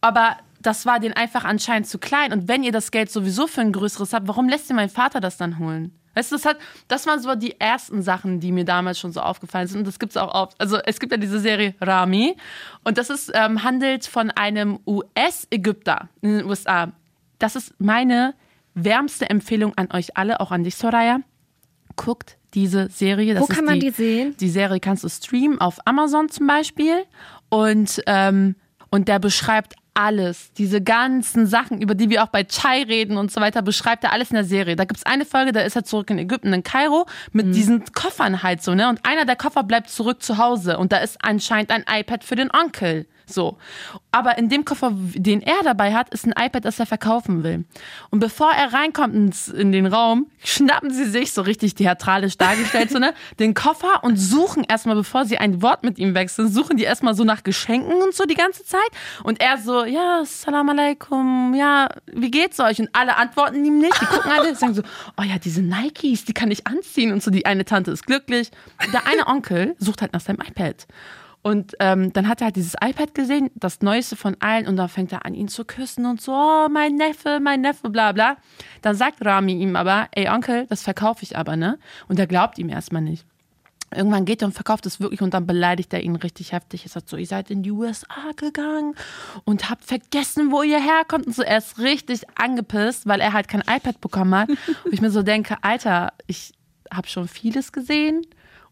aber 0.01 0.37
das 0.61 0.85
war 0.85 0.99
den 0.99 1.13
einfach 1.13 1.43
anscheinend 1.43 1.87
zu 1.87 1.99
klein. 1.99 2.31
Und 2.31 2.47
wenn 2.47 2.63
ihr 2.63 2.71
das 2.71 2.91
Geld 2.91 3.11
sowieso 3.11 3.47
für 3.47 3.61
ein 3.61 3.71
größeres 3.71 4.13
habt, 4.13 4.27
warum 4.27 4.49
lässt 4.49 4.69
ihr 4.69 4.75
mein 4.75 4.89
Vater 4.89 5.19
das 5.19 5.37
dann 5.37 5.59
holen? 5.59 5.96
Weißt 6.17 6.31
du, 6.31 6.35
das, 6.35 6.45
hat, 6.45 6.57
das 6.87 7.05
waren 7.05 7.21
so 7.21 7.35
die 7.35 7.59
ersten 7.59 8.01
Sachen, 8.01 8.39
die 8.39 8.51
mir 8.51 8.65
damals 8.65 8.97
schon 8.97 9.11
so 9.11 9.21
aufgefallen 9.21 9.67
sind. 9.67 9.79
Und 9.81 9.87
das 9.87 9.99
gibt 9.99 10.13
es 10.13 10.17
auch 10.17 10.33
oft. 10.33 10.59
Also 10.59 10.77
es 10.77 10.99
gibt 10.99 11.11
ja 11.11 11.17
diese 11.19 11.39
Serie 11.39 11.75
Rami. 11.79 12.35
Und 12.83 12.97
das 12.97 13.11
ist, 13.11 13.31
ähm, 13.35 13.63
handelt 13.63 14.07
von 14.07 14.31
einem 14.31 14.79
US-Ägypter 14.87 16.09
in 16.21 16.39
den 16.39 16.45
USA. 16.47 16.91
Das 17.37 17.55
ist 17.55 17.75
meine 17.77 18.33
wärmste 18.73 19.29
Empfehlung 19.29 19.73
an 19.77 19.89
euch 19.93 20.17
alle, 20.17 20.39
auch 20.39 20.49
an 20.51 20.63
dich, 20.63 20.75
Soraya. 20.75 21.19
Guckt 21.97 22.37
diese 22.55 22.89
Serie. 22.89 23.35
Das 23.35 23.43
Wo 23.43 23.45
kann 23.45 23.65
man 23.65 23.79
die 23.79 23.91
sehen? 23.91 24.35
Die 24.39 24.49
Serie 24.49 24.79
kannst 24.79 25.03
du 25.03 25.09
streamen 25.09 25.61
auf 25.61 25.77
Amazon 25.85 26.29
zum 26.29 26.47
Beispiel. 26.47 27.03
Und, 27.49 28.01
ähm, 28.07 28.55
und 28.89 29.07
der 29.07 29.19
beschreibt 29.19 29.75
alles, 29.97 30.53
diese 30.53 30.79
ganzen 30.79 31.47
Sachen, 31.47 31.81
über 31.81 31.95
die 31.95 32.09
wir 32.11 32.23
auch 32.23 32.27
bei 32.27 32.43
Chai 32.43 32.83
reden 32.83 33.17
und 33.17 33.31
so 33.31 33.41
weiter, 33.41 33.63
beschreibt 33.63 34.03
er 34.03 34.11
alles 34.11 34.29
in 34.29 34.35
der 34.35 34.43
Serie. 34.43 34.75
Da 34.75 34.85
gibt's 34.85 35.05
eine 35.05 35.25
Folge, 35.25 35.51
da 35.51 35.61
ist 35.61 35.75
er 35.75 35.83
zurück 35.83 36.11
in 36.11 36.19
Ägypten, 36.19 36.53
in 36.53 36.61
Kairo, 36.61 37.07
mit 37.31 37.55
diesen 37.55 37.83
Koffern 37.93 38.43
halt 38.43 38.61
so, 38.61 38.75
ne? 38.75 38.89
Und 38.89 38.99
einer 39.03 39.25
der 39.25 39.35
Koffer 39.35 39.63
bleibt 39.63 39.89
zurück 39.89 40.21
zu 40.21 40.37
Hause 40.37 40.77
und 40.77 40.91
da 40.91 40.97
ist 40.97 41.17
anscheinend 41.23 41.71
ein 41.71 41.83
iPad 41.89 42.23
für 42.23 42.35
den 42.35 42.51
Onkel. 42.51 43.07
So. 43.29 43.57
Aber 44.11 44.37
in 44.37 44.49
dem 44.49 44.63
Koffer, 44.63 44.91
den 44.93 45.41
er 45.41 45.61
dabei 45.63 45.93
hat, 45.93 46.13
ist 46.13 46.25
ein 46.25 46.31
iPad, 46.31 46.63
das 46.63 46.79
er 46.79 46.85
verkaufen 46.85 47.43
will. 47.43 47.65
Und 48.09 48.19
bevor 48.19 48.51
er 48.51 48.73
reinkommt 48.73 49.13
in 49.49 49.71
den 49.71 49.85
Raum, 49.85 50.27
schnappen 50.43 50.91
sie 50.91 51.05
sich, 51.05 51.33
so 51.33 51.41
richtig 51.41 51.75
theatralisch 51.75 52.37
dargestellt, 52.37 52.89
so, 52.89 52.99
ne, 52.99 53.13
den 53.39 53.53
Koffer 53.53 54.03
und 54.03 54.15
suchen 54.15 54.63
erstmal, 54.63 54.95
bevor 54.95 55.25
sie 55.25 55.37
ein 55.37 55.61
Wort 55.61 55.83
mit 55.83 55.99
ihm 55.99 56.15
wechseln, 56.15 56.49
suchen 56.49 56.77
die 56.77 56.83
erstmal 56.83 57.15
so 57.15 57.25
nach 57.25 57.43
Geschenken 57.43 58.01
und 58.01 58.15
so 58.15 58.23
die 58.23 58.35
ganze 58.35 58.63
Zeit. 58.63 58.89
Und 59.23 59.41
er 59.41 59.57
so, 59.57 59.83
ja, 59.83 60.23
salam 60.25 60.69
alaikum, 60.69 61.53
ja, 61.53 61.89
wie 62.11 62.31
geht's 62.31 62.59
euch? 62.61 62.79
Und 62.79 62.89
alle 62.93 63.17
antworten 63.17 63.63
ihm 63.63 63.79
nicht. 63.79 63.99
Die 64.01 64.05
gucken 64.05 64.31
alle, 64.31 64.55
sagen 64.55 64.73
so, 64.73 64.83
oh 65.17 65.23
ja, 65.23 65.37
diese 65.37 65.61
Nikes, 65.61 66.23
die 66.23 66.33
kann 66.33 66.49
ich 66.49 66.65
anziehen. 66.65 67.11
Und 67.11 67.21
so, 67.21 67.29
die 67.29 67.45
eine 67.45 67.65
Tante 67.65 67.91
ist 67.91 68.05
glücklich. 68.05 68.51
Der 68.93 69.05
eine 69.05 69.27
Onkel 69.27 69.75
sucht 69.79 70.01
halt 70.01 70.13
nach 70.13 70.21
seinem 70.21 70.39
iPad. 70.39 70.87
Und 71.47 71.77
ähm, 71.79 72.11
dann 72.11 72.27
hat 72.27 72.41
er 72.41 72.47
halt 72.47 72.57
dieses 72.57 72.73
iPad 72.73 73.15
gesehen, 73.15 73.51
das 73.55 73.81
Neueste 73.81 74.17
von 74.17 74.35
allen, 74.41 74.67
und 74.67 74.75
dann 74.75 74.89
fängt 74.89 75.13
er 75.13 75.25
an, 75.25 75.33
ihn 75.33 75.47
zu 75.47 75.63
küssen 75.63 76.05
und 76.05 76.19
so, 76.19 76.33
oh, 76.33 76.67
mein 76.69 76.95
Neffe, 76.95 77.39
mein 77.41 77.61
Neffe, 77.61 77.89
bla 77.89 78.11
bla. 78.11 78.35
Dann 78.81 78.97
sagt 78.97 79.25
Rami 79.25 79.53
ihm 79.53 79.77
aber, 79.77 80.09
ey 80.11 80.27
Onkel, 80.27 80.65
das 80.67 80.81
verkaufe 80.83 81.23
ich 81.23 81.37
aber, 81.37 81.55
ne? 81.55 81.79
Und 82.09 82.19
er 82.19 82.27
glaubt 82.27 82.59
ihm 82.59 82.67
erstmal 82.67 83.01
nicht. 83.01 83.25
Irgendwann 83.95 84.25
geht 84.25 84.41
er 84.41 84.47
und 84.47 84.55
verkauft 84.55 84.85
es 84.87 84.99
wirklich 84.99 85.21
und 85.21 85.33
dann 85.33 85.47
beleidigt 85.47 85.93
er 85.93 86.03
ihn 86.03 86.17
richtig 86.17 86.51
heftig. 86.51 86.83
Er 86.83 86.89
sagt 86.89 87.07
so, 87.07 87.15
ihr 87.15 87.25
seid 87.25 87.49
in 87.49 87.63
die 87.63 87.71
USA 87.71 88.33
gegangen 88.35 88.95
und 89.45 89.69
habt 89.69 89.85
vergessen, 89.85 90.51
wo 90.51 90.63
ihr 90.63 90.81
herkommt. 90.81 91.27
Und 91.27 91.33
so, 91.33 91.43
er 91.43 91.59
ist 91.59 91.79
richtig 91.79 92.23
angepisst, 92.35 93.07
weil 93.07 93.21
er 93.21 93.31
halt 93.31 93.47
kein 93.47 93.61
iPad 93.61 94.01
bekommen 94.01 94.35
hat. 94.35 94.49
Und 94.49 94.91
ich 94.91 94.99
mir 94.99 95.11
so 95.11 95.23
denke, 95.23 95.55
Alter, 95.61 96.11
ich 96.25 96.51
habe 96.93 97.07
schon 97.07 97.29
vieles 97.29 97.71
gesehen. 97.71 98.23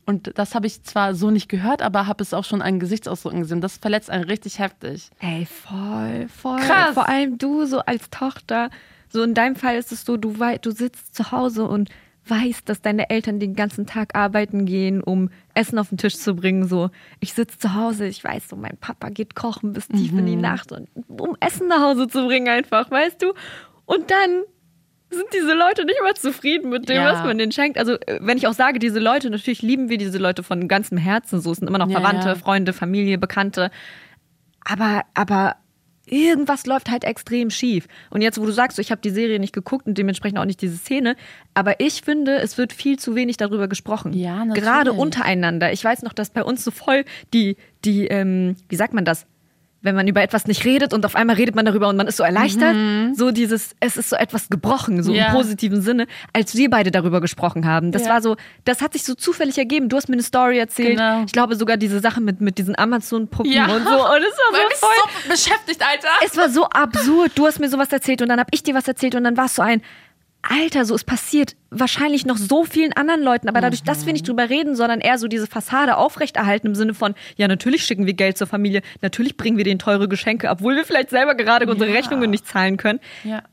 Und 0.06 0.38
das 0.38 0.54
habe 0.54 0.68
ich 0.68 0.84
zwar 0.84 1.16
so 1.16 1.32
nicht 1.32 1.50
gehört, 1.50 1.82
aber 1.82 2.06
habe 2.06 2.22
es 2.22 2.34
auch 2.34 2.44
schon 2.44 2.62
an 2.62 2.80
Gesichtsausdrücken 2.80 3.42
gesehen. 3.42 3.62
Das 3.62 3.78
verletzt 3.78 4.10
einen 4.10 4.24
richtig 4.26 4.60
heftig. 4.60 5.10
Ey, 5.20 5.46
voll, 5.48 6.28
voll. 6.28 6.60
Krass. 6.60 6.94
Vor 6.94 7.10
allem 7.10 7.38
du 7.40 7.66
so 7.66 7.80
als 7.80 8.10
Tochter. 8.12 8.70
So 9.10 9.24
in 9.24 9.34
deinem 9.34 9.56
Fall 9.56 9.78
ist 9.78 9.92
es 9.92 10.06
so, 10.06 10.18
du, 10.18 10.34
du 10.62 10.72
sitzt 10.72 11.16
zu 11.16 11.32
Hause 11.32 11.66
und 11.68 11.90
weißt, 12.28 12.68
dass 12.68 12.82
deine 12.82 13.10
Eltern 13.12 13.40
den 13.40 13.54
ganzen 13.56 13.86
Tag 13.86 14.16
arbeiten 14.16 14.66
gehen, 14.66 15.02
um 15.02 15.30
Essen 15.54 15.78
auf 15.80 15.90
den 15.90 15.98
Tisch 16.00 16.18
zu 16.18 16.36
bringen. 16.36 16.68
So, 16.68 16.90
ich 17.20 17.34
sitze 17.34 17.58
zu 17.60 17.76
Hause, 17.76 18.08
ich 18.08 18.24
weiß 18.24 18.50
so, 18.50 18.56
mein 18.56 18.78
Papa 18.80 19.10
geht 19.10 19.36
kochen 19.36 19.74
bis 19.74 19.88
tief 19.88 20.12
in 20.12 20.22
Mhm. 20.24 20.26
die 20.26 20.36
Nacht, 20.36 20.72
und, 20.72 20.88
um 21.08 21.36
Essen 21.40 21.68
nach 21.68 21.82
Hause 21.82 22.08
zu 22.08 22.26
bringen 22.26 22.48
einfach, 22.50 22.90
weißt 22.90 23.22
du? 23.22 23.34
Und 23.86 24.10
dann 24.10 24.44
sind 25.10 25.26
diese 25.34 25.54
Leute 25.54 25.86
nicht 25.86 26.00
mal 26.02 26.14
zufrieden 26.16 26.70
mit 26.70 26.90
dem, 26.90 26.98
Ja. 26.98 27.14
was 27.14 27.24
man 27.24 27.38
denen 27.38 27.52
schenkt. 27.52 27.78
Also, 27.78 27.94
äh, 27.94 28.20
wenn 28.22 28.38
ich 28.38 28.48
auch 28.48 28.54
sage, 28.54 28.80
diese 28.80 29.00
Leute, 29.00 29.30
natürlich 29.30 29.62
lieben 29.62 29.90
wir 29.90 29.98
diese 29.98 30.18
Leute 30.18 30.44
von 30.44 30.68
ganzem 30.68 30.98
Herzen. 30.98 31.40
So 31.42 31.52
es 31.52 31.58
sind 31.60 31.68
immer 31.68 31.78
noch 31.78 31.90
Ja, 31.90 32.00
Verwandte, 32.00 32.30
ja. 32.30 32.36
Freunde, 32.36 32.74
Familie, 32.74 33.18
Bekannte. 33.18 33.72
Aber, 34.64 35.04
aber 35.14 35.56
irgendwas 36.08 36.66
läuft 36.66 36.90
halt 36.92 37.04
extrem 37.04 37.50
schief. 37.50 37.88
Und 38.10 38.22
jetzt, 38.22 38.40
wo 38.40 38.46
du 38.46 38.52
sagst, 38.52 38.78
ich 38.80 38.92
habe 38.92 39.02
die 39.02 39.10
Serie 39.10 39.40
nicht 39.40 39.54
geguckt 39.54 39.88
und 39.88 39.98
dementsprechend 39.98 40.38
auch 40.40 40.46
nicht 40.46 40.62
diese 40.62 40.78
Szene, 40.78 41.16
aber 41.54 41.80
ich 41.80 42.02
finde, 42.02 42.36
es 42.38 42.58
wird 42.58 42.74
viel 42.74 43.00
zu 43.00 43.16
wenig 43.16 43.38
darüber 43.38 43.68
gesprochen. 43.68 44.14
Ja, 44.14 44.46
natürlich. 44.46 44.64
Gerade 44.64 44.94
untereinander. 44.94 45.72
Ich 45.72 45.84
weiß 45.84 46.04
noch, 46.04 46.14
dass 46.14 46.30
bei 46.30 46.44
uns 46.44 46.64
so 46.64 46.72
voll 46.72 47.06
die, 47.34 47.58
die, 47.86 48.06
ähm, 48.08 48.56
wie 48.70 48.76
sagt 48.76 48.94
man 48.94 49.06
das? 49.06 49.26
Wenn 49.86 49.96
man 49.96 50.08
über 50.08 50.22
etwas 50.24 50.48
nicht 50.48 50.66
redet 50.66 50.94
und 50.94 51.06
auf 51.06 51.16
einmal 51.16 51.36
redet 51.36 51.56
man 51.56 51.64
darüber 51.64 51.88
und 51.90 51.96
man 51.96 52.08
ist 52.08 52.18
so 52.18 52.24
erleichtert, 52.24 52.76
so 53.16 53.30
dieses, 53.32 53.76
es 53.80 53.98
ist 53.98 54.10
so 54.10 54.16
etwas 54.16 54.50
gebrochen, 54.50 55.04
so 55.04 55.12
Mhm. 55.12 55.18
Ja. 55.18 55.28
im 55.28 55.34
positiven 55.34 55.82
Sinne, 55.82 56.08
als 56.34 56.56
wir 56.56 56.70
beide 56.72 56.90
darüber 56.92 57.22
gesprochen 57.22 57.66
haben. 57.68 57.92
Das 57.92 58.06
Ja. 58.06 58.10
war 58.14 58.22
so, 58.22 58.36
das 58.66 58.82
hat 58.82 58.94
sich 58.94 59.04
so 59.04 59.14
zufällig 59.16 59.58
ergeben. 59.60 59.88
Du 59.88 59.96
hast 59.96 60.10
mir 60.10 60.16
eine 60.16 60.24
Story 60.24 60.58
erzählt. 60.58 60.98
Genau. 60.98 61.24
Ich 61.26 61.32
glaube 61.32 61.56
sogar 61.56 61.78
diese 61.78 62.00
Sache 62.00 62.20
mit, 62.20 62.42
mit 62.42 62.58
diesen 62.58 62.76
Amazon-Puppen 62.78 63.52
Ja. 63.52 63.66
und 63.68 63.84
so. 63.84 63.90
Und 63.94 64.24
es 64.24 64.38
war 64.38 64.52
so 64.52 64.76
voll 64.88 64.90
so 65.24 65.30
beschäftigt, 65.30 65.82
Alter. 65.82 66.08
es 66.26 66.36
war 66.36 66.50
so 66.50 66.66
absurd. 66.66 67.32
Du 67.36 67.46
hast 67.46 67.60
mir 67.60 67.70
sowas 67.70 67.92
erzählt 67.92 68.22
und 68.24 68.30
dann 68.30 68.40
habe 68.40 68.50
ich 68.52 68.64
dir 68.64 68.74
was 68.74 68.88
erzählt 68.88 69.14
und 69.16 69.24
dann 69.24 69.38
war 69.38 69.46
es 69.46 69.56
so 69.56 69.62
ein, 69.62 69.82
Alter, 70.50 70.86
so 70.86 70.96
es 70.96 71.04
passiert 71.04 71.56
wahrscheinlich 71.72 72.26
noch 72.26 72.38
so 72.38 72.64
vielen 72.64 72.94
anderen 72.94 73.22
Leuten, 73.24 73.50
aber 73.50 73.62
dadurch, 73.62 73.84
dass 73.84 74.06
wir 74.06 74.14
nicht 74.14 74.28
drüber 74.28 74.50
reden, 74.50 74.76
sondern 74.76 75.02
eher 75.02 75.18
so 75.18 75.28
diese 75.28 75.48
Fassade 75.48 75.98
aufrechterhalten 75.98 76.68
im 76.68 76.76
Sinne 76.76 76.94
von, 76.94 77.16
ja, 77.36 77.48
natürlich 77.48 77.84
schicken 77.86 78.06
wir 78.06 78.14
Geld 78.14 78.38
zur 78.38 78.48
Familie, 78.48 78.82
natürlich 79.02 79.38
bringen 79.38 79.58
wir 79.58 79.64
denen 79.64 79.80
teure 79.80 80.08
Geschenke, 80.08 80.50
obwohl 80.50 80.76
wir 80.76 80.86
vielleicht 80.86 81.10
selber 81.10 81.36
gerade 81.36 81.66
unsere 81.68 81.90
Ja. 81.90 81.96
Rechnungen 81.98 82.30
nicht 82.30 82.48
zahlen 82.48 82.78
können. 82.78 83.00
ja. 83.24 83.44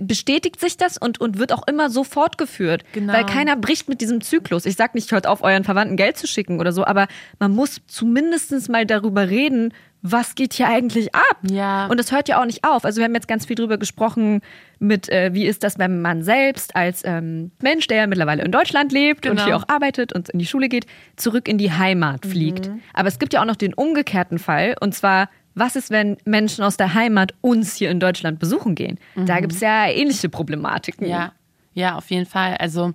Bestätigt 0.00 0.60
sich 0.60 0.76
das 0.76 0.98
und, 0.98 1.20
und 1.20 1.38
wird 1.38 1.52
auch 1.52 1.66
immer 1.66 1.90
so 1.90 2.04
fortgeführt. 2.04 2.82
Genau. 2.92 3.12
Weil 3.12 3.26
keiner 3.26 3.56
bricht 3.56 3.88
mit 3.88 4.00
diesem 4.00 4.20
Zyklus. 4.20 4.66
Ich 4.66 4.76
sag 4.76 4.94
nicht, 4.94 5.10
hört 5.12 5.26
auf, 5.26 5.42
euren 5.42 5.64
Verwandten 5.64 5.96
Geld 5.96 6.16
zu 6.16 6.26
schicken 6.26 6.60
oder 6.60 6.72
so, 6.72 6.84
aber 6.84 7.06
man 7.38 7.52
muss 7.52 7.80
zumindest 7.86 8.68
mal 8.68 8.86
darüber 8.86 9.28
reden, 9.28 9.72
was 10.02 10.34
geht 10.34 10.52
hier 10.52 10.68
eigentlich 10.68 11.14
ab? 11.14 11.38
Ja. 11.50 11.86
Und 11.86 11.98
das 11.98 12.12
hört 12.12 12.28
ja 12.28 12.40
auch 12.40 12.44
nicht 12.44 12.64
auf. 12.64 12.84
Also 12.84 12.98
wir 12.98 13.04
haben 13.04 13.14
jetzt 13.14 13.28
ganz 13.28 13.46
viel 13.46 13.56
drüber 13.56 13.76
gesprochen 13.78 14.40
mit, 14.78 15.08
äh, 15.08 15.32
wie 15.32 15.46
ist 15.46 15.64
das, 15.64 15.78
wenn 15.78 16.00
man 16.00 16.22
selbst 16.22 16.76
als 16.76 17.02
ähm, 17.04 17.50
Mensch, 17.60 17.86
der 17.88 17.98
ja 17.98 18.06
mittlerweile 18.06 18.44
in 18.44 18.52
Deutschland 18.52 18.92
lebt 18.92 19.26
und 19.26 19.32
Genau. 19.32 19.44
hier 19.44 19.56
auch 19.56 19.64
arbeitet 19.68 20.12
und 20.12 20.28
in 20.28 20.38
die 20.38 20.46
Schule 20.46 20.68
geht, 20.68 20.86
zurück 21.16 21.48
in 21.48 21.58
die 21.58 21.72
Heimat 21.72 22.24
fliegt. 22.26 22.70
Aber 22.94 23.08
es 23.08 23.18
gibt 23.18 23.32
ja 23.32 23.40
auch 23.40 23.46
noch 23.46 23.56
den 23.56 23.74
umgekehrten 23.74 24.38
Fall 24.38 24.76
und 24.80 24.94
zwar 24.94 25.28
was 25.56 25.74
ist, 25.74 25.90
wenn 25.90 26.18
Menschen 26.24 26.62
aus 26.62 26.76
der 26.76 26.94
Heimat 26.94 27.34
uns 27.40 27.74
hier 27.74 27.90
in 27.90 27.98
Deutschland 27.98 28.38
besuchen 28.38 28.74
gehen? 28.74 28.98
Da 29.16 29.40
gibt 29.40 29.54
es 29.54 29.60
ja 29.60 29.88
ähnliche 29.88 30.28
Problematiken. 30.28 31.08
Ja, 31.08 31.32
ja, 31.72 31.96
auf 31.96 32.10
jeden 32.10 32.26
Fall. 32.26 32.56
Also 32.58 32.92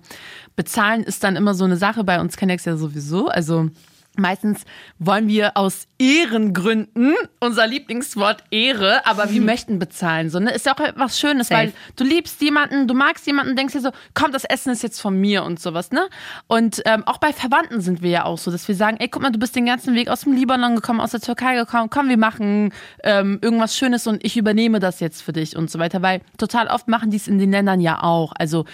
bezahlen 0.56 1.02
ist 1.02 1.22
dann 1.24 1.36
immer 1.36 1.54
so 1.54 1.64
eine 1.64 1.76
Sache. 1.76 2.04
Bei 2.04 2.20
uns 2.20 2.36
Kennex 2.36 2.64
ja 2.64 2.76
sowieso. 2.76 3.28
Also 3.28 3.68
meistens 4.16 4.64
wollen 4.98 5.28
wir 5.28 5.56
aus 5.56 5.86
Ehrengründen, 5.98 7.14
unser 7.40 7.66
Lieblingswort 7.66 8.44
Ehre, 8.50 9.06
aber 9.06 9.30
wir 9.30 9.40
möchten 9.42 9.78
bezahlen. 9.78 10.30
So, 10.30 10.38
ne? 10.38 10.52
Ist 10.52 10.66
ja 10.66 10.74
auch 10.74 10.80
etwas 10.80 11.18
Schönes, 11.18 11.48
Safe. 11.48 11.60
weil 11.60 11.72
du 11.96 12.04
liebst 12.04 12.40
jemanden, 12.42 12.86
du 12.86 12.94
magst 12.94 13.26
jemanden, 13.26 13.56
denkst 13.56 13.72
dir 13.72 13.80
so, 13.80 13.90
komm, 14.14 14.32
das 14.32 14.44
Essen 14.44 14.72
ist 14.72 14.82
jetzt 14.82 15.00
von 15.00 15.18
mir 15.18 15.44
und 15.44 15.60
sowas, 15.60 15.92
ne? 15.92 16.08
Und 16.46 16.82
ähm, 16.84 17.06
auch 17.06 17.18
bei 17.18 17.32
Verwandten 17.32 17.80
sind 17.80 18.02
wir 18.02 18.10
ja 18.10 18.24
auch 18.24 18.38
so, 18.38 18.50
dass 18.50 18.66
wir 18.68 18.74
sagen, 18.74 18.98
ey, 19.00 19.08
guck 19.08 19.22
mal, 19.22 19.30
du 19.30 19.38
bist 19.38 19.56
den 19.56 19.66
ganzen 19.66 19.94
Weg 19.94 20.08
aus 20.08 20.22
dem 20.22 20.34
Libanon 20.34 20.74
gekommen, 20.74 21.00
aus 21.00 21.12
der 21.12 21.20
Türkei 21.20 21.54
gekommen, 21.54 21.88
komm, 21.88 22.08
wir 22.08 22.18
machen 22.18 22.72
ähm, 23.04 23.38
irgendwas 23.40 23.76
Schönes 23.76 24.06
und 24.06 24.24
ich 24.24 24.36
übernehme 24.36 24.78
das 24.80 25.00
jetzt 25.00 25.22
für 25.22 25.32
dich 25.32 25.56
und 25.56 25.70
so 25.70 25.78
weiter, 25.78 26.02
weil 26.02 26.20
total 26.36 26.66
oft 26.68 26.88
machen 26.88 27.10
die 27.10 27.16
es 27.16 27.28
in 27.28 27.38
den 27.38 27.50
Ländern 27.50 27.80
ja 27.80 28.02
auch. 28.02 28.32
Also 28.36 28.66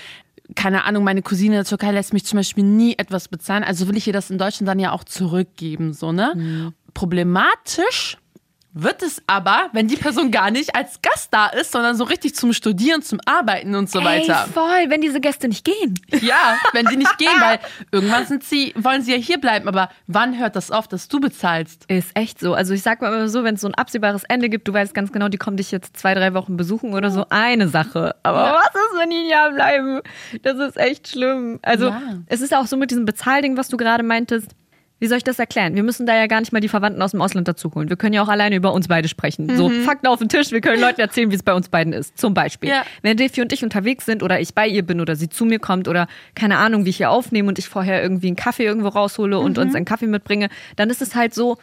keine 0.55 0.85
Ahnung, 0.85 1.05
meine 1.05 1.23
Cousine 1.23 1.57
in 1.57 1.59
der 1.61 1.65
Türkei 1.65 1.93
lässt 1.93 2.13
mich 2.13 2.25
zum 2.25 2.39
Beispiel 2.39 2.65
nie 2.65 2.95
etwas 2.99 3.29
bezahlen, 3.29 3.65
also 3.65 3.89
will 3.89 3.97
ich 3.97 4.07
ihr 4.07 4.13
das 4.13 4.31
in 4.31 4.39
Deutschland 4.39 4.69
dann 4.69 4.79
ja 4.79 4.93
auch 4.93 5.05
zurückgeben, 5.05 5.93
so, 5.93 6.13
ne? 6.13 6.73
Problematisch 6.95 8.17
wird 8.83 9.03
es 9.03 9.23
aber, 9.27 9.69
wenn 9.73 9.89
die 9.89 9.97
Person 9.97 10.31
gar 10.31 10.51
nicht 10.51 10.75
als 10.77 11.03
Gast 11.03 11.29
da 11.33 11.47
ist, 11.49 11.73
sondern 11.73 11.97
so 11.97 12.05
richtig 12.05 12.35
zum 12.35 12.53
Studieren, 12.53 13.03
zum 13.03 13.19
Arbeiten 13.27 13.75
und 13.75 13.91
so 13.91 14.05
weiter. 14.05 14.45
Ey, 14.47 14.53
voll, 14.53 14.85
wenn 14.91 15.01
diese 15.01 15.21
Gäste 15.21 15.49
nicht 15.49 15.65
gehen. 15.65 15.95
Ja, 16.21 16.59
wenn 16.73 16.87
die 16.87 16.97
nicht 16.97 17.19
gehen, 17.19 17.41
weil 17.41 17.59
irgendwann 17.93 18.27
sind 18.27 18.45
sie, 18.45 18.73
wollen 18.77 19.03
sie 19.03 19.13
ja 19.13 19.19
hier 19.19 19.39
bleiben, 19.39 19.69
aber 19.69 19.91
wann 20.07 20.39
hört 20.39 20.55
das 20.57 20.71
auf, 20.71 20.87
dass 20.89 21.09
du 21.09 21.21
bezahlst? 21.21 21.85
Ist 21.89 22.11
echt 22.15 22.39
so. 22.41 22.55
Also 22.55 22.73
ich 22.75 22.83
sag 22.83 23.01
mal 23.03 23.13
immer 23.13 23.29
so, 23.29 23.45
wenn 23.45 23.57
es 23.57 23.61
so 23.63 23.69
ein 23.69 23.75
absehbares 23.75 24.25
Ende 24.25 24.49
gibt, 24.49 24.69
du 24.69 24.73
weißt 24.73 24.95
ganz 24.95 25.13
genau, 25.13 25.29
die 25.29 25.39
kommen 25.39 25.57
dich 25.57 25.71
jetzt 25.71 25.97
zwei, 25.97 26.15
drei 26.15 26.35
Wochen 26.35 26.57
besuchen 26.57 26.95
oder 26.95 27.11
so, 27.11 27.27
eine 27.31 27.69
Sache. 27.69 28.15
Aber 28.23 28.45
Ja. 28.47 28.55
was 28.55 28.75
ist, 28.75 28.99
wenn 29.01 29.11
die 29.11 29.17
ein 29.19 29.29
Jahr 29.29 29.51
bleiben? 29.51 30.01
Das 30.43 30.57
ist 30.59 30.77
echt 30.77 31.09
schlimm. 31.09 31.59
Also 31.63 31.89
Ja. 31.89 32.01
es 32.27 32.41
ist 32.41 32.55
auch 32.55 32.67
so 32.67 32.77
mit 32.77 32.91
diesem 32.91 33.05
Bezahlding, 33.05 33.57
was 33.57 33.69
du 33.69 33.77
gerade 33.77 34.03
meintest. 34.03 34.53
Wie 35.01 35.07
soll 35.07 35.19
ich 35.19 35.25
das 35.25 35.39
erklären? 35.39 35.75
Wir 35.77 35.83
müssen 35.85 36.07
da 36.07 36.17
ja 36.17 36.27
gar 36.27 36.41
nicht 36.41 36.53
mal 36.53 36.61
die 36.61 36.69
Verwandten 36.69 37.01
aus 37.03 37.13
dem 37.13 37.23
Ausland 37.23 37.47
dazu 37.47 37.73
holen. 37.75 37.89
Wir 37.89 37.97
können 37.97 38.15
ja 38.15 38.23
auch 38.23 38.29
alleine 38.29 38.57
über 38.57 38.73
uns 38.73 38.89
beide 38.89 39.07
sprechen. 39.09 39.57
So, 39.57 39.69
Fakten 39.71 40.09
auf 40.09 40.19
den 40.19 40.29
Tisch. 40.29 40.51
Wir 40.51 40.61
können 40.61 40.81
Leuten 40.81 41.01
erzählen, 41.01 41.31
wie 41.31 41.37
es 41.37 41.43
bei 41.45 41.55
uns 41.55 41.69
beiden 41.69 41.93
ist. 41.93 42.19
Zum 42.19 42.35
Beispiel. 42.35 42.71
Ja. 42.71 42.83
Wenn 43.03 43.17
Defi 43.17 43.41
und 43.41 43.53
ich 43.53 43.63
unterwegs 43.63 44.07
sind 44.07 44.23
oder 44.23 44.41
ich 44.41 44.55
bei 44.55 44.67
ihr 44.67 44.83
bin 44.85 45.01
oder 45.01 45.15
sie 45.15 45.29
zu 45.29 45.45
mir 45.45 45.61
kommt 45.61 45.87
oder 45.89 46.09
keine 46.35 46.59
Ahnung, 46.59 46.85
wie 46.85 46.91
ich 46.91 46.97
hier 46.97 47.11
aufnehme 47.11 47.49
und 47.49 47.59
ich 47.59 47.69
vorher 47.69 48.03
irgendwie 48.03 48.27
einen 48.27 48.37
Kaffee 48.37 48.65
irgendwo 48.65 48.89
raushole 48.89 49.39
und 49.39 49.57
Mhm. 49.57 49.63
uns 49.63 49.75
einen 49.77 49.85
Kaffee 49.85 50.07
mitbringe, 50.09 50.49
dann 50.77 50.91
ist 50.91 51.01
es 51.01 51.15
halt 51.15 51.33
so, 51.33 51.59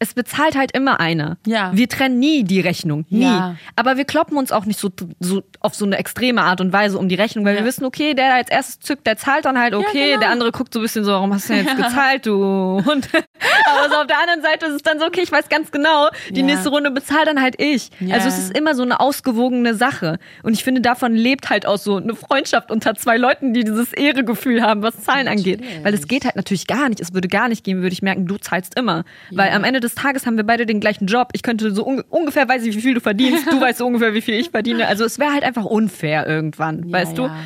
es 0.00 0.14
bezahlt 0.14 0.56
halt 0.56 0.72
immer 0.76 1.00
einer. 1.00 1.38
Ja. 1.46 1.70
Wir 1.74 1.88
trennen 1.88 2.18
nie 2.18 2.44
die 2.44 2.60
Rechnung. 2.60 3.04
Nie. 3.10 3.22
Ja. 3.24 3.56
Aber 3.76 3.96
wir 3.96 4.04
kloppen 4.04 4.36
uns 4.36 4.52
auch 4.52 4.64
nicht 4.64 4.78
so, 4.78 4.90
so 5.18 5.42
auf 5.60 5.74
so 5.74 5.84
eine 5.84 5.96
extreme 5.98 6.42
Art 6.42 6.60
und 6.60 6.72
Weise 6.72 6.98
um 6.98 7.08
die 7.08 7.16
Rechnung, 7.16 7.44
weil 7.44 7.54
Ja. 7.54 7.60
wir 7.62 7.66
wissen, 7.66 7.84
okay, 7.84 8.14
der 8.14 8.28
da 8.28 8.34
als 8.36 8.48
erstes 8.50 8.78
zückt, 8.80 9.06
der 9.06 9.16
zahlt 9.16 9.44
dann 9.44 9.58
halt, 9.58 9.74
okay, 9.74 10.08
genau. 10.10 10.20
der 10.20 10.30
andere 10.30 10.52
guckt 10.52 10.72
so 10.72 10.78
ein 10.80 10.82
bisschen 10.82 11.04
so, 11.04 11.12
warum 11.12 11.34
hast 11.34 11.48
du 11.48 11.54
denn 11.54 11.66
jetzt 11.66 11.76
gezahlt, 11.76 12.26
du 12.26 12.80
Hund? 12.84 13.08
Aber 13.66 13.88
so 13.90 13.96
auf 14.00 14.06
der 14.06 14.20
anderen 14.20 14.42
Seite 14.42 14.66
ist 14.66 14.74
es 14.74 14.82
dann 14.82 14.98
so, 14.98 15.06
okay, 15.06 15.20
ich 15.22 15.32
weiß 15.32 15.48
ganz 15.48 15.70
genau, 15.72 16.08
die 16.30 16.40
Ja. 16.40 16.46
nächste 16.46 16.68
Runde 16.68 16.90
bezahlt 16.90 17.26
dann 17.26 17.40
halt 17.40 17.60
ich. 17.60 17.90
Ja. 18.00 18.14
Also 18.16 18.28
es 18.28 18.38
ist 18.38 18.56
immer 18.56 18.74
so 18.74 18.82
eine 18.82 19.00
ausgewogene 19.00 19.74
Sache. 19.74 20.18
Und 20.42 20.52
ich 20.54 20.64
finde, 20.64 20.80
davon 20.80 21.14
lebt 21.14 21.50
halt 21.50 21.66
auch 21.66 21.78
so 21.78 21.96
eine 21.96 22.14
Freundschaft 22.14 22.70
unter 22.70 22.94
zwei 22.94 23.16
Leuten, 23.16 23.52
die 23.52 23.64
dieses 23.64 23.92
Ehregefühl 23.92 24.62
haben, 24.62 24.82
was 24.82 25.00
Zahlen 25.02 25.28
angeht. 25.28 25.60
Weil 25.82 25.92
es 25.94 26.06
geht 26.08 26.24
halt 26.24 26.36
natürlich 26.36 26.66
gar 26.66 26.88
nicht. 26.88 27.00
Es 27.00 27.14
würde 27.14 27.28
gar 27.28 27.48
nicht 27.48 27.64
gehen, 27.64 27.78
würde 27.82 27.92
ich 27.92 28.02
merken, 28.02 28.26
du 28.26 28.36
zahlst 28.38 28.78
immer. 28.78 29.04
Weil 29.30 29.50
am 29.50 29.64
Ende 29.64 29.80
des 29.80 29.87
Tages 29.94 30.26
haben 30.26 30.36
wir 30.36 30.44
beide 30.44 30.66
den 30.66 30.80
gleichen 30.80 31.06
Job. 31.06 31.28
Ich 31.32 31.42
könnte 31.42 31.70
so 31.72 31.86
un 31.86 32.02
ungefähr 32.08 32.48
weiß 32.48 32.64
ich, 32.64 32.76
wie 32.76 32.80
viel 32.80 32.94
du 32.94 33.00
verdienst. 33.00 33.46
Du 33.50 33.60
weißt 33.60 33.78
so 33.78 33.86
ungefähr, 33.86 34.14
wie 34.14 34.20
viel 34.20 34.34
ich 34.34 34.50
verdiene. 34.50 34.86
Also 34.86 35.04
es 35.04 35.18
wäre 35.18 35.32
halt 35.32 35.44
einfach 35.44 35.64
unfair 35.64 36.26
irgendwann, 36.26 36.90
weißt 36.92 37.16
du? 37.18 37.24
ja. 37.24 37.36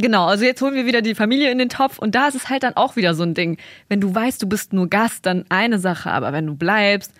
Genau, 0.00 0.26
also 0.26 0.44
jetzt 0.44 0.62
holen 0.62 0.74
wir 0.74 0.86
wieder 0.86 1.02
die 1.02 1.14
Familie 1.14 1.50
in 1.50 1.58
den 1.58 1.68
Topf 1.68 1.98
und 1.98 2.14
da 2.14 2.28
ist 2.28 2.34
es 2.34 2.48
halt 2.48 2.62
dann 2.62 2.76
auch 2.76 2.96
wieder 2.96 3.14
so 3.14 3.24
ein 3.24 3.34
Ding. 3.34 3.58
Wenn 3.88 4.00
du 4.00 4.14
weißt, 4.14 4.40
du 4.42 4.48
bist 4.48 4.72
nur 4.72 4.88
Gast, 4.88 5.26
dann 5.26 5.44
eine 5.48 5.78
Sache, 5.78 6.10
aber 6.10 6.32
wenn 6.32 6.46
du 6.46 6.54
bleibst, 6.54 7.12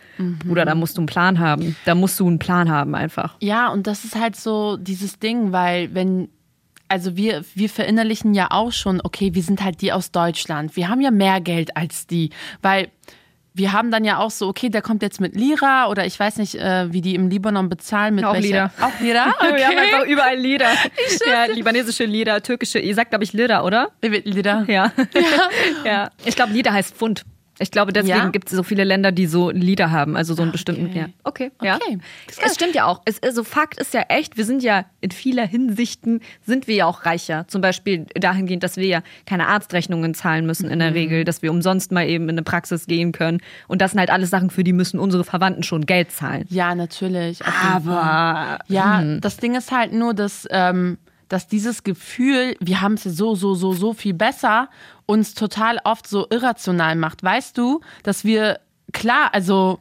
Bruder, 0.45 0.65
da 0.65 0.75
musst 0.75 0.97
du 0.97 1.03
einen 1.03 1.07
Plan 1.07 1.39
haben. 1.39 1.77
Da 1.85 1.95
musst 1.95 2.19
du 2.19 2.27
einen 2.27 2.39
Plan 2.39 2.71
haben 2.71 2.95
einfach. 2.95 3.37
Ja, 3.41 3.69
und 3.69 3.87
das 3.87 4.05
ist 4.05 4.19
halt 4.19 4.37
so 4.37 4.77
dieses 4.77 5.19
Ding, 5.19 5.53
weil 5.53 5.95
wenn, 5.95 6.29
also 6.89 7.17
wir, 7.17 7.45
wir 7.55 7.69
verinnerlichen 7.69 8.35
ja 8.35 8.49
auch 8.51 8.73
schon, 8.73 9.01
okay, 9.03 9.35
wir 9.35 9.43
sind 9.43 9.63
halt 9.63 9.81
die 9.81 9.93
aus 9.93 10.11
Deutschland. 10.11 10.77
Wir 10.77 10.89
haben 10.89 11.01
ja 11.01 11.11
mehr 11.11 11.41
Geld 11.41 11.77
als 11.77 12.07
die, 12.07 12.31
weil 12.63 12.89
wir 13.59 13.73
haben 13.73 13.91
dann 13.91 14.05
ja 14.05 14.19
auch 14.19 14.31
so, 14.31 14.49
okay, 14.49 14.71
der 14.71 14.81
kommt 14.81 15.03
jetzt 15.03 15.21
mit 15.21 15.35
Lira 15.37 15.89
oder 15.89 16.07
ich 16.07 16.19
weiß 16.19 16.37
nicht, 16.39 16.55
äh, 16.55 16.93
wie 16.93 17.01
die 17.03 17.15
im 17.15 17.29
Libanon 17.29 17.69
bezahlen 17.69 18.15
mit 18.15 18.25
Auch 18.25 18.33
welcher- 18.35 18.49
Lira. 18.49 18.71
Auch 18.81 19.01
Lira? 19.01 19.27
Wir 19.57 19.67
haben 19.69 19.77
einfach 19.79 20.01
Okay. 20.03 20.13
überall 20.13 20.37
Lieder. 20.39 20.69
Ja, 21.31 21.45
libanesische 21.47 22.05
Lieder, 22.05 22.43
türkische, 22.43 22.79
ihr 22.79 22.95
sagt, 22.95 23.11
glaube 23.11 23.25
ich, 23.25 23.33
Lira, 23.33 23.65
oder? 23.65 23.91
Lira. 24.03 24.65
Ja. 24.67 24.93
ja. 25.85 26.11
Ich 26.25 26.37
glaube, 26.37 26.53
Lieder 26.53 26.73
heißt 26.73 26.95
Pfund. 26.97 27.25
Ich 27.61 27.71
glaube, 27.71 27.93
deswegen 27.93 28.17
Ja? 28.17 28.29
gibt 28.29 28.49
es 28.51 28.57
so 28.57 28.63
viele 28.63 28.85
Länder, 28.85 29.11
die 29.13 29.27
so 29.27 29.51
Lieder 29.51 29.91
haben, 29.91 30.17
also 30.17 30.35
so 30.35 30.43
einen 30.43 30.53
bestimmten. 30.53 30.87
okay. 30.87 30.99
Ja. 31.01 31.07
Okay, 31.25 31.51
ja. 31.63 31.77
Okay. 31.77 31.99
Es 32.45 32.55
stimmt 32.55 32.75
ja 32.75 32.85
auch. 32.87 33.03
Es, 33.05 33.23
also 33.23 33.43
Fakt 33.45 33.79
ist 33.81 33.95
ja 33.95 34.03
echt, 34.09 34.37
wir 34.37 34.45
sind 34.45 34.63
ja 34.63 34.85
in 35.01 35.11
vieler 35.11 35.47
Hinsichten 35.47 36.21
sind 36.47 36.67
wir 36.69 36.75
ja 36.77 36.87
auch 36.87 37.05
reicher. 37.05 37.47
Zum 37.49 37.61
Beispiel 37.61 38.07
dahingehend, 38.15 38.63
dass 38.63 38.77
wir 38.77 38.87
ja 38.87 39.03
keine 39.27 39.49
Arztrechnungen 39.49 40.15
zahlen 40.15 40.47
müssen 40.47 40.71
in 40.71 40.79
der 40.79 40.95
Regel, 40.95 41.25
dass 41.25 41.43
wir 41.43 41.51
umsonst 41.51 41.91
mal 41.93 42.07
eben 42.09 42.25
in 42.25 42.31
eine 42.31 42.43
Praxis 42.43 42.87
gehen 42.87 43.13
können. 43.13 43.41
Und 43.67 43.83
das 43.83 43.91
sind 43.93 44.01
halt 44.01 44.11
alles 44.11 44.31
Sachen, 44.31 44.51
für 44.51 44.63
die 44.65 44.73
müssen 44.73 44.99
unsere 45.01 45.25
Verwandten 45.25 45.63
schon 45.65 45.85
Geld 45.87 46.13
zahlen. 46.13 46.45
Ja, 46.51 46.75
natürlich. 46.75 47.41
Aber 47.45 48.59
Ja, 48.69 49.01
Mhm. 49.01 49.21
das 49.21 49.37
Ding 49.39 49.55
ist 49.55 49.73
halt 49.73 49.93
nur, 49.93 50.15
dass, 50.15 50.47
ähm, 50.51 50.99
dass 51.29 51.47
dieses 51.49 51.83
Gefühl, 51.85 52.57
wir 52.61 52.81
haben 52.81 52.95
es 52.95 53.03
so, 53.05 53.35
so, 53.35 53.55
so, 53.55 53.73
so 53.73 53.93
viel 53.93 54.15
besser, 54.15 54.69
uns 55.09 55.35
total 55.35 55.81
oft 55.85 56.07
so 56.07 56.27
irrational 56.29 56.95
macht. 56.95 57.23
Weißt 57.23 57.57
du, 57.57 57.81
dass 58.03 58.25
wir, 58.25 58.61
klar, 58.93 59.31
also 59.33 59.81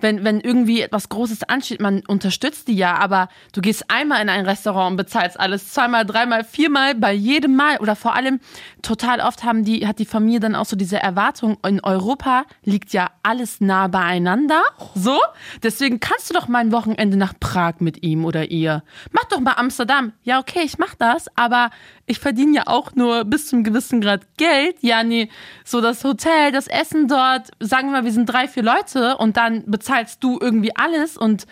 wenn, 0.00 0.24
wenn 0.24 0.40
irgendwie 0.40 0.82
etwas 0.82 1.08
Großes 1.08 1.44
ansteht, 1.44 1.80
man 1.80 2.02
unterstützt 2.06 2.68
die 2.68 2.76
ja, 2.76 2.96
aber 2.96 3.28
du 3.52 3.60
gehst 3.60 3.84
einmal 3.88 4.20
in 4.20 4.28
ein 4.28 4.44
Restaurant 4.44 4.92
und 4.92 4.96
bezahlst 4.96 5.38
alles, 5.38 5.72
zweimal, 5.72 6.04
dreimal, 6.04 6.44
viermal, 6.44 6.94
bei 6.94 7.12
jedem 7.12 7.56
Mal 7.56 7.78
oder 7.78 7.96
vor 7.96 8.14
allem 8.14 8.40
total 8.82 9.20
oft 9.20 9.44
haben 9.44 9.64
die, 9.64 9.86
hat 9.86 9.98
die 9.98 10.04
Familie 10.04 10.40
dann 10.40 10.54
auch 10.54 10.66
so 10.66 10.76
diese 10.76 10.98
Erwartung, 10.98 11.58
in 11.66 11.82
Europa 11.82 12.44
liegt 12.64 12.92
ja 12.92 13.10
alles 13.22 13.60
nah 13.60 13.88
beieinander, 13.88 14.62
so, 14.94 15.18
deswegen 15.62 16.00
kannst 16.00 16.30
du 16.30 16.34
doch 16.34 16.48
mal 16.48 16.58
ein 16.58 16.72
Wochenende 16.72 17.16
nach 17.16 17.34
Prag 17.38 17.74
mit 17.78 18.02
ihm 18.02 18.24
oder 18.24 18.50
ihr. 18.50 18.82
Mach 19.12 19.24
doch 19.24 19.40
mal 19.40 19.54
Amsterdam. 19.54 20.12
Ja, 20.22 20.38
okay, 20.38 20.60
ich 20.64 20.78
mach 20.78 20.94
das, 20.94 21.26
aber 21.36 21.70
ich 22.08 22.18
verdiene 22.18 22.56
ja 22.56 22.62
auch 22.66 22.94
nur 22.94 23.24
bis 23.24 23.46
zum 23.46 23.62
gewissen 23.62 24.00
Grad 24.00 24.22
Geld. 24.36 24.76
Ja, 24.80 25.02
nee, 25.04 25.28
so 25.64 25.80
das 25.80 26.02
Hotel, 26.04 26.52
das 26.52 26.66
Essen 26.66 27.08
dort, 27.08 27.50
sagen 27.60 27.88
wir 27.88 27.98
mal, 27.98 28.04
wir 28.04 28.12
sind 28.12 28.26
drei, 28.26 28.48
vier 28.48 28.62
Leute 28.62 29.16
und 29.18 29.36
dann 29.36 29.64
bezahlst 29.66 30.22
du 30.24 30.38
irgendwie 30.40 30.74
alles 30.74 31.16
und 31.16 31.46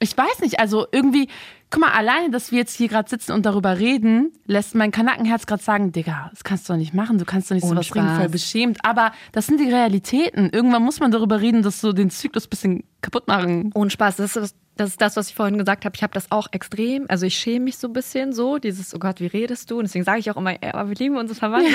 ich 0.00 0.16
weiß 0.16 0.40
nicht, 0.40 0.60
also 0.60 0.86
irgendwie, 0.92 1.28
guck 1.70 1.80
mal, 1.80 1.90
alleine, 1.92 2.30
dass 2.30 2.52
wir 2.52 2.58
jetzt 2.58 2.76
hier 2.76 2.88
gerade 2.88 3.08
sitzen 3.08 3.32
und 3.32 3.44
darüber 3.44 3.78
reden, 3.78 4.32
lässt 4.46 4.74
mein 4.74 4.90
Kanackenherz 4.90 5.46
gerade 5.46 5.62
sagen, 5.62 5.92
Digga, 5.92 6.28
das 6.30 6.44
kannst 6.44 6.68
du 6.68 6.72
doch 6.72 6.78
nicht 6.78 6.94
machen, 6.94 7.18
du 7.18 7.24
kannst 7.24 7.50
doch 7.50 7.54
nicht 7.56 7.66
sowas 7.66 7.86
Spaß. 7.86 8.18
voll 8.18 8.28
beschämt. 8.28 8.78
Aber 8.84 9.12
das 9.32 9.46
sind 9.46 9.58
die 9.60 9.68
Realitäten. 9.68 10.50
Irgendwann 10.50 10.82
muss 10.84 11.00
man 11.00 11.10
darüber 11.10 11.40
reden, 11.40 11.62
dass 11.62 11.80
so 11.80 11.92
den 11.92 12.10
Zyklus 12.10 12.46
ein 12.46 12.50
bisschen 12.50 12.84
kaputt 13.02 13.26
machen. 13.26 13.72
Ohne 13.74 13.90
Spaß, 13.90 14.16
das 14.16 14.36
ist, 14.36 14.56
das 14.78 14.90
ist 14.90 15.00
das, 15.00 15.16
was 15.16 15.28
ich 15.28 15.34
vorhin 15.34 15.58
gesagt 15.58 15.84
habe. 15.84 15.94
Ich 15.96 16.02
habe 16.02 16.14
das 16.14 16.30
auch 16.30 16.48
extrem. 16.52 17.06
Also 17.08 17.26
ich 17.26 17.36
schäme 17.36 17.64
mich 17.66 17.78
so 17.78 17.88
ein 17.88 17.92
bisschen 17.92 18.32
so, 18.32 18.58
dieses, 18.58 18.94
oh 18.94 18.98
Gott, 18.98 19.20
wie 19.20 19.26
redest 19.26 19.70
du? 19.70 19.78
Und 19.78 19.84
deswegen 19.84 20.04
sage 20.04 20.20
ich 20.20 20.30
auch 20.30 20.36
immer, 20.36 20.52
ja, 20.52 20.74
aber 20.74 20.88
wir 20.88 20.96
lieben 20.96 21.16
unsere 21.16 21.38
Verwandten. 21.38 21.74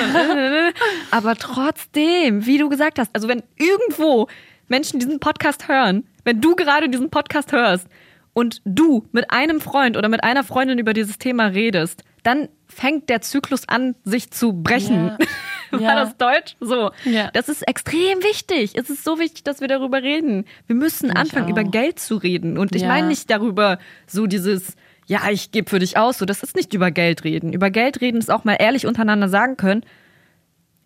aber 1.10 1.36
trotzdem, 1.36 2.46
wie 2.46 2.58
du 2.58 2.68
gesagt 2.70 2.98
hast, 2.98 3.10
also 3.14 3.28
wenn 3.28 3.42
irgendwo 3.56 4.28
Menschen 4.68 5.00
diesen 5.00 5.20
Podcast 5.20 5.68
hören, 5.68 6.04
wenn 6.24 6.40
du 6.40 6.56
gerade 6.56 6.88
diesen 6.88 7.10
Podcast 7.10 7.52
hörst 7.52 7.86
und 8.32 8.62
du 8.64 9.06
mit 9.12 9.30
einem 9.30 9.60
Freund 9.60 9.98
oder 9.98 10.08
mit 10.08 10.24
einer 10.24 10.42
Freundin 10.42 10.78
über 10.78 10.94
dieses 10.94 11.18
Thema 11.18 11.48
redest, 11.48 12.04
dann 12.22 12.48
fängt 12.66 13.10
der 13.10 13.20
Zyklus 13.20 13.68
an, 13.68 13.94
sich 14.04 14.30
zu 14.30 14.54
brechen. 14.54 15.08
Ja. 15.08 15.18
War 15.80 15.94
Ja. 15.96 16.04
das 16.04 16.16
Deutsch? 16.16 16.56
So. 16.60 16.90
Ja. 17.04 17.30
Das 17.32 17.48
ist 17.48 17.66
extrem 17.68 18.22
wichtig. 18.22 18.72
Es 18.76 18.90
ist 18.90 19.04
so 19.04 19.18
wichtig, 19.18 19.44
dass 19.44 19.60
wir 19.60 19.68
darüber 19.68 20.02
reden. 20.02 20.44
Wir 20.66 20.76
müssen 20.76 21.10
anfangen, 21.10 21.46
auch. 21.46 21.50
über 21.50 21.64
Geld 21.64 21.98
zu 22.00 22.16
reden. 22.16 22.58
Und 22.58 22.74
ich 22.74 22.82
Ja. 22.82 22.88
meine 22.88 23.06
nicht 23.08 23.30
darüber, 23.30 23.78
so 24.06 24.26
dieses, 24.26 24.76
ja, 25.06 25.20
ich 25.30 25.50
gebe 25.52 25.68
für 25.70 25.78
dich 25.78 25.96
aus. 25.96 26.18
So, 26.18 26.24
das 26.24 26.42
ist 26.42 26.56
nicht 26.56 26.72
über 26.74 26.90
Geld 26.90 27.24
reden. 27.24 27.52
Über 27.52 27.70
Geld 27.70 28.00
reden 28.00 28.18
ist 28.18 28.30
auch 28.30 28.44
mal 28.44 28.56
ehrlich 28.58 28.86
untereinander 28.86 29.28
sagen 29.28 29.56
können, 29.56 29.82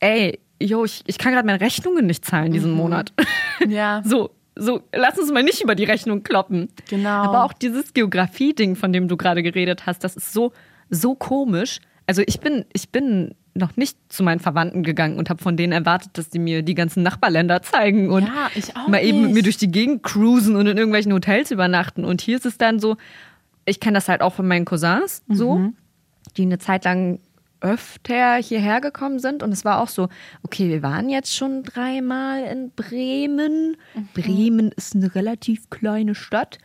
ey, 0.01 0.39
jo, 0.61 0.85
ich, 0.85 1.03
ich 1.07 1.19
kann 1.19 1.33
gerade 1.33 1.47
meine 1.47 1.61
Rechnungen 1.61 2.07
nicht 2.07 2.25
zahlen 2.25 2.53
diesen 2.53 2.73
Monat. 2.73 3.13
Ja. 3.67 4.03
So, 4.05 4.31
so, 4.55 4.83
lass 4.95 5.19
uns 5.19 5.33
mal 5.33 5.43
nicht 5.43 5.61
über 5.63 5.75
die 5.75 5.83
Rechnung 5.85 6.23
kloppen. 6.23 6.69
Genau. 6.89 7.09
Aber 7.25 7.45
auch 7.45 7.53
dieses 7.53 7.93
Geografie-Ding, 7.93 8.77
von 8.77 8.93
dem 8.93 9.09
du 9.09 9.17
gerade 9.17 9.43
geredet 9.43 9.85
hast, 9.87 10.05
das 10.05 10.15
ist 10.17 10.33
so, 10.33 10.53
so 10.91 11.17
komisch. 11.17 11.81
Also 12.09 12.23
ich 12.27 12.41
bin, 12.41 12.65
ich 12.73 12.89
bin 12.89 13.35
noch 13.55 13.77
nicht 13.77 13.97
zu 14.09 14.23
meinen 14.23 14.41
Verwandten 14.41 14.83
gegangen 14.83 15.19
und 15.19 15.29
habe 15.31 15.43
von 15.43 15.57
denen 15.57 15.73
erwartet, 15.73 16.11
dass 16.15 16.31
die 16.31 16.39
mir 16.39 16.63
die 16.63 16.75
ganzen 16.75 17.03
Nachbarländer 17.03 17.61
zeigen 17.63 18.09
und 18.11 18.25
Ja, 18.27 18.51
mal 18.89 19.05
eben 19.05 19.23
mit 19.23 19.33
mir 19.35 19.43
durch 19.43 19.59
die 19.59 19.71
Gegend 19.71 20.03
cruisen 20.03 20.57
und 20.57 20.67
in 20.67 20.77
irgendwelchen 20.79 21.13
Hotels 21.13 21.51
übernachten. 21.51 22.05
Und 22.05 22.21
hier 22.23 22.37
ist 22.37 22.47
es 22.47 22.57
dann 22.57 22.81
so, 22.81 22.97
ich 23.67 23.79
kenne 23.79 23.95
das 23.99 24.09
halt 24.09 24.23
auch 24.23 24.33
von 24.33 24.49
meinen 24.49 24.65
Cousins 24.65 25.23
so, 25.29 25.57
Mhm. 25.57 25.75
die 26.37 26.43
eine 26.43 26.59
Zeit 26.59 26.85
lang 26.85 27.21
öfter 27.61 28.37
hierher 28.37 28.81
gekommen 28.81 29.19
sind. 29.19 29.43
Und 29.43 29.53
es 29.53 29.65
war 29.65 29.83
auch 29.83 29.89
so, 29.89 30.09
okay, 30.45 30.69
wir 30.71 30.83
waren 30.83 31.11
jetzt 31.11 31.35
schon 31.37 31.65
dreimal 31.65 32.45
in 32.45 32.71
Bremen. 32.71 33.77
Mhm. 33.95 34.09
Bremen 34.15 34.73
ist 34.77 34.95
eine 34.95 35.15
relativ 35.15 35.69
kleine 35.69 36.15
Stadt. 36.15 36.59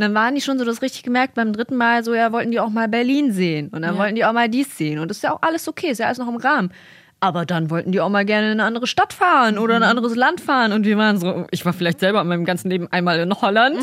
Und 0.00 0.04
dann 0.04 0.14
waren 0.14 0.34
die 0.34 0.40
schon 0.40 0.58
so 0.58 0.64
das 0.64 0.80
richtig 0.80 1.02
gemerkt 1.02 1.34
beim 1.34 1.52
dritten 1.52 1.76
Mal 1.76 2.02
so, 2.02 2.14
ja, 2.14 2.32
wollten 2.32 2.50
die 2.50 2.58
auch 2.58 2.70
mal 2.70 2.88
Berlin 2.88 3.32
sehen. 3.34 3.68
Und 3.68 3.82
dann 3.82 3.96
Ja. 3.96 4.00
wollten 4.00 4.14
die 4.14 4.24
auch 4.24 4.32
mal 4.32 4.48
dies 4.48 4.74
sehen. 4.78 4.98
Und 4.98 5.08
das 5.08 5.18
ist 5.18 5.22
ja 5.24 5.34
auch 5.34 5.42
alles 5.42 5.68
okay, 5.68 5.88
ist 5.90 5.98
ja 5.98 6.06
alles 6.06 6.16
noch 6.16 6.26
im 6.26 6.36
Rahmen. 6.36 6.72
Aber 7.22 7.44
dann 7.44 7.68
wollten 7.68 7.92
die 7.92 8.00
auch 8.00 8.08
mal 8.08 8.24
gerne 8.24 8.46
in 8.46 8.52
eine 8.52 8.64
andere 8.64 8.86
Stadt 8.86 9.12
fahren 9.12 9.58
oder 9.58 9.74
Mhm. 9.74 9.76
in 9.78 9.82
ein 9.82 9.90
anderes 9.90 10.16
Land 10.16 10.40
fahren. 10.40 10.72
Und 10.72 10.86
wir 10.86 10.96
waren 10.96 11.18
so, 11.18 11.46
ich 11.50 11.66
war 11.66 11.74
vielleicht 11.74 12.00
selber 12.00 12.22
in 12.22 12.28
meinem 12.28 12.46
ganzen 12.46 12.70
Leben 12.70 12.88
einmal 12.90 13.18
in 13.18 13.30
Holland 13.34 13.76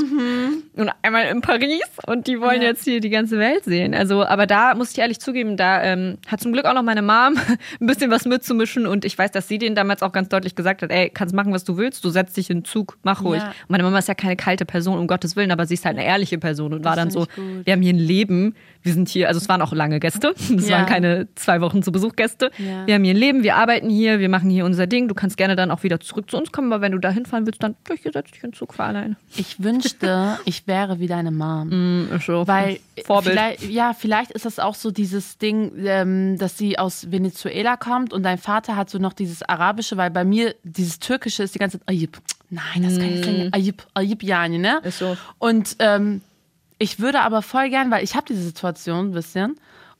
und 0.73 0.89
einmal 1.03 1.25
in 1.27 1.41
Paris. 1.41 1.81
Und 2.07 2.25
die 2.27 2.39
wollen 2.41 2.57
Mhm. 2.57 2.61
Ja. 2.63 2.67
jetzt 2.69 2.83
hier 2.83 2.99
die 2.99 3.09
ganze 3.11 3.37
Welt 3.37 3.63
sehen. 3.63 3.93
Also, 3.93 4.25
aber 4.25 4.47
da 4.47 4.73
muss 4.73 4.91
ich 4.91 4.97
ehrlich 4.97 5.19
zugeben, 5.19 5.55
da 5.55 5.83
ähm, 5.83 6.17
hat 6.27 6.41
zum 6.41 6.51
Glück 6.51 6.65
auch 6.65 6.73
noch 6.73 6.81
meine 6.83 7.01
Mom 7.03 7.35
ein 7.79 7.85
bisschen 7.87 8.09
was 8.09 8.25
mitzumischen. 8.25 8.87
Und 8.87 9.05
ich 9.05 9.17
weiß, 9.17 9.31
dass 9.31 9.47
sie 9.47 9.59
denen 9.59 9.75
damals 9.75 10.01
auch 10.01 10.11
ganz 10.11 10.29
deutlich 10.29 10.55
gesagt 10.55 10.81
hat, 10.81 10.91
ey, 10.91 11.09
kannst 11.11 11.35
machen, 11.35 11.53
was 11.53 11.63
du 11.63 11.77
willst. 11.77 12.03
Du 12.03 12.09
setzt 12.09 12.37
dich 12.37 12.49
in 12.49 12.59
den 12.59 12.65
Zug, 12.65 12.97
mach 13.03 13.23
ruhig. 13.23 13.41
Ja. 13.43 13.51
Meine 13.67 13.83
Mama 13.83 13.99
ist 13.99 14.07
ja 14.07 14.15
keine 14.15 14.35
kalte 14.35 14.65
Person, 14.65 14.97
um 14.97 15.05
Gottes 15.07 15.35
Willen, 15.35 15.51
aber 15.51 15.67
sie 15.67 15.75
ist 15.75 15.85
halt 15.85 15.95
eine 15.97 16.05
ehrliche 16.07 16.39
Person 16.39 16.73
und 16.73 16.83
war 16.83 16.95
dann 16.95 17.11
so, 17.11 17.19
gut. 17.19 17.65
wir 17.65 17.73
haben 17.73 17.81
hier 17.83 17.93
ein 17.93 17.99
Leben. 17.99 18.55
Wir 18.87 18.93
sind 18.93 19.09
hier, 19.09 19.27
also 19.27 19.37
es 19.37 19.49
waren 19.49 19.61
auch 19.61 19.73
lange 19.73 19.99
Gäste. 19.99 20.33
Es 20.57 20.69
Ja. 20.69 20.77
waren 20.77 20.85
keine 20.85 21.27
zwei 21.35 21.59
Wochen 21.59 21.83
zu 21.83 21.91
Besuch 21.91 22.15
Gäste. 22.15 22.51
Ja. 22.57 22.87
Wir 22.87 22.95
haben 22.95 23.03
hier 23.03 23.13
ein 23.13 23.17
Leben, 23.17 23.43
wir 23.43 23.57
arbeiten 23.57 23.89
hier, 23.89 24.19
wir 24.19 24.29
machen 24.29 24.49
hier 24.49 24.63
unser 24.63 24.87
Ding. 24.87 25.09
Du 25.09 25.13
kannst 25.13 25.35
gerne 25.35 25.57
dann 25.57 25.71
auch 25.71 25.83
wieder 25.83 25.99
zurück 25.99 26.31
zu 26.31 26.37
uns 26.37 26.53
kommen, 26.53 26.71
aber 26.71 26.81
wenn 26.81 26.93
du 26.93 26.97
da 26.99 27.09
hinfahren 27.11 27.45
willst, 27.45 27.61
dann 27.61 27.75
durchgesetzt 27.83 28.33
dich 28.33 28.43
in 28.45 28.53
Zug, 28.53 28.73
fahr 28.73 28.87
alleine. 28.87 29.17
Ich 29.35 29.61
wünschte, 29.61 30.37
ich 30.45 30.65
wäre 30.67 30.99
wie 31.01 31.07
deine 31.07 31.31
Mom. 31.31 31.67
Mm, 32.05 32.19
so. 32.25 32.47
Weil 32.47 32.79
Vorbild. 33.05 33.33
Vielleicht, 33.33 33.63
ja, 33.69 33.93
vielleicht 33.93 34.31
ist 34.31 34.45
das 34.45 34.57
auch 34.57 34.75
so 34.75 34.89
dieses 34.91 35.37
Ding, 35.37 35.73
ähm, 35.85 36.37
dass 36.37 36.57
sie 36.57 36.79
aus 36.79 37.11
Venezuela 37.11 37.75
kommt 37.75 38.13
und 38.13 38.23
dein 38.23 38.37
Vater 38.37 38.77
hat 38.77 38.89
so 38.89 38.99
noch 38.99 39.13
dieses 39.13 39.43
Arabische, 39.43 39.97
weil 39.97 40.11
bei 40.11 40.23
mir 40.23 40.55
dieses 40.63 40.99
Türkische 40.99 41.43
ist 41.43 41.53
die 41.55 41.59
ganze 41.59 41.79
Zeit 41.79 41.89
Ayib. 41.89 42.17
Nein, 42.49 42.83
das 42.83 42.93
kann 42.97 43.03
ich 43.09 43.11
nicht 43.15 43.25
sagen. 43.25 43.49
Ayib, 43.51 43.83
Ayib 43.95 44.23
Yani, 44.23 44.57
ne? 44.59 44.79
Ist 44.83 44.99
so. 44.99 45.17
Und 45.39 45.75
ähm, 45.79 46.21
ich 46.77 46.99
würde 46.99 47.21
aber 47.21 47.41
voll 47.41 47.69
gern, 47.69 47.91
weil 47.91 48.03
ich 48.03 48.15
habe 48.15 48.25
diese 48.27 48.43
Situation 48.43 49.09
ein 49.09 49.13
bisschen 49.13 49.55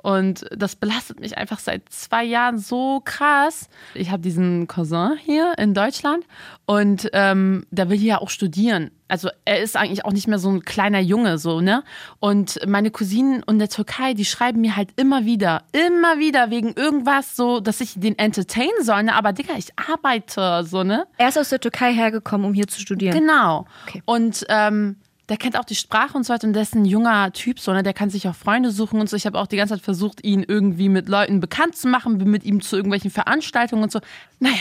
und 0.08 0.46
das 0.56 0.76
belastet 0.76 1.20
mich 1.20 1.38
einfach 1.38 1.60
seit 1.60 1.90
zwei 1.90 2.24
Jahren 2.24 2.60
so 2.60 3.02
krass. 3.04 3.68
Ich 3.94 4.12
habe 4.12 4.22
diesen 4.22 4.68
Cousin 4.68 5.18
hier 5.18 5.56
in 5.58 5.74
Deutschland 5.74 6.24
und 6.66 7.10
ähm, 7.14 7.66
der 7.72 7.90
will 7.90 7.98
hier 7.98 8.08
ja 8.08 8.18
auch 8.20 8.30
studieren. 8.30 8.92
Also 9.10 9.30
er 9.44 9.62
ist 9.62 9.76
eigentlich 9.76 10.06
auch 10.06 10.14
nicht 10.14 10.28
mehr 10.28 10.40
so 10.40 10.50
ein 10.50 10.62
kleiner 10.62 11.00
Junge, 11.00 11.38
so, 11.38 11.62
ne? 11.62 11.84
Und 12.20 12.60
meine 12.68 12.92
Cousinen 12.92 13.44
in 13.48 13.58
der 13.58 13.70
Türkei, 13.70 14.14
die 14.14 14.26
schreiben 14.26 14.62
mir 14.62 14.76
halt 14.76 14.90
immer 14.98 15.26
wieder, 15.26 15.64
immer 15.72 16.20
wieder 16.20 16.52
wegen 16.52 16.74
irgendwas 16.74 17.36
so, 17.36 17.60
dass 17.60 17.82
ich 17.82 17.94
den 17.96 18.18
entertainen 18.18 18.84
soll, 18.84 19.04
ne? 19.04 19.16
Aber 19.16 19.34
Digga, 19.34 19.56
ich 19.58 19.70
arbeite, 19.78 20.64
so, 20.66 20.84
ne? 20.84 21.06
Er 21.18 21.30
ist 21.30 21.38
aus 21.38 21.50
der 21.50 21.60
Türkei 21.60 21.94
hergekommen, 21.94 22.46
um 22.46 22.54
hier 22.54 22.68
zu 22.68 22.80
studieren. 22.80 23.18
Genau. 23.18 23.66
Okay. 23.88 24.04
Und 24.06 24.46
ähm, 24.50 24.98
der 25.30 25.38
kennt 25.38 25.58
auch 25.58 25.66
die 25.66 25.76
Sprache 25.76 26.16
und 26.18 26.26
so 26.26 26.34
weiter 26.34 26.48
und 26.48 26.54
der 26.54 26.64
ist 26.64 26.76
ein 26.76 26.86
junger 26.86 27.32
Typ, 27.34 27.60
so, 27.60 27.74
ne? 27.74 27.84
der 27.84 27.94
kann 27.94 28.10
sich 28.10 28.28
auch 28.28 28.36
Freunde 28.36 28.72
suchen 28.72 29.00
und 29.00 29.10
so. 29.10 29.16
Ich 29.16 29.26
habe 29.26 29.38
auch 29.40 29.48
die 29.48 29.58
ganze 29.58 29.76
Zeit 29.76 29.84
versucht, 29.84 30.24
ihn 30.24 30.44
irgendwie 30.48 30.90
mit 30.90 31.10
Leuten 31.10 31.40
bekannt 31.40 31.76
zu 31.76 31.88
machen, 31.88 32.18
mit 32.18 32.44
ihm 32.44 32.62
zu 32.62 32.76
irgendwelchen 32.76 33.12
Veranstaltungen 33.12 33.84
und 33.84 33.92
so. 33.92 34.00
Naja. 34.40 34.56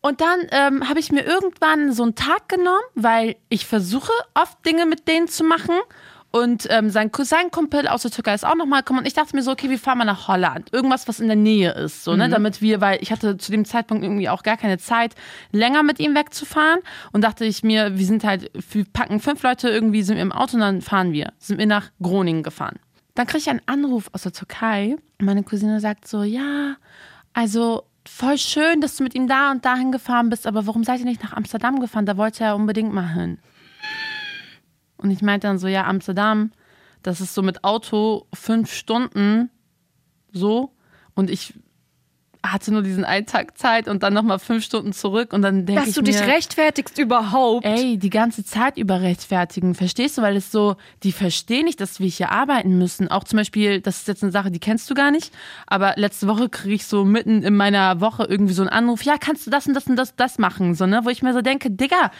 Und 0.00 0.20
dann 0.20 0.40
ähm, 0.50 0.88
habe 0.88 0.98
ich 0.98 1.12
mir 1.12 1.24
irgendwann 1.24 1.92
so 1.92 2.02
einen 2.02 2.16
Tag 2.16 2.48
genommen, 2.48 2.82
weil 2.96 3.36
ich 3.48 3.66
versuche 3.66 4.10
oft 4.34 4.64
Dinge 4.66 4.84
mit 4.84 5.06
denen 5.06 5.28
zu 5.28 5.44
machen. 5.44 5.76
Und 6.32 6.66
ähm, 6.70 6.88
sein 6.88 7.12
Cousin-Kumpel 7.12 7.86
aus 7.86 8.02
der 8.02 8.10
Türkei 8.10 8.34
ist 8.34 8.46
auch 8.46 8.54
nochmal 8.54 8.80
gekommen. 8.80 9.00
Und 9.00 9.06
ich 9.06 9.12
dachte 9.12 9.36
mir 9.36 9.42
so, 9.42 9.50
okay, 9.50 9.68
wir 9.68 9.78
fahren 9.78 9.98
mal 9.98 10.04
nach 10.04 10.28
Holland. 10.28 10.72
Irgendwas, 10.72 11.06
was 11.06 11.20
in 11.20 11.26
der 11.26 11.36
Nähe 11.36 11.72
ist. 11.72 12.04
So, 12.04 12.16
ne? 12.16 12.30
Damit 12.30 12.62
wir, 12.62 12.80
weil 12.80 12.98
ich 13.02 13.12
hatte 13.12 13.36
zu 13.36 13.52
dem 13.52 13.66
Zeitpunkt 13.66 14.02
irgendwie 14.02 14.30
auch 14.30 14.42
gar 14.42 14.56
keine 14.56 14.78
Zeit, 14.78 15.14
länger 15.50 15.82
mit 15.82 16.00
ihm 16.00 16.14
wegzufahren. 16.14 16.80
Und 17.12 17.22
dachte 17.22 17.44
ich 17.44 17.62
mir, 17.62 17.98
wir 17.98 18.06
sind 18.06 18.24
halt, 18.24 18.50
wir 18.70 18.86
packen 18.86 19.20
fünf 19.20 19.42
Leute 19.42 19.68
irgendwie, 19.68 20.02
sind 20.02 20.16
wir 20.16 20.22
im 20.22 20.32
Auto 20.32 20.54
und 20.54 20.60
dann 20.60 20.80
fahren 20.80 21.12
wir. 21.12 21.34
Sind 21.38 21.58
wir 21.58 21.66
nach 21.66 21.90
Groningen 22.00 22.42
gefahren. 22.42 22.78
Dann 23.14 23.26
kriege 23.26 23.38
ich 23.40 23.50
einen 23.50 23.60
Anruf 23.66 24.08
aus 24.12 24.22
der 24.22 24.32
Türkei. 24.32 24.96
Meine 25.20 25.42
Cousine 25.42 25.80
sagt 25.80 26.08
so, 26.08 26.22
ja, 26.22 26.76
also 27.34 27.84
voll 28.08 28.38
schön, 28.38 28.80
dass 28.80 28.96
du 28.96 29.04
mit 29.04 29.14
ihm 29.14 29.28
da 29.28 29.50
und 29.50 29.64
dahin 29.64 29.92
gefahren 29.92 30.30
bist, 30.30 30.46
aber 30.46 30.66
warum 30.66 30.82
seid 30.82 31.00
ihr 31.00 31.04
nicht 31.04 31.22
nach 31.22 31.34
Amsterdam 31.34 31.78
gefahren? 31.80 32.06
Da 32.06 32.16
wollte 32.16 32.44
er 32.44 32.56
unbedingt 32.56 32.92
mal 32.92 33.12
hin. 33.12 33.38
Und 35.02 35.10
ich 35.10 35.22
meinte 35.22 35.46
dann 35.46 35.58
so, 35.58 35.68
ja, 35.68 35.86
Amsterdam, 35.86 36.52
das 37.02 37.20
ist 37.20 37.34
so 37.34 37.42
mit 37.42 37.64
Auto 37.64 38.26
fünf 38.32 38.72
Stunden 38.72 39.50
so. 40.32 40.72
Und 41.14 41.30
ich 41.30 41.54
hatte 42.44 42.72
nur 42.72 42.82
diesen 42.82 43.04
einen 43.04 43.26
Tag 43.26 43.56
Zeit 43.56 43.86
und 43.86 44.02
dann 44.02 44.12
nochmal 44.12 44.38
fünf 44.38 44.64
Stunden 44.64 44.92
zurück 44.92 45.32
und 45.32 45.42
dann 45.42 45.64
denke 45.64 45.80
Dass 45.80 45.90
ich 45.90 45.94
du 45.94 46.00
mir, 46.00 46.06
dich 46.06 46.20
rechtfertigst 46.20 46.98
überhaupt. 46.98 47.64
Ey, 47.64 47.98
die 47.98 48.10
ganze 48.10 48.44
Zeit 48.44 48.76
über 48.78 49.00
rechtfertigen, 49.00 49.74
verstehst 49.76 50.18
du? 50.18 50.22
Weil 50.22 50.36
es 50.36 50.50
so, 50.50 50.76
die 51.04 51.12
verstehen 51.12 51.66
nicht, 51.66 51.80
dass 51.80 52.00
wir 52.00 52.08
hier 52.08 52.32
arbeiten 52.32 52.78
müssen. 52.78 53.08
Auch 53.08 53.24
zum 53.24 53.36
Beispiel, 53.36 53.80
das 53.80 53.98
ist 53.98 54.08
jetzt 54.08 54.24
eine 54.24 54.32
Sache, 54.32 54.50
die 54.50 54.58
kennst 54.58 54.90
du 54.90 54.94
gar 54.94 55.12
nicht, 55.12 55.32
aber 55.66 55.94
letzte 55.96 56.26
Woche 56.26 56.48
kriege 56.48 56.74
ich 56.74 56.86
so 56.86 57.04
mitten 57.04 57.42
in 57.44 57.56
meiner 57.56 58.00
Woche 58.00 58.24
irgendwie 58.24 58.54
so 58.54 58.62
einen 58.62 58.70
Anruf, 58.70 59.02
ja, 59.04 59.18
kannst 59.18 59.46
du 59.46 59.50
das 59.50 59.68
und 59.68 59.74
das 59.74 59.86
und 59.86 59.96
das, 59.96 60.16
das 60.16 60.38
machen, 60.38 60.74
so, 60.74 60.86
ne? 60.86 61.02
Wo 61.04 61.10
ich 61.10 61.22
mir 61.22 61.34
so 61.34 61.42
denke, 61.42 61.70
Digga, 61.70 62.10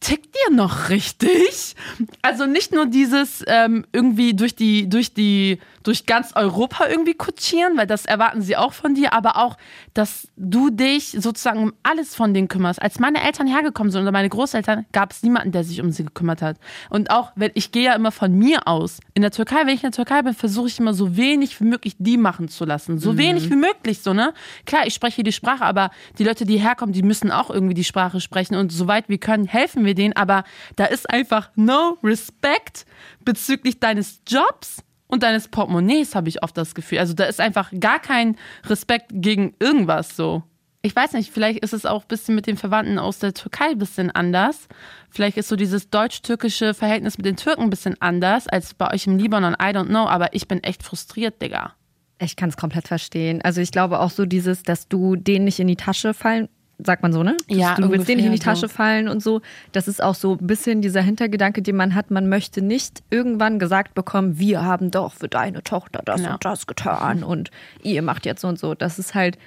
tickt 0.00 0.34
ihr 0.46 0.54
noch 0.54 0.88
richtig? 0.88 1.76
Also 2.22 2.46
nicht 2.46 2.72
nur 2.72 2.86
dieses 2.86 3.44
ähm, 3.46 3.84
irgendwie 3.92 4.34
durch 4.34 4.54
die, 4.54 4.88
durch 4.88 5.12
die, 5.14 5.58
durch 5.82 6.06
ganz 6.06 6.32
Europa 6.34 6.86
irgendwie 6.88 7.14
kutschieren, 7.14 7.76
weil 7.76 7.86
das 7.86 8.04
erwarten 8.04 8.42
sie 8.42 8.56
auch 8.56 8.72
von 8.72 8.94
dir, 8.94 9.12
aber 9.12 9.36
auch, 9.36 9.56
dass 9.94 10.28
du 10.36 10.70
dich 10.70 11.16
sozusagen 11.18 11.62
um 11.62 11.72
alles 11.82 12.14
von 12.14 12.34
denen 12.34 12.48
kümmerst. 12.48 12.80
Als 12.80 12.98
meine 12.98 13.22
Eltern 13.22 13.46
hergekommen 13.46 13.90
sind 13.90 14.02
oder 14.02 14.12
meine 14.12 14.28
Großeltern, 14.28 14.86
gab 14.92 15.12
es 15.12 15.22
niemanden, 15.22 15.52
der 15.52 15.64
sich 15.64 15.80
um 15.80 15.90
sie 15.90 16.04
gekümmert 16.04 16.42
hat. 16.42 16.58
Und 16.90 17.10
auch, 17.10 17.32
wenn 17.34 17.50
ich 17.54 17.72
gehe 17.72 17.84
ja 17.84 17.94
immer 17.94 18.12
von 18.12 18.32
mir 18.32 18.66
aus. 18.66 19.00
In 19.14 19.22
der 19.22 19.30
Türkei, 19.30 19.60
wenn 19.60 19.68
ich 19.68 19.82
in 19.82 19.90
der 19.90 19.92
Türkei 19.92 20.22
bin, 20.22 20.34
versuche 20.34 20.68
ich 20.68 20.78
immer 20.78 20.94
so 20.94 21.16
wenig 21.16 21.60
wie 21.60 21.64
möglich 21.64 21.96
die 21.98 22.16
machen 22.16 22.48
zu 22.48 22.64
lassen. 22.64 22.98
So 22.98 23.16
wenig 23.16 23.50
wie 23.50 23.56
möglich, 23.56 24.02
so, 24.02 24.12
ne? 24.12 24.34
Klar, 24.66 24.86
ich 24.86 24.94
spreche 24.94 25.22
die 25.22 25.32
Sprache, 25.32 25.64
aber 25.64 25.90
die 26.18 26.24
Leute, 26.24 26.44
die 26.44 26.58
herkommen, 26.58 26.92
die 26.92 27.02
müssen 27.02 27.30
auch 27.30 27.50
irgendwie 27.50 27.74
die 27.74 27.84
Sprache 27.84 28.20
sprechen 28.20 28.54
und 28.54 28.70
soweit 28.72 29.08
wir 29.08 29.18
können, 29.18 29.46
helfen 29.46 29.84
wir 29.84 29.94
denen, 29.94 30.14
aber 30.14 30.44
da 30.76 30.84
ist 30.84 31.08
einfach 31.08 31.50
no 31.56 31.98
respect 32.02 32.86
bezüglich 33.24 33.80
deines 33.80 34.20
Jobs 34.26 34.82
und 35.10 35.22
deines 35.22 35.48
Portemonnaies, 35.48 36.14
habe 36.14 36.28
ich 36.28 36.42
oft 36.42 36.56
das 36.56 36.74
Gefühl. 36.74 36.98
Also 36.98 37.14
da 37.14 37.24
ist 37.24 37.40
einfach 37.40 37.70
gar 37.78 37.98
kein 37.98 38.36
Respekt 38.66 39.10
gegen 39.12 39.54
irgendwas 39.58 40.16
so. 40.16 40.42
Ich 40.82 40.96
weiß 40.96 41.12
nicht, 41.12 41.30
vielleicht 41.30 41.58
ist 41.58 41.74
es 41.74 41.84
auch 41.84 42.02
ein 42.02 42.08
bisschen 42.08 42.34
mit 42.34 42.46
den 42.46 42.56
Verwandten 42.56 42.98
aus 42.98 43.18
der 43.18 43.34
Türkei 43.34 43.70
ein 43.72 43.78
bisschen 43.78 44.10
anders. 44.10 44.66
Vielleicht 45.10 45.36
ist 45.36 45.48
so 45.48 45.56
dieses 45.56 45.90
deutsch-türkische 45.90 46.72
Verhältnis 46.72 47.18
mit 47.18 47.26
den 47.26 47.36
Türken 47.36 47.64
ein 47.64 47.70
bisschen 47.70 48.00
anders 48.00 48.48
als 48.48 48.72
bei 48.72 48.90
euch 48.90 49.06
im 49.06 49.18
Libanon. 49.18 49.54
I 49.54 49.74
don't 49.74 49.88
know, 49.88 50.06
aber 50.06 50.34
ich 50.34 50.48
bin 50.48 50.62
echt 50.62 50.82
frustriert, 50.82 51.42
Digga. 51.42 51.74
Ich 52.18 52.36
kann 52.36 52.48
es 52.48 52.56
komplett 52.56 52.88
verstehen. 52.88 53.42
Also 53.42 53.60
ich 53.60 53.72
glaube 53.72 54.00
auch 54.00 54.10
so 54.10 54.24
dieses, 54.24 54.62
dass 54.62 54.88
du 54.88 55.16
denen 55.16 55.44
nicht 55.44 55.60
in 55.60 55.66
die 55.66 55.76
Tasche 55.76 56.14
fallen, 56.14 56.48
sagt 56.84 57.02
man 57.02 57.12
so, 57.12 57.22
ne? 57.22 57.36
Ja, 57.48 57.74
du 57.76 57.90
willst 57.90 58.08
denen 58.08 58.16
nicht 58.18 58.26
in 58.26 58.32
die 58.32 58.38
ungefähr 58.38 58.54
Tasche 58.54 58.68
so. 58.68 58.74
fallen 58.74 59.08
und 59.08 59.22
so. 59.22 59.40
Das 59.72 59.88
ist 59.88 60.02
auch 60.02 60.14
so 60.14 60.32
ein 60.40 60.46
bisschen 60.46 60.82
dieser 60.82 61.02
Hintergedanke, 61.02 61.62
den 61.62 61.76
man 61.76 61.94
hat. 61.94 62.10
Man 62.10 62.28
möchte 62.28 62.62
nicht 62.62 63.02
irgendwann 63.10 63.58
gesagt 63.58 63.94
bekommen, 63.94 64.38
wir 64.38 64.64
haben 64.64 64.90
doch 64.90 65.12
für 65.12 65.28
deine 65.28 65.62
Tochter 65.62 66.02
das 66.04 66.22
Ja. 66.22 66.34
und 66.34 66.44
das 66.44 66.66
getan 66.66 67.22
und 67.22 67.50
ihr 67.82 68.02
macht 68.02 68.26
jetzt 68.26 68.40
so 68.42 68.48
und 68.48 68.58
so. 68.58 68.74
Das 68.74 68.98
ist 68.98 69.14
halt, 69.14 69.38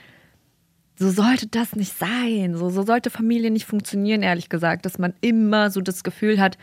so 0.97 1.09
sollte 1.09 1.47
das 1.47 1.75
nicht 1.75 1.97
sein. 1.97 2.55
So, 2.55 2.69
so 2.69 2.83
sollte 2.83 3.09
Familie 3.09 3.51
nicht 3.51 3.65
funktionieren, 3.65 4.21
ehrlich 4.21 4.49
gesagt, 4.49 4.85
dass 4.85 4.99
man 4.99 5.13
immer 5.21 5.71
so 5.71 5.81
das 5.81 6.03
Gefühl 6.03 6.39
hat, 6.39 6.57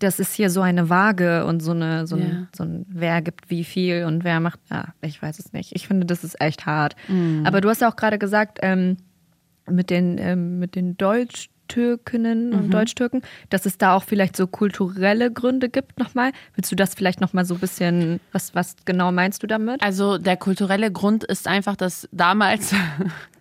das 0.00 0.18
ist 0.18 0.34
hier 0.34 0.50
so 0.50 0.60
eine 0.60 0.90
Waage 0.90 1.46
und 1.46 1.60
so 1.60 1.70
eine, 1.70 2.06
so 2.06 2.16
ein, 2.16 2.22
Ja. 2.22 2.46
so 2.56 2.64
ein, 2.64 2.84
wer 2.88 3.22
gibt 3.22 3.48
wie 3.50 3.62
viel 3.62 4.04
und 4.06 4.24
wer 4.24 4.40
macht, 4.40 4.58
ah, 4.70 4.86
ich 5.02 5.22
weiß 5.22 5.38
es 5.38 5.52
nicht. 5.52 5.70
Ich 5.76 5.86
finde, 5.86 6.04
das 6.06 6.24
ist 6.24 6.40
echt 6.40 6.66
hart. 6.66 6.96
Mhm. 7.08 7.42
Aber 7.46 7.60
du 7.60 7.68
hast 7.68 7.80
ja 7.80 7.88
auch 7.88 7.94
gerade 7.96 8.18
gesagt, 8.18 8.58
ähm, 8.62 8.96
mit 9.70 9.90
den, 9.90 10.18
ähm, 10.18 10.58
mit 10.58 10.74
den 10.74 10.96
Deutsch-Türkinnen 10.96 12.52
und 12.52 12.70
Deutsch-Türken, 12.70 13.22
dass 13.50 13.66
es 13.66 13.78
da 13.78 13.96
auch 13.96 14.02
vielleicht 14.02 14.36
so 14.36 14.46
kulturelle 14.46 15.32
Gründe 15.32 15.68
gibt 15.68 15.98
nochmal. 15.98 16.32
Willst 16.54 16.70
du 16.70 16.76
das 16.76 16.94
vielleicht 16.94 17.20
nochmal 17.20 17.44
so 17.44 17.54
ein 17.54 17.60
bisschen, 17.60 18.20
was, 18.32 18.54
was 18.54 18.76
genau 18.84 19.12
meinst 19.12 19.42
du 19.42 19.46
damit? 19.46 19.82
Also 19.82 20.18
der 20.18 20.36
kulturelle 20.36 20.92
Grund 20.92 21.24
ist 21.24 21.48
einfach, 21.48 21.76
dass 21.76 22.08
damals 22.12 22.74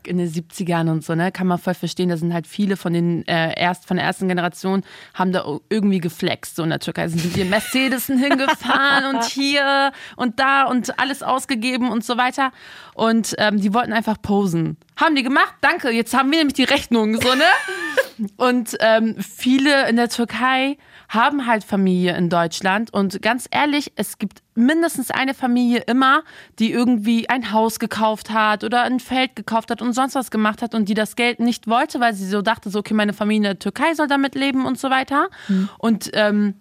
in 0.08 0.18
den 0.18 0.30
70ern 0.30 0.90
und 0.90 1.04
so, 1.04 1.16
ne, 1.16 1.32
kann 1.32 1.48
man 1.48 1.58
voll 1.58 1.74
verstehen, 1.74 2.10
da 2.10 2.18
sind 2.18 2.34
halt 2.34 2.48
viele 2.48 2.78
von 2.78 2.94
den 2.94 3.28
äh, 3.28 3.60
erst 3.60 3.86
von 3.88 3.98
der 3.98 4.06
ersten 4.06 4.28
Generation 4.28 4.84
haben 5.14 5.32
da 5.32 5.46
irgendwie 5.70 6.00
geflext 6.00 6.56
so 6.56 6.64
in 6.64 6.70
der 6.70 6.80
Türkei, 6.80 7.08
sind 7.08 7.24
mit 7.24 7.38
ihren 7.38 7.50
Mercedesen 7.50 8.18
hingefahren 8.24 9.16
und 9.16 9.24
hier 9.26 9.92
und 10.16 10.40
da 10.40 10.64
und 10.64 11.00
alles 11.00 11.24
ausgegeben 11.24 11.92
und 11.92 12.04
so 12.04 12.18
weiter 12.18 12.52
und 12.94 13.36
ähm, 13.38 13.60
die 13.60 13.74
wollten 13.74 13.94
einfach 13.94 14.22
posen. 14.22 14.78
Haben 14.96 15.16
die 15.16 15.24
gemacht? 15.24 15.56
Danke, 15.62 15.90
jetzt 15.90 16.14
haben 16.14 16.32
wir 16.32 16.38
nämlich 16.38 16.54
die 16.54 16.64
Rechnung, 16.64 17.20
so, 17.20 17.34
ne? 17.34 17.44
Und 18.38 18.78
ähm, 18.80 19.16
viele 19.18 19.90
in 19.90 19.96
der 19.96 20.08
Türkei 20.08 20.78
haben 21.14 21.46
halt 21.46 21.64
Familie 21.64 22.16
in 22.18 22.30
Deutschland 22.30 22.92
und 22.92 23.22
ganz 23.22 23.48
ehrlich, 23.52 23.92
es 23.96 24.18
gibt 24.18 24.42
mindestens 24.56 25.12
eine 25.12 25.34
Familie 25.34 25.82
immer, 25.82 26.24
die 26.60 26.72
irgendwie 26.72 27.30
ein 27.30 27.52
Haus 27.52 27.80
gekauft 27.80 28.32
hat 28.32 28.64
oder 28.64 28.84
ein 28.84 29.00
Feld 29.00 29.36
gekauft 29.36 29.70
hat 29.70 29.82
und 29.82 29.94
sonst 29.94 30.16
was 30.16 30.32
gemacht 30.32 30.62
hat 30.62 30.74
und 30.74 30.90
die 30.90 30.94
das 30.94 31.16
Geld 31.16 31.40
nicht 31.40 31.68
wollte, 31.68 32.00
weil 32.00 32.14
sie 32.14 32.28
so 32.28 32.42
dachte, 32.42 32.70
so 32.70 32.80
okay, 32.80 32.94
meine 32.94 33.14
Familie 33.14 33.38
in 33.38 33.44
der 33.56 33.60
Türkei 33.60 33.94
soll 33.94 34.08
damit 34.08 34.36
leben 34.36 34.66
und 34.66 34.80
so 34.80 34.90
weiter. 34.90 35.30
Und 35.78 36.10
ähm, 36.14 36.56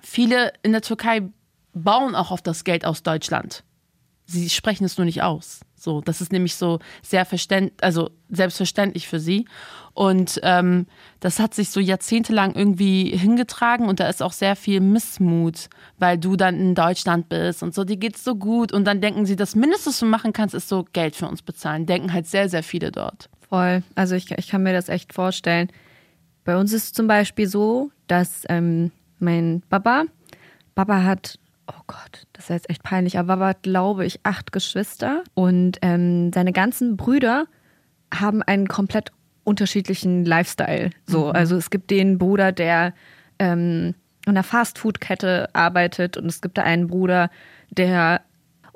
viele 0.00 0.52
in 0.62 0.72
der 0.72 0.82
Türkei 0.82 1.22
bauen 1.74 2.14
auch 2.14 2.30
auf 2.30 2.40
das 2.40 2.64
Geld 2.64 2.84
aus 2.86 3.02
Deutschland. 3.02 3.64
Sie 4.26 4.48
sprechen 4.48 4.84
es 4.84 4.96
nur 4.96 5.04
nicht 5.04 5.22
aus. 5.22 5.60
So, 5.84 6.00
das 6.00 6.20
ist 6.20 6.32
nämlich 6.32 6.54
so 6.54 6.78
sehr 7.02 7.26
verständ, 7.26 7.72
also 7.82 8.10
selbstverständlich 8.30 9.06
für 9.06 9.20
sie. 9.20 9.46
Und 9.92 10.40
ähm, 10.42 10.86
das 11.20 11.38
hat 11.38 11.54
sich 11.54 11.68
so 11.68 11.78
jahrzehntelang 11.78 12.54
irgendwie 12.54 13.16
hingetragen 13.16 13.86
und 13.86 14.00
da 14.00 14.08
ist 14.08 14.22
auch 14.22 14.32
sehr 14.32 14.56
viel 14.56 14.80
Missmut, 14.80 15.68
weil 15.98 16.18
du 16.18 16.34
dann 16.34 16.58
in 16.58 16.74
Deutschland 16.74 17.28
bist 17.28 17.62
und 17.62 17.74
so, 17.74 17.84
dir 17.84 17.96
geht's 17.98 18.24
so 18.24 18.34
gut 18.34 18.72
und 18.72 18.86
dann 18.86 19.00
denken 19.00 19.24
sie, 19.24 19.36
das 19.36 19.54
Mindeste, 19.54 19.90
was 19.90 20.00
du 20.00 20.06
machen 20.06 20.32
kannst, 20.32 20.54
ist 20.54 20.68
so 20.68 20.84
Geld 20.92 21.14
für 21.14 21.28
uns 21.28 21.42
bezahlen. 21.42 21.86
Denken 21.86 22.12
halt 22.12 22.26
sehr, 22.26 22.48
sehr 22.48 22.64
viele 22.64 22.90
dort. 22.90 23.28
Voll. 23.48 23.84
Also 23.94 24.16
ich, 24.16 24.30
ich 24.32 24.48
kann 24.48 24.64
mir 24.64 24.72
das 24.72 24.88
echt 24.88 25.12
vorstellen. 25.12 25.68
Bei 26.44 26.56
uns 26.56 26.72
ist 26.72 26.84
es 26.84 26.92
zum 26.92 27.06
Beispiel 27.06 27.46
so, 27.46 27.90
dass 28.06 28.44
ähm, 28.48 28.90
mein 29.18 29.62
Papa, 29.68 30.04
Papa 30.74 31.04
hat, 31.04 31.38
oh 31.66 31.80
Gott, 31.86 32.26
das 32.32 32.44
ist 32.46 32.50
jetzt 32.50 32.70
echt 32.70 32.82
peinlich, 32.82 33.18
aber 33.18 33.38
hat, 33.46 33.62
glaube 33.62 34.06
ich, 34.06 34.20
acht 34.22 34.52
Geschwister. 34.52 35.22
Und 35.34 35.78
ähm, 35.82 36.32
seine 36.32 36.52
ganzen 36.52 36.96
Brüder 36.96 37.46
haben 38.12 38.42
einen 38.42 38.68
komplett 38.68 39.10
unterschiedlichen 39.44 40.24
Lifestyle. 40.24 40.90
So, 41.06 41.30
also 41.30 41.56
es 41.56 41.70
gibt 41.70 41.90
den 41.90 42.18
Bruder, 42.18 42.52
der 42.52 42.94
ähm, 43.38 43.94
in 44.26 44.30
einer 44.30 44.42
Fastfood-Kette 44.42 45.50
arbeitet. 45.52 46.16
Und 46.16 46.26
es 46.26 46.40
gibt 46.40 46.58
da 46.58 46.62
einen 46.62 46.86
Bruder, 46.88 47.30
der 47.70 48.22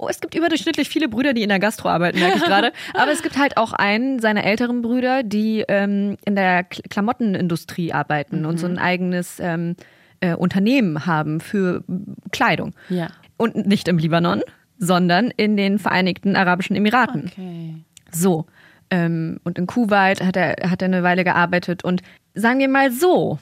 Oh, 0.00 0.06
es 0.08 0.20
gibt 0.20 0.36
überdurchschnittlich 0.36 0.88
viele 0.88 1.08
Brüder, 1.08 1.32
die 1.32 1.42
in 1.42 1.48
der 1.48 1.58
Gastro 1.58 1.88
arbeiten, 1.88 2.20
merke 2.20 2.36
ich 2.36 2.44
gerade. 2.46 2.72
Aber 2.94 3.10
es 3.10 3.20
gibt 3.20 3.36
halt 3.36 3.56
auch 3.56 3.72
einen 3.72 4.20
seiner 4.20 4.44
älteren 4.44 4.80
Brüder, 4.80 5.24
die 5.24 5.64
ähm, 5.66 6.16
in 6.24 6.36
der 6.36 6.62
Klamottenindustrie 6.62 7.92
arbeiten 7.92 8.46
und 8.46 8.58
so 8.58 8.68
ein 8.68 8.78
eigenes 8.78 9.40
ähm, 9.40 9.74
äh, 10.20 10.34
Unternehmen 10.34 11.06
haben 11.06 11.40
für 11.40 11.84
Kleidung. 12.32 12.74
Ja. 12.88 13.08
Und 13.36 13.66
nicht 13.66 13.88
im 13.88 13.98
Libanon, 13.98 14.42
sondern 14.78 15.30
in 15.36 15.56
den 15.56 15.78
Vereinigten 15.78 16.36
Arabischen 16.36 16.76
Emiraten. 16.76 17.30
Okay. 17.32 17.74
So. 18.10 18.46
Ähm, 18.90 19.38
und 19.44 19.58
in 19.58 19.66
Kuwait 19.66 20.22
hat 20.22 20.36
er, 20.36 20.70
hat 20.70 20.82
er 20.82 20.86
eine 20.86 21.02
Weile 21.02 21.24
gearbeitet. 21.24 21.84
Und 21.84 22.02
sagen 22.34 22.58
wir 22.58 22.68
mal 22.68 22.90
so, 22.90 23.38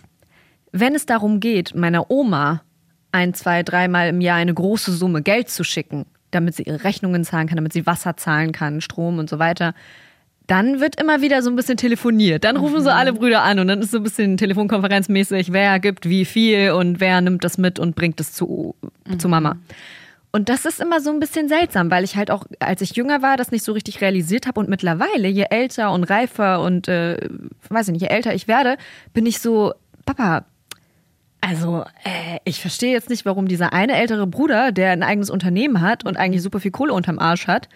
wenn 0.73 0.95
es 0.95 1.07
darum 1.07 1.41
geht, 1.41 1.75
meiner 1.75 2.11
Oma 2.11 2.63
ein, 3.13 3.33
zwei, 3.33 3.63
dreimal 3.63 4.09
im 4.09 4.21
Jahr 4.21 4.37
eine 4.37 4.53
große 4.53 4.93
Summe 4.93 5.23
Geld 5.23 5.49
zu 5.49 5.65
schicken, 5.65 6.07
damit 6.31 6.55
sie 6.55 6.65
ihre 6.65 6.85
Rechnungen 6.85 7.25
zahlen 7.25 7.47
kann, 7.47 7.57
damit 7.57 7.73
sie 7.73 7.87
Wasser 7.87 8.17
zahlen 8.17 8.53
kann, 8.53 8.81
Strom 8.81 9.19
und 9.19 9.31
so 9.31 9.39
weiter, 9.39 9.75
dann 10.47 10.81
wird 10.81 11.01
immer 11.01 11.23
wieder 11.23 11.43
so 11.43 11.51
ein 11.51 11.57
bisschen 11.57 11.77
telefoniert. 11.77 12.45
Dann 12.45 12.57
rufen 12.57 12.83
so 12.83 12.91
alle 12.91 13.13
Brüder 13.13 13.43
an 13.43 13.59
und 13.59 13.69
dann 13.69 13.81
ist 13.81 13.91
so 13.91 13.99
ein 13.99 14.03
bisschen 14.03 14.37
telefonkonferenzmäßig, 14.37 15.53
wer 15.53 15.81
gibt 15.81 16.09
wie 16.09 16.25
viel 16.25 16.71
und 16.71 17.01
wer 17.01 17.21
nimmt 17.21 17.43
das 17.43 17.59
mit 17.59 17.79
und 17.79 17.97
bringt 17.97 18.21
es 18.21 18.33
zu, 18.33 18.75
zu 19.19 19.29
Mama. 19.29 19.57
Und 20.31 20.49
das 20.49 20.67
ist 20.67 20.81
immer 20.81 21.01
so 21.01 21.11
ein 21.11 21.19
bisschen 21.19 21.49
seltsam, 21.49 21.91
weil 21.91 22.05
ich 22.05 22.15
halt 22.15 22.31
auch, 22.31 22.45
als 22.61 22.83
ich 22.83 22.95
jünger 22.95 23.23
war, 23.23 23.37
das 23.37 23.51
nicht 23.51 23.65
so 23.65 23.73
richtig 23.73 24.03
realisiert 24.03 24.47
habe. 24.47 24.61
Und 24.61 24.69
mittlerweile, 24.69 25.29
je 25.29 25.47
älter 25.49 25.93
und 25.93 26.05
reifer 26.05 26.61
und, 26.61 26.89
äh, 26.89 27.17
weiß 27.71 27.89
ich 27.89 27.93
nicht, 27.93 28.03
je 28.03 28.09
älter 28.09 28.35
ich 28.35 28.47
werde, 28.47 28.77
bin 29.15 29.25
ich 29.25 29.41
so, 29.41 29.73
Papa, 30.05 30.45
also 31.41 31.85
äh, 32.05 32.39
ich 32.45 32.61
verstehe 32.61 32.93
jetzt 32.93 33.09
nicht, 33.09 33.25
warum 33.25 33.49
dieser 33.49 33.73
eine 33.73 33.97
ältere 33.97 34.27
Bruder, 34.27 34.73
der 34.73 34.91
ein 34.91 35.03
eigenes 35.03 35.31
Unternehmen 35.31 35.81
hat 35.81 36.05
und 36.05 36.17
eigentlich 36.17 36.43
super 36.43 36.61
viel 36.61 36.71
Kohle 36.71 36.93
unterm 36.93 37.19
Arsch 37.19 37.47
hat, 37.47 37.69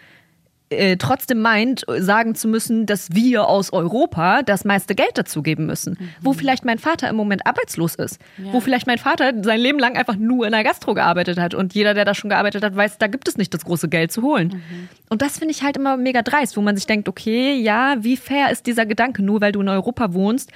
äh, 0.71 0.97
trotzdem 0.97 1.41
meint, 1.41 1.85
sagen 1.99 2.35
zu 2.35 2.47
müssen, 2.47 2.87
dass 2.87 3.13
wir 3.13 3.49
aus 3.49 3.73
Europa 3.73 4.43
das 4.43 4.65
meiste 4.65 4.95
Geld 4.95 5.11
dazu 5.15 5.43
geben 5.43 5.67
müssen. 5.67 5.99
Wo 6.21 6.33
vielleicht 6.33 6.65
mein 6.65 6.79
Vater 6.79 7.09
im 7.09 7.17
Moment 7.17 7.47
arbeitslos 7.47 7.97
ist. 7.97 8.19
Wo 8.53 8.61
vielleicht 8.61 8.87
mein 8.87 8.99
Vater 8.99 9.33
sein 9.43 9.61
Leben 9.61 9.79
lang 9.79 9.97
einfach 9.97 10.17
nur 10.17 10.47
in 10.47 10.53
der 10.53 10.63
Gastro 10.63 10.95
gearbeitet 10.95 11.39
hat. 11.39 11.55
Und 11.55 11.75
jeder, 11.75 11.95
der 11.95 12.05
da 12.05 12.15
schon 12.15 12.31
gearbeitet 12.31 12.63
hat, 12.63 12.77
weiß, 12.77 12.99
da 12.99 13.09
gibt 13.09 13.27
es 13.29 13.37
nicht 13.37 13.53
das 13.53 13.65
große 13.65 13.89
Geld 13.89 14.13
zu 14.13 14.23
holen. 14.23 14.63
Und 15.09 15.23
das 15.23 15.39
finde 15.39 15.53
ich 15.53 15.63
halt 15.63 15.77
immer 15.77 15.97
mega 15.97 16.23
dreist, 16.23 16.57
wo 16.57 16.61
man 16.61 16.77
sich 16.77 16.87
denkt, 16.87 17.09
okay, 17.09 17.55
ja, 17.55 17.97
wie 18.01 18.17
fair 18.17 18.51
ist 18.51 18.67
dieser 18.67 18.87
Gedanke? 18.87 19.23
Nur 19.23 19.41
weil 19.41 19.53
du 19.53 19.61
in 19.61 19.69
Europa 19.69 20.15
wohnst, 20.15 20.53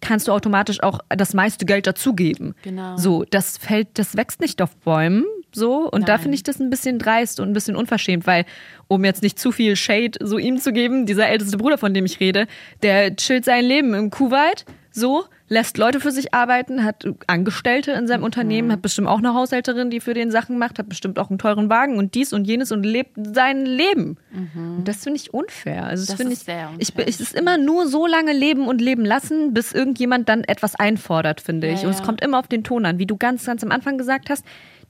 kannst 0.00 0.28
du 0.28 0.32
automatisch 0.32 0.82
auch 0.82 1.00
das 1.08 1.34
meiste 1.34 1.66
Geld 1.66 1.86
dazugeben. 1.86 2.54
Genau. 2.62 2.96
So, 2.96 3.24
das 3.24 3.58
fällt, 3.58 3.98
das 3.98 4.16
wächst 4.16 4.40
nicht 4.40 4.62
auf 4.62 4.76
Bäumen. 4.76 5.24
So, 5.52 5.88
und 5.90 6.08
da 6.08 6.14
Nein. 6.14 6.22
finde 6.22 6.34
ich 6.36 6.42
das 6.42 6.60
ein 6.60 6.70
bisschen 6.70 6.98
dreist 6.98 7.40
und 7.40 7.48
ein 7.48 7.52
bisschen 7.54 7.74
unverschämt, 7.76 8.26
weil, 8.26 8.44
um 8.86 9.04
jetzt 9.04 9.22
nicht 9.22 9.38
zu 9.38 9.50
viel 9.50 9.76
Shade 9.76 10.18
so 10.22 10.38
ihm 10.38 10.58
zu 10.58 10.72
geben, 10.72 11.06
dieser 11.06 11.28
älteste 11.28 11.56
Bruder, 11.56 11.78
von 11.78 11.94
dem 11.94 12.04
ich 12.04 12.20
rede, 12.20 12.46
der 12.82 13.16
chillt 13.16 13.44
sein 13.44 13.64
Leben 13.64 13.94
im 13.94 14.10
Kuwait, 14.10 14.64
so, 14.90 15.24
lässt 15.48 15.78
Leute 15.78 16.00
für 16.00 16.10
sich 16.10 16.34
arbeiten, 16.34 16.84
hat 16.84 17.06
Angestellte 17.26 17.92
in 17.92 18.06
seinem 18.08 18.24
Unternehmen, 18.24 18.72
hat 18.72 18.82
bestimmt 18.82 19.06
auch 19.06 19.18
eine 19.18 19.32
Haushälterin, 19.32 19.90
die 19.90 20.00
für 20.00 20.12
den 20.12 20.30
Sachen 20.30 20.58
macht, 20.58 20.78
hat 20.78 20.88
bestimmt 20.88 21.18
auch 21.18 21.30
einen 21.30 21.38
teuren 21.38 21.70
Wagen 21.70 21.98
und 21.98 22.14
dies 22.14 22.32
und 22.32 22.46
jenes 22.46 22.72
und 22.72 22.82
lebt 22.84 23.12
sein 23.16 23.64
Leben. 23.64 24.16
Und 24.32 24.84
das 24.86 25.04
finde 25.04 25.18
ich 25.20 25.32
unfair. 25.32 25.84
Also 25.84 26.02
das, 26.02 26.08
Das 26.08 26.16
finde 26.16 26.32
ist 26.32 26.40
ich, 26.40 26.44
sehr 26.46 26.70
ich, 26.78 26.88
unfair. 26.90 27.08
es 27.08 27.20
ist 27.20 27.34
immer 27.34 27.56
nur 27.58 27.86
so 27.86 28.06
lange 28.06 28.32
leben 28.32 28.66
und 28.66 28.80
leben 28.80 29.04
lassen, 29.04 29.54
bis 29.54 29.72
irgendjemand 29.72 30.28
dann 30.28 30.42
etwas 30.44 30.74
einfordert, 30.74 31.40
finde 31.40 31.68
ich. 31.68 31.82
Ja, 31.82 31.88
Und 31.88 31.94
es 31.94 32.00
ja. 32.00 32.04
kommt 32.04 32.20
immer 32.22 32.38
auf 32.38 32.48
den 32.48 32.64
Ton 32.64 32.84
an, 32.84 32.98
wie 32.98 33.06
du 33.06 33.16
ganz, 33.16 33.46
ganz 33.46 33.62
am 33.62 33.70
Anfang 33.70 33.96
gesagt 33.98 34.30
hast, 34.30 34.44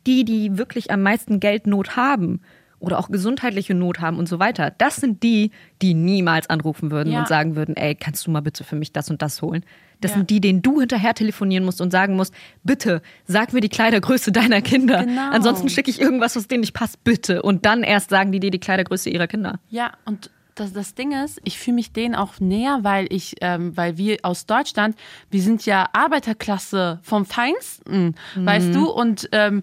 die, 0.07 0.25
die 0.25 0.57
wirklich 0.59 0.91
am 0.91 1.03
meisten 1.03 1.41
Geldnot 1.41 1.97
haben 1.97 2.41
oder 2.81 2.99
auch 3.01 3.11
gesundheitliche 3.11 3.75
Not 3.75 4.01
haben 4.01 4.19
und 4.19 4.29
so 4.29 4.39
weiter, 4.39 4.73
das 4.79 4.97
sind 4.97 5.23
die, 5.25 5.51
die 5.83 5.95
niemals 5.95 6.49
anrufen 6.49 6.91
würden 6.93 7.13
Ja. 7.13 7.21
und 7.21 7.29
sagen 7.29 7.57
würden, 7.57 7.77
ey, 7.77 7.95
kannst 7.97 8.27
du 8.27 8.31
mal 8.31 8.41
bitte 8.41 8.63
für 8.63 8.77
mich 8.77 8.93
das 8.93 9.11
und 9.11 9.21
das 9.21 9.43
holen? 9.43 9.65
Das 10.01 10.13
Ja. 10.13 10.19
sind 10.19 10.31
die, 10.31 10.41
denen 10.41 10.63
du 10.63 10.79
hinterher 10.79 11.13
telefonieren 11.13 11.65
musst 11.65 11.81
und 11.81 11.91
sagen 11.91 12.15
musst, 12.15 12.33
bitte, 12.63 13.03
sag 13.27 13.53
mir 13.53 13.61
die 13.61 13.69
Kleidergröße 13.69 14.31
deiner 14.31 14.63
Kinder. 14.63 15.05
Genau. 15.05 15.31
Ansonsten 15.31 15.69
schicke 15.69 15.91
ich 15.91 16.01
irgendwas, 16.01 16.37
was 16.37 16.47
denen 16.47 16.61
nicht 16.61 16.73
passt, 16.73 17.03
bitte. 17.03 17.43
Und 17.43 17.67
dann 17.67 17.83
erst 17.83 18.11
sagen 18.11 18.31
die 18.31 18.39
dir 18.39 18.53
die 18.53 18.61
Kleidergröße 18.61 19.11
ihrer 19.11 19.27
Kinder. 19.27 19.59
Ja, 19.71 19.91
und 20.05 20.31
das, 20.55 20.73
das 20.73 20.95
Ding 20.95 21.11
ist, 21.13 21.41
ich 21.43 21.59
fühle 21.59 21.75
mich 21.77 21.93
denen 21.93 22.15
auch 22.15 22.39
näher, 22.39 22.79
weil 22.83 23.07
ich, 23.11 23.35
ähm, 23.41 23.77
weil 23.77 23.97
wir 23.97 24.19
aus 24.23 24.47
Deutschland, 24.47 24.97
wir 25.31 25.41
sind 25.43 25.67
ja 25.67 25.89
Arbeiterklasse 25.93 27.01
vom 27.03 27.25
Feinsten, 27.25 28.15
weißt 28.37 28.73
du? 28.75 28.89
Und 28.91 29.29
ähm, 29.33 29.63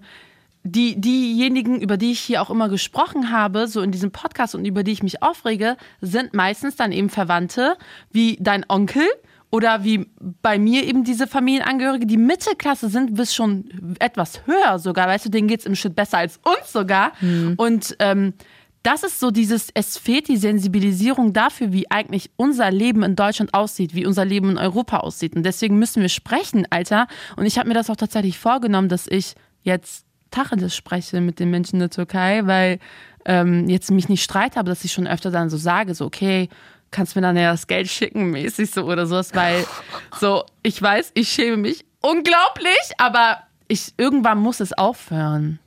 die, 0.66 1.00
diejenigen, 1.00 1.80
über 1.80 1.96
die 1.96 2.12
ich 2.12 2.20
hier 2.20 2.42
auch 2.42 2.50
immer 2.50 2.68
gesprochen 2.68 3.30
habe, 3.30 3.68
so 3.68 3.80
in 3.80 3.92
diesem 3.92 4.10
Podcast 4.10 4.54
und 4.54 4.64
über 4.64 4.82
die 4.82 4.92
ich 4.92 5.02
mich 5.02 5.22
aufrege, 5.22 5.76
sind 6.00 6.34
meistens 6.34 6.76
dann 6.76 6.92
eben 6.92 7.08
Verwandte 7.08 7.76
wie 8.10 8.36
dein 8.40 8.64
Onkel 8.68 9.04
oder 9.50 9.84
wie 9.84 10.10
bei 10.42 10.58
mir 10.58 10.84
eben 10.84 11.04
diese 11.04 11.26
Familienangehörige, 11.26 12.06
die 12.06 12.16
Mittelklasse 12.16 12.88
sind, 12.88 13.14
bis 13.14 13.34
schon 13.34 13.96
etwas 14.00 14.44
höher 14.46 14.78
sogar, 14.78 15.06
weißt 15.06 15.26
du, 15.26 15.30
denen 15.30 15.48
geht's 15.48 15.66
im 15.66 15.76
Schnitt 15.76 15.94
besser 15.94 16.18
als 16.18 16.38
uns 16.38 16.72
sogar. 16.72 17.12
Und 17.56 17.96
ähm, 18.00 18.34
das 18.82 19.02
ist 19.02 19.18
so 19.18 19.32
dieses, 19.32 19.68
es 19.74 19.98
fehlt 19.98 20.28
die 20.28 20.36
Sensibilisierung 20.36 21.32
dafür, 21.32 21.72
wie 21.72 21.90
eigentlich 21.90 22.30
unser 22.36 22.70
Leben 22.70 23.02
in 23.02 23.16
Deutschland 23.16 23.52
aussieht, 23.52 23.94
wie 23.94 24.06
unser 24.06 24.24
Leben 24.24 24.50
in 24.50 24.58
Europa 24.58 24.98
aussieht. 24.98 25.34
Und 25.34 25.42
deswegen 25.42 25.78
müssen 25.78 26.02
wir 26.02 26.08
sprechen, 26.08 26.66
Alter. 26.70 27.08
Und 27.36 27.46
ich 27.46 27.58
habe 27.58 27.68
mir 27.68 27.74
das 27.74 27.90
auch 27.90 27.96
tatsächlich 27.96 28.38
vorgenommen, 28.38 28.88
dass 28.88 29.08
ich 29.08 29.34
jetzt 29.62 30.05
Tacheles 30.36 30.76
spreche 30.76 31.20
mit 31.20 31.40
den 31.40 31.50
Menschen 31.50 31.76
in 31.76 31.80
der 31.80 31.90
Türkei, 31.90 32.42
weil 32.44 32.78
ähm, 33.24 33.68
jetzt 33.68 33.90
mich 33.90 34.08
nicht 34.08 34.22
streit 34.22 34.56
habe, 34.56 34.68
dass 34.68 34.84
ich 34.84 34.92
schon 34.92 35.06
öfter 35.06 35.30
dann 35.30 35.48
so 35.48 35.56
sage, 35.56 35.94
so 35.94 36.04
okay, 36.04 36.50
kannst 36.90 37.16
mir 37.16 37.22
dann 37.22 37.36
ja 37.36 37.52
das 37.52 37.66
Geld 37.66 37.88
schicken, 37.88 38.30
mäßig 38.30 38.70
so 38.70 38.84
oder 38.84 39.06
sowas, 39.06 39.34
weil 39.34 39.64
so, 40.20 40.44
ich 40.62 40.80
weiß, 40.80 41.12
ich 41.14 41.30
schäme 41.30 41.56
mich 41.56 41.84
unglaublich, 42.02 42.92
aber 42.98 43.38
ich, 43.66 43.94
irgendwann 43.96 44.38
muss 44.38 44.60
es 44.60 44.72
aufhören. 44.74 45.58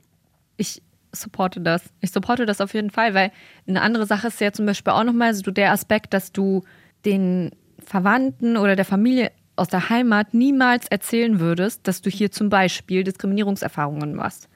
ich 0.56 0.82
supporte 1.12 1.60
das. 1.60 1.82
Ich 2.02 2.12
supporte 2.12 2.46
das 2.46 2.62
auf 2.62 2.76
jeden 2.76 2.92
Fall, 2.92 3.16
weil 3.16 3.32
eine 3.68 3.82
andere 3.82 4.06
Sache 4.06 4.28
ist 4.28 4.40
ja 4.40 4.52
zum 4.52 4.68
Beispiel 4.68 4.94
auch 4.94 5.04
nochmal 5.04 5.34
so 5.34 5.50
der 5.50 5.72
Aspekt, 5.72 6.14
dass 6.14 6.32
du 6.32 6.64
den 7.04 7.52
Verwandten 7.84 8.56
oder 8.56 8.76
der 8.76 8.86
Familie 8.86 9.32
aus 9.56 9.70
der 9.70 9.90
Heimat 9.90 10.36
niemals 10.36 10.86
erzählen 10.88 11.40
würdest, 11.40 11.88
dass 11.88 12.04
du 12.04 12.12
hier 12.12 12.32
zum 12.32 12.50
Beispiel 12.50 13.04
Diskriminierungserfahrungen 13.04 14.14
machst 14.14 14.48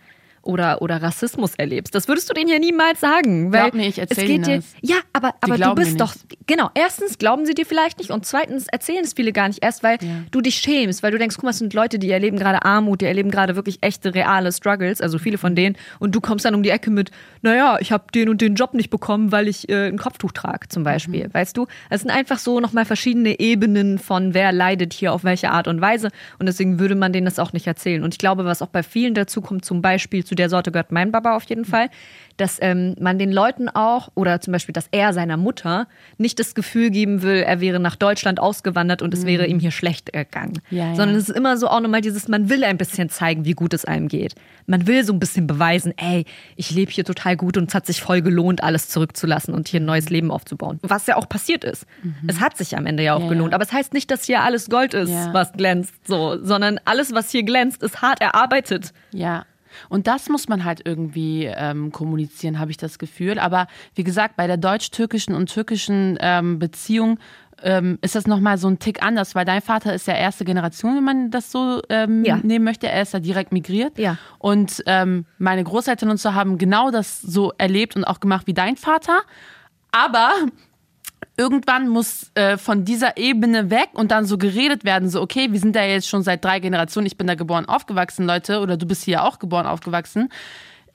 oder, 0.43 0.81
oder 0.81 1.01
Rassismus 1.01 1.55
erlebst. 1.55 1.95
Das 1.95 2.07
würdest 2.07 2.29
du 2.29 2.33
denen 2.33 2.49
ja 2.49 2.59
niemals 2.59 2.99
sagen. 2.99 3.51
Weil 3.51 3.61
Glaub 3.61 3.73
mir, 3.73 3.87
ich 3.87 3.97
es 3.97 4.09
erzähl 4.09 4.27
geht 4.27 4.35
ihnen 4.35 4.43
dir, 4.43 4.55
das. 4.57 4.65
Ja, 4.81 4.97
aber, 5.13 5.33
aber 5.41 5.57
du 5.57 5.75
bist 5.75 5.99
doch, 5.99 6.13
genau, 6.45 6.69
erstens 6.75 7.17
glauben 7.17 7.45
sie 7.45 7.53
dir 7.53 7.65
vielleicht 7.65 7.97
nicht 7.97 8.11
und 8.11 8.25
zweitens 8.25 8.67
erzählen 8.67 9.03
es 9.03 9.13
viele 9.13 9.31
gar 9.31 9.47
nicht 9.47 9.63
erst, 9.63 9.83
weil 9.83 9.97
du 10.31 10.41
dich 10.41 10.55
schämst, 10.55 11.01
weil 11.01 11.11
du 11.11 11.17
denkst, 11.17 11.35
guck 11.35 11.43
mal, 11.43 11.51
es 11.51 11.57
sind 11.59 11.73
Leute, 11.73 11.97
die 11.97 12.11
erleben 12.11 12.37
gerade 12.37 12.63
Armut, 12.65 13.01
die 13.01 13.05
erleben 13.05 13.31
gerade 13.31 13.55
wirklich 13.55 13.79
echte, 13.81 14.13
reale 14.13 14.51
Struggles, 14.51 15.01
also 15.01 15.17
viele 15.17 15.37
von 15.37 15.55
denen 15.55 15.77
und 15.99 16.13
du 16.13 16.21
kommst 16.21 16.45
dann 16.45 16.55
um 16.55 16.63
die 16.63 16.69
Ecke 16.69 16.91
mit, 16.91 17.11
naja, 17.41 17.77
ich 17.79 17.91
habe 17.91 18.05
den 18.13 18.29
und 18.29 18.41
den 18.41 18.55
Job 18.55 18.73
nicht 18.73 18.89
bekommen, 18.89 19.31
weil 19.31 19.47
ich 19.47 19.69
äh, 19.69 19.87
ein 19.87 19.97
Kopftuch 19.97 20.31
trage 20.33 20.67
zum 20.67 20.83
Beispiel, 20.83 21.27
Mhm. 21.27 21.33
weißt 21.33 21.57
du? 21.57 21.67
Es 21.89 22.01
sind 22.01 22.11
einfach 22.11 22.39
so 22.39 22.59
nochmal 22.59 22.85
verschiedene 22.85 23.39
Ebenen 23.39 23.97
von 23.99 24.33
wer 24.33 24.51
leidet 24.51 24.93
hier 24.93 25.13
auf 25.13 25.23
welche 25.23 25.51
Art 25.51 25.67
und 25.67 25.79
Weise 25.81 26.09
und 26.39 26.45
deswegen 26.47 26.79
würde 26.79 26.95
man 26.95 27.13
denen 27.13 27.25
das 27.25 27.39
auch 27.39 27.53
nicht 27.53 27.67
erzählen. 27.67 28.03
Und 28.03 28.13
ich 28.13 28.17
glaube, 28.17 28.45
was 28.45 28.61
auch 28.61 28.67
bei 28.67 28.83
vielen 28.83 29.13
dazu 29.13 29.41
kommt, 29.41 29.63
zum 29.65 29.81
Beispiel 29.81 30.25
zu 30.25 30.32
der 30.35 30.49
Sorte 30.49 30.71
gehört 30.71 30.91
mein 30.91 31.11
Baba 31.11 31.35
auf 31.35 31.43
jeden 31.45 31.65
Fall, 31.65 31.89
dass 32.37 32.57
ähm, 32.61 32.95
man 32.99 33.19
den 33.19 33.31
Leuten 33.31 33.69
auch, 33.69 34.09
oder 34.15 34.41
zum 34.41 34.53
Beispiel, 34.53 34.73
dass 34.73 34.87
er 34.91 35.13
seiner 35.13 35.37
Mutter 35.37 35.87
nicht 36.17 36.39
das 36.39 36.55
Gefühl 36.55 36.89
geben 36.89 37.21
will, 37.21 37.37
er 37.43 37.61
wäre 37.61 37.79
nach 37.79 37.95
Deutschland 37.95 38.39
ausgewandert 38.39 39.01
und 39.01 39.13
es 39.13 39.25
wäre 39.25 39.45
ihm 39.45 39.59
hier 39.59 39.71
schlecht 39.71 40.13
gegangen. 40.13 40.53
Mhm. 40.69 40.77
Ja, 40.77 40.87
ja. 40.89 40.95
Sondern 40.95 41.15
es 41.15 41.29
ist 41.29 41.35
immer 41.35 41.57
so 41.57 41.67
auch 41.67 41.79
nochmal 41.79 42.01
dieses, 42.01 42.27
man 42.27 42.49
will 42.49 42.63
ein 42.63 42.77
bisschen 42.77 43.09
zeigen, 43.09 43.45
wie 43.45 43.53
gut 43.53 43.73
es 43.73 43.85
einem 43.85 44.07
geht. 44.07 44.35
Man 44.65 44.87
will 44.87 45.03
so 45.03 45.13
ein 45.13 45.19
bisschen 45.19 45.45
beweisen, 45.47 45.93
ey, 45.97 46.25
ich 46.55 46.71
lebe 46.71 46.91
hier 46.91 47.03
total 47.05 47.35
gut 47.35 47.57
und 47.57 47.69
es 47.69 47.75
hat 47.75 47.85
sich 47.85 48.01
voll 48.01 48.21
gelohnt, 48.21 48.63
alles 48.63 48.89
zurückzulassen 48.89 49.53
und 49.53 49.67
hier 49.67 49.79
ein 49.79 49.85
neues 49.85 50.09
Leben 50.09 50.31
aufzubauen. 50.31 50.79
Was 50.81 51.05
ja 51.07 51.17
auch 51.17 51.27
passiert 51.29 51.63
ist. 51.63 51.85
Es 52.27 52.39
hat 52.39 52.57
sich 52.57 52.77
am 52.77 52.85
Ende 52.85 53.03
ja 53.03 53.13
auch 53.15 53.19
Mhm. 53.19 53.25
Ja, 53.25 53.29
gelohnt. 53.33 53.53
Aber 53.53 53.63
es 53.63 53.71
heißt 53.71 53.93
nicht, 53.93 54.11
dass 54.11 54.25
hier 54.25 54.41
alles 54.41 54.69
Gold 54.69 54.93
ist, 54.93 55.11
was 55.31 55.53
glänzt, 55.53 55.93
so, 56.07 56.37
sondern 56.43 56.79
alles, 56.85 57.13
was 57.13 57.29
hier 57.31 57.43
glänzt, 57.43 57.81
ist 57.83 58.01
hart 58.01 58.21
erarbeitet. 58.21 58.91
Ja. 59.11 59.45
Und 59.89 60.07
das 60.07 60.29
muss 60.29 60.47
man 60.47 60.63
halt 60.65 60.81
irgendwie 60.85 61.45
ähm, 61.45 61.91
kommunizieren, 61.91 62.59
habe 62.59 62.71
ich 62.71 62.77
das 62.77 62.99
Gefühl. 62.99 63.39
Aber 63.39 63.67
wie 63.95 64.03
gesagt, 64.03 64.35
bei 64.35 64.47
der 64.47 64.57
deutsch-türkischen 64.57 65.33
und 65.35 65.51
türkischen 65.53 66.17
ähm, 66.21 66.59
Beziehung 66.59 67.19
ähm, 67.61 67.97
ist 68.01 68.15
das 68.15 68.27
nochmal 68.27 68.57
so 68.57 68.67
ein 68.67 68.79
Tick 68.79 69.01
anders, 69.03 69.35
weil 69.35 69.45
dein 69.45 69.61
Vater 69.61 69.93
ist 69.93 70.05
ja 70.07 70.15
erste 70.15 70.43
Generation, 70.43 70.97
wenn 70.97 71.03
man 71.03 71.31
das 71.31 71.51
so 71.51 71.81
ähm, 71.89 72.25
Ja. 72.25 72.37
nehmen 72.43 72.65
möchte. 72.65 72.87
Er 72.89 73.01
ist 73.03 73.13
ja 73.13 73.19
direkt 73.19 73.51
migriert. 73.53 73.97
Ja. 73.97 74.17
Und 74.39 74.83
ähm, 74.85 75.25
meine 75.37 75.63
Großeltern 75.63 76.09
und 76.09 76.19
so 76.19 76.33
haben 76.33 76.57
genau 76.57 76.91
das 76.91 77.21
so 77.21 77.53
erlebt 77.57 77.95
und 77.95 78.03
auch 78.03 78.19
gemacht 78.19 78.47
wie 78.47 78.53
dein 78.53 78.75
Vater. 78.75 79.21
Aber 79.91 80.31
irgendwann 81.37 81.87
muss 81.87 82.31
äh, 82.35 82.57
von 82.57 82.85
dieser 82.85 83.17
Ebene 83.17 83.69
weg 83.69 83.89
und 83.93 84.11
dann 84.11 84.25
so 84.25 84.37
geredet 84.37 84.83
werden, 84.83 85.09
so, 85.09 85.21
okay, 85.21 85.51
wir 85.51 85.59
sind 85.59 85.75
da 85.75 85.83
jetzt 85.83 86.07
schon 86.07 86.23
seit 86.23 86.43
drei 86.43 86.59
Generationen, 86.59 87.07
ich 87.07 87.17
bin 87.17 87.27
da 87.27 87.35
geboren, 87.35 87.65
aufgewachsen, 87.65 88.25
Leute, 88.25 88.59
oder 88.59 88.77
du 88.77 88.85
bist 88.85 89.03
hier 89.03 89.23
auch 89.23 89.39
geboren, 89.39 89.65
aufgewachsen. 89.65 90.29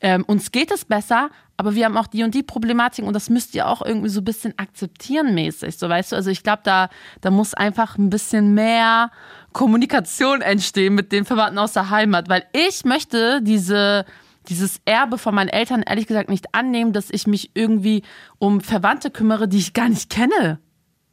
Ähm, 0.01 0.25
uns 0.25 0.53
geht 0.53 0.71
es 0.71 0.85
besser, 0.85 1.31
aber 1.57 1.75
wir 1.75 1.85
haben 1.85 1.97
auch 1.97 2.07
die 2.07 2.23
und 2.23 2.33
die 2.33 2.45
Problematik 2.45 3.05
und 3.05 3.15
das 3.15 3.31
müsst 3.31 3.57
ihr 3.57 3.67
auch 3.67 3.83
irgendwie 3.83 4.11
so 4.11 4.21
ein 4.21 4.25
bisschen 4.25 4.57
akzeptieren 4.57 5.35
mäßig, 5.35 5.77
so 5.77 5.89
weißt 5.89 6.13
du. 6.13 6.17
Also 6.17 6.31
ich 6.31 6.45
glaube, 6.45 6.61
da, 6.63 6.89
da 7.21 7.31
muss 7.33 7.53
einfach 7.53 7.99
ein 7.99 8.09
bisschen 8.09 8.55
mehr 8.55 9.11
Kommunikation 9.53 10.41
entstehen 10.41 10.95
mit 10.95 11.11
den 11.11 11.25
Verwandten 11.25 11.59
aus 11.59 11.73
der 11.73 11.91
Heimat, 11.91 12.29
weil 12.29 12.45
ich 12.53 12.85
möchte 12.85 13.43
diese, 13.43 14.05
dieses 14.49 14.81
Erbe 14.85 15.19
von 15.19 15.35
meinen 15.35 15.49
Eltern 15.49 15.83
ehrlich 15.83 16.07
gesagt 16.07 16.31
nicht 16.31 16.55
annehmen, 16.55 16.93
dass 16.93 17.11
ich 17.11 17.27
mich 17.27 17.51
irgendwie 17.55 18.03
um 18.39 18.61
Verwandte 18.61 19.11
kümmere, 19.11 19.49
die 19.49 19.59
ich 19.59 19.73
gar 19.73 19.89
nicht 19.89 20.11
kenne. 20.11 20.61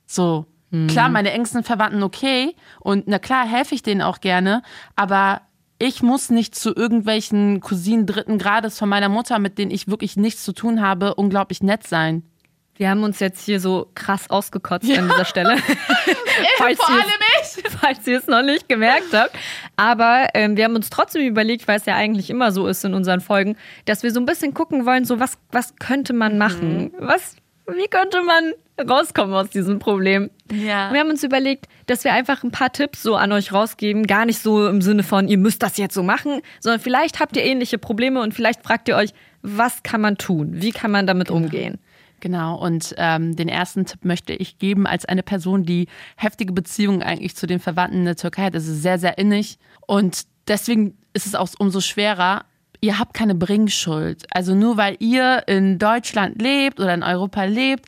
So. 0.05 0.45
Klar, 0.87 1.09
meine 1.09 1.31
engsten 1.31 1.63
Verwandten 1.63 2.03
okay 2.03 2.55
und 2.81 3.07
na 3.07 3.17
klar 3.17 3.47
helfe 3.47 3.75
ich 3.75 3.83
denen 3.83 4.01
auch 4.01 4.19
gerne, 4.19 4.61
aber 4.95 5.41
ich 5.79 6.03
muss 6.03 6.29
nicht 6.29 6.55
zu 6.55 6.75
irgendwelchen 6.75 7.61
Cousinen 7.61 8.05
dritten 8.05 8.37
Grades 8.37 8.77
von 8.77 8.89
meiner 8.89 9.09
Mutter, 9.09 9.39
mit 9.39 9.57
denen 9.57 9.71
ich 9.71 9.87
wirklich 9.87 10.17
nichts 10.17 10.43
zu 10.43 10.53
tun 10.53 10.81
habe, 10.81 11.15
unglaublich 11.15 11.61
nett 11.61 11.87
sein. 11.87 12.23
Wir 12.77 12.89
haben 12.89 13.03
uns 13.03 13.19
jetzt 13.19 13.45
hier 13.45 13.59
so 13.61 13.89
krass 13.95 14.29
ausgekotzt 14.29 14.89
an 14.89 15.07
dieser 15.07 15.25
Stelle. 15.25 15.57
falls, 16.57 16.77
vor 16.77 16.89
allem 16.89 17.03
es, 17.41 17.61
falls 17.79 18.07
ihr 18.07 18.17
es 18.17 18.27
noch 18.27 18.43
nicht 18.43 18.67
gemerkt 18.67 19.13
habt. 19.13 19.31
Aber 19.75 20.27
ähm, 20.33 20.57
wir 20.57 20.65
haben 20.65 20.75
uns 20.75 20.89
trotzdem 20.89 21.25
überlegt, 21.25 21.67
weil 21.67 21.77
es 21.77 21.85
ja 21.85 21.95
eigentlich 21.95 22.29
immer 22.29 22.51
so 22.51 22.67
ist 22.67 22.83
in 22.83 22.93
unseren 22.93 23.21
Folgen, 23.21 23.55
dass 23.85 24.03
wir 24.03 24.11
so 24.11 24.19
ein 24.19 24.25
bisschen 24.25 24.53
gucken 24.53 24.85
wollen, 24.85 25.05
so 25.05 25.19
was, 25.19 25.37
was 25.51 25.75
könnte 25.77 26.13
man 26.13 26.37
machen? 26.37 26.91
Was, 26.99 27.37
wie 27.67 27.87
könnte 27.87 28.21
man 28.23 28.53
rauskommen 28.89 29.33
aus 29.33 29.49
diesem 29.49 29.79
Problem? 29.79 30.29
Ja. 30.51 30.91
Wir 30.91 30.99
haben 30.99 31.09
uns 31.09 31.23
überlegt, 31.23 31.67
dass 31.87 32.03
wir 32.03 32.13
einfach 32.13 32.43
ein 32.43 32.51
paar 32.51 32.73
Tipps 32.73 33.01
so 33.01 33.15
an 33.15 33.31
euch 33.31 33.53
rausgeben. 33.53 34.05
Gar 34.05 34.25
nicht 34.25 34.39
so 34.39 34.67
im 34.67 34.81
Sinne 34.81 35.03
von, 35.03 35.27
ihr 35.27 35.37
müsst 35.37 35.63
das 35.63 35.77
jetzt 35.77 35.93
so 35.93 36.03
machen, 36.03 36.41
sondern 36.59 36.81
vielleicht 36.81 37.19
habt 37.19 37.37
ihr 37.37 37.43
ähnliche 37.43 37.77
Probleme 37.77 38.21
und 38.21 38.33
vielleicht 38.33 38.63
fragt 38.63 38.89
ihr 38.89 38.97
euch, 38.97 39.11
was 39.41 39.83
kann 39.83 40.01
man 40.01 40.17
tun? 40.17 40.49
Wie 40.53 40.71
kann 40.71 40.91
man 40.91 41.07
damit 41.07 41.29
umgehen? 41.31 41.79
Genau, 42.19 42.55
und 42.55 42.95
ähm, 42.97 43.35
den 43.35 43.49
ersten 43.49 43.85
Tipp 43.85 44.03
möchte 44.03 44.33
ich 44.33 44.57
geben 44.57 44.87
als 44.87 45.05
eine 45.05 45.23
Person, 45.23 45.63
die 45.63 45.87
heftige 46.15 46.53
Beziehungen 46.53 47.03
eigentlich 47.03 47.35
zu 47.35 47.45
den 47.47 47.59
Verwandten 47.59 47.99
in 47.99 48.05
der 48.05 48.15
Türkei 48.15 48.45
hat. 48.45 48.55
Das 48.55 48.67
ist 48.67 48.81
sehr, 48.81 48.97
sehr 48.97 49.17
innig. 49.17 49.59
Und 49.85 50.25
deswegen 50.47 50.97
ist 51.13 51.25
es 51.25 51.35
auch 51.35 51.49
umso 51.59 51.81
schwerer. 51.81 52.45
Ihr 52.81 52.99
habt 52.99 53.13
keine 53.13 53.35
Bringschuld. 53.35 54.25
Also 54.31 54.55
nur 54.55 54.77
weil 54.77 54.95
ihr 54.99 55.43
in 55.47 55.77
Deutschland 55.77 56.41
lebt 56.41 56.79
oder 56.79 56.93
in 56.93 57.03
Europa 57.03 57.43
lebt, 57.43 57.87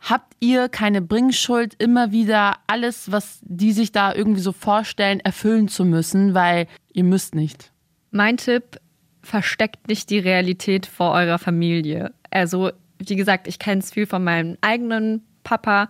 habt 0.00 0.34
ihr 0.40 0.68
keine 0.68 1.02
Bringschuld, 1.02 1.74
immer 1.78 2.12
wieder 2.12 2.56
alles, 2.66 3.10
was 3.10 3.40
die 3.42 3.72
sich 3.72 3.92
da 3.92 4.14
irgendwie 4.14 4.40
so 4.40 4.52
vorstellen, 4.52 5.20
erfüllen 5.20 5.68
zu 5.68 5.84
müssen, 5.84 6.34
weil 6.34 6.66
ihr 6.92 7.04
müsst 7.04 7.34
nicht. 7.34 7.72
Mein 8.10 8.36
Tipp, 8.36 8.80
versteckt 9.22 9.88
nicht 9.88 10.10
die 10.10 10.18
Realität 10.18 10.86
vor 10.86 11.12
eurer 11.12 11.38
Familie. 11.38 12.12
Also, 12.30 12.70
wie 12.98 13.16
gesagt, 13.16 13.48
ich 13.48 13.58
kenne 13.58 13.80
es 13.80 13.90
viel 13.90 14.06
von 14.06 14.24
meinem 14.24 14.56
eigenen 14.60 15.22
Papa, 15.44 15.88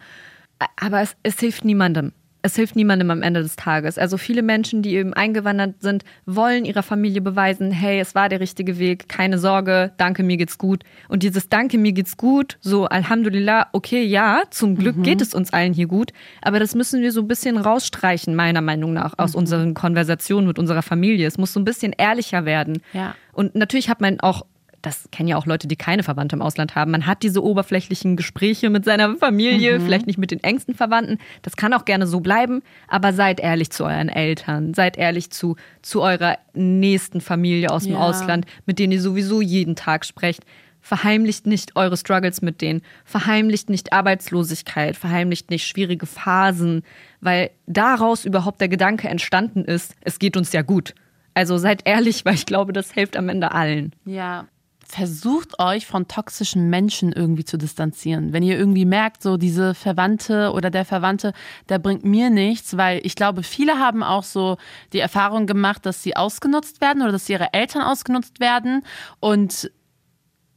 aber 0.77 1.03
es, 1.03 1.17
es 1.23 1.39
hilft 1.39 1.65
niemandem. 1.65 2.13
Es 2.41 2.55
hilft 2.55 2.77
niemandem 2.77 3.11
am 3.11 3.23
Ende 3.23 3.43
des 3.43 3.57
Tages. 3.57 3.99
Also 3.99 4.17
viele 4.17 4.43
Menschen, 4.43 4.81
die 4.81 4.95
eben 4.95 5.13
eingewandert 5.13 5.83
sind, 5.83 6.05
wollen 6.25 6.65
ihrer 6.65 6.85
Familie 6.85 7.21
beweisen, 7.21 7.73
hey, 7.73 7.99
es 7.99 8.15
war 8.15 8.29
der 8.29 8.39
richtige 8.39 8.79
Weg, 8.79 9.09
keine 9.09 9.39
Sorge, 9.39 9.93
danke, 9.97 10.23
mir 10.23 10.37
geht's 10.37 10.57
gut. 10.57 10.85
Und 11.09 11.25
dieses 11.25 11.49
Danke, 11.49 11.79
mir 11.79 11.93
geht's 11.93 12.17
gut, 12.17 12.57
so 12.61 12.87
Alhamdulillah, 12.87 13.67
okay, 13.73 14.05
ja, 14.05 14.43
zum 14.51 14.77
Glück 14.77 15.03
geht 15.03 15.21
es 15.21 15.35
uns 15.35 15.53
allen 15.53 15.75
hier 15.75 15.89
gut, 15.89 16.13
aber 16.41 16.61
das 16.61 16.77
müssen 16.77 17.03
wir 17.03 17.11
so 17.11 17.23
ein 17.23 17.29
bisschen 17.29 17.57
rausstreichen, 17.57 18.37
meiner 18.37 18.61
Meinung 18.61 18.93
nach, 18.93 19.15
aus 19.19 19.35
unseren 19.35 19.75
Konversationen 19.75 20.47
mit 20.47 20.61
unserer 20.61 20.83
Familie. 20.83 21.27
Es 21.27 21.39
muss 21.39 21.53
so 21.53 21.59
ein 21.59 21.65
bisschen 21.65 21.93
ehrlicher 21.93 22.45
werden. 22.45 22.83
Ja. 22.93 23.17
Und 23.33 23.57
natürlich 23.57 23.91
hat 23.91 24.01
man 24.01 24.21
auch, 24.21 24.47
das 24.83 25.09
kennen 25.11 25.29
ja 25.29 25.37
auch 25.37 25.47
Leute, 25.47 25.67
die 25.67 25.77
keine 25.77 26.03
Verwandte 26.03 26.37
im 26.37 26.43
Ausland 26.43 26.75
haben, 26.75 26.91
man 26.91 27.07
hat 27.07 27.23
diese 27.23 27.43
oberflächlichen 27.43 28.17
Gespräche 28.17 28.71
mit 28.71 28.85
seiner 28.85 29.17
Familie, 29.17 29.81
vielleicht 29.81 30.07
nicht 30.07 30.19
mit 30.19 30.31
den 30.31 30.43
engsten 30.43 30.75
Verwandten. 30.75 31.19
Das 31.43 31.57
kann 31.57 31.73
auch 31.75 31.85
gerne 31.85 32.07
so 32.07 32.21
bleiben, 32.21 32.63
aber 32.87 33.13
seid 33.13 33.41
ehrlich 33.41 33.71
zu 33.71 33.85
euren 33.85 34.09
Eltern, 34.09 34.75
seid 34.75 34.97
ehrlich 34.97 35.31
zu, 35.31 35.57
zu 35.83 36.03
eurer 36.03 36.39
nächsten 36.55 37.21
Familie 37.21 37.71
aus 37.71 37.85
dem 37.85 37.93
Ja. 37.95 38.01
Ausland, 38.01 38.47
mit 38.67 38.79
denen 38.79 38.93
ihr 38.93 39.03
sowieso 39.03 39.41
jeden 39.41 39.77
Tag 39.77 40.05
sprecht. 40.05 40.45
Verheimlicht 40.81 41.47
nicht 41.47 41.75
eure 41.77 41.97
Struggles 41.97 42.41
mit 42.41 42.61
denen, 42.61 42.83
verheimlicht 43.05 43.69
nicht 43.69 43.93
Arbeitslosigkeit, 43.93 44.97
verheimlicht 44.97 45.51
nicht 45.51 45.67
schwierige 45.67 46.07
Phasen, 46.07 46.83
weil 47.21 47.51
daraus 47.67 48.25
überhaupt 48.25 48.61
der 48.61 48.69
Gedanke 48.69 49.09
entstanden 49.09 49.65
ist, 49.65 49.95
es 50.03 50.19
geht 50.19 50.37
uns 50.37 50.53
ja 50.53 50.63
gut. 50.63 50.95
Also 51.35 51.59
seid 51.59 51.83
ehrlich, 51.85 52.25
weil 52.25 52.35
ich 52.35 52.47
glaube, 52.47 52.73
das 52.73 52.93
hilft 52.93 53.17
am 53.17 53.29
Ende 53.29 53.53
allen. 53.53 53.93
Ja. 54.05 54.47
Versucht 54.91 55.59
euch 55.61 55.87
von 55.87 56.09
toxischen 56.09 56.71
Menschen 56.71 57.13
irgendwie 57.13 57.45
zu 57.45 57.59
distanzieren. 57.59 58.33
Wenn 58.33 58.43
ihr 58.43 58.59
irgendwie 58.59 58.87
merkt, 58.87 59.23
so 59.23 59.37
diese 59.37 59.75
Verwandte 59.75 60.53
oder 60.53 60.71
der 60.71 60.87
Verwandte, 60.87 61.35
der 61.69 61.79
bringt 61.79 62.07
mir 62.07 62.31
nichts, 62.31 62.77
weil 62.79 63.01
ich 63.05 63.15
glaube, 63.15 63.43
viele 63.43 63.79
haben 63.79 64.03
auch 64.03 64.23
so 64.23 64.57
die 64.95 65.01
Erfahrung 65.01 65.47
gemacht, 65.47 65.85
dass 65.85 66.03
sie 66.03 66.17
ausgenutzt 66.17 66.81
werden 66.81 67.03
oder 67.03 67.13
dass 67.13 67.29
ihre 67.29 67.53
Eltern 67.53 67.83
ausgenutzt 67.83 68.41
werden 68.41 68.83
und 69.21 69.71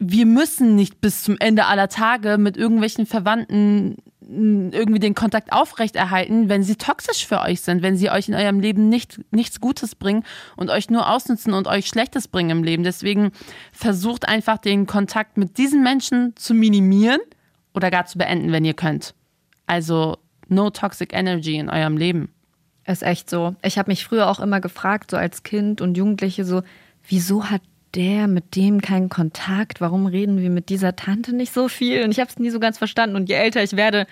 wir 0.03 0.25
müssen 0.25 0.75
nicht 0.75 0.99
bis 0.99 1.23
zum 1.23 1.35
Ende 1.37 1.65
aller 1.65 1.87
Tage 1.87 2.39
mit 2.39 2.57
irgendwelchen 2.57 3.05
Verwandten 3.05 3.97
irgendwie 4.31 4.99
den 4.99 5.15
Kontakt 5.15 5.51
aufrechterhalten, 5.51 6.47
wenn 6.47 6.63
sie 6.63 6.75
toxisch 6.75 7.27
für 7.27 7.41
euch 7.41 7.61
sind, 7.61 7.81
wenn 7.81 7.97
sie 7.97 8.09
euch 8.09 8.29
in 8.29 8.35
eurem 8.35 8.59
Leben 8.59 8.87
nicht, 8.87 9.19
nichts 9.31 9.59
Gutes 9.59 9.95
bringen 9.95 10.23
und 10.55 10.69
euch 10.69 10.89
nur 10.89 11.09
ausnutzen 11.09 11.53
und 11.53 11.67
euch 11.67 11.87
Schlechtes 11.87 12.27
bringen 12.27 12.49
im 12.49 12.63
Leben. 12.63 12.83
Deswegen 12.83 13.31
versucht 13.73 14.27
einfach 14.27 14.57
den 14.57 14.87
Kontakt 14.87 15.37
mit 15.37 15.57
diesen 15.57 15.83
Menschen 15.83 16.33
zu 16.37 16.53
minimieren 16.53 17.19
oder 17.73 17.91
gar 17.91 18.05
zu 18.05 18.17
beenden, 18.17 18.51
wenn 18.51 18.63
ihr 18.63 18.73
könnt. 18.73 19.13
Also 19.67 20.17
no 20.47 20.69
toxic 20.69 21.13
energy 21.13 21.57
in 21.57 21.69
eurem 21.69 21.97
Leben. 21.97 22.29
Ist 22.85 23.03
echt 23.03 23.29
so. 23.29 23.55
Ich 23.61 23.77
habe 23.77 23.91
mich 23.91 24.05
früher 24.05 24.29
auch 24.29 24.39
immer 24.39 24.59
gefragt, 24.59 25.11
so 25.11 25.17
als 25.17 25.43
Kind 25.43 25.81
und 25.81 25.97
Jugendliche, 25.97 26.45
so, 26.45 26.63
wieso 27.07 27.49
hat 27.49 27.61
der 27.95 28.27
mit 28.27 28.55
dem 28.55 28.81
keinen 28.81 29.09
Kontakt? 29.09 29.81
Warum 29.81 30.05
reden 30.05 30.39
wir 30.39 30.49
mit 30.49 30.69
dieser 30.69 30.95
Tante 30.95 31.35
nicht 31.35 31.53
so 31.53 31.67
viel? 31.67 32.03
Und 32.03 32.11
ich 32.11 32.19
habe 32.19 32.29
es 32.29 32.39
nie 32.39 32.49
so 32.49 32.59
ganz 32.59 32.77
verstanden. 32.77 33.15
Und 33.15 33.29
je 33.29 33.35
älter 33.35 33.61
ich 33.63 33.75
werde, 33.75 34.07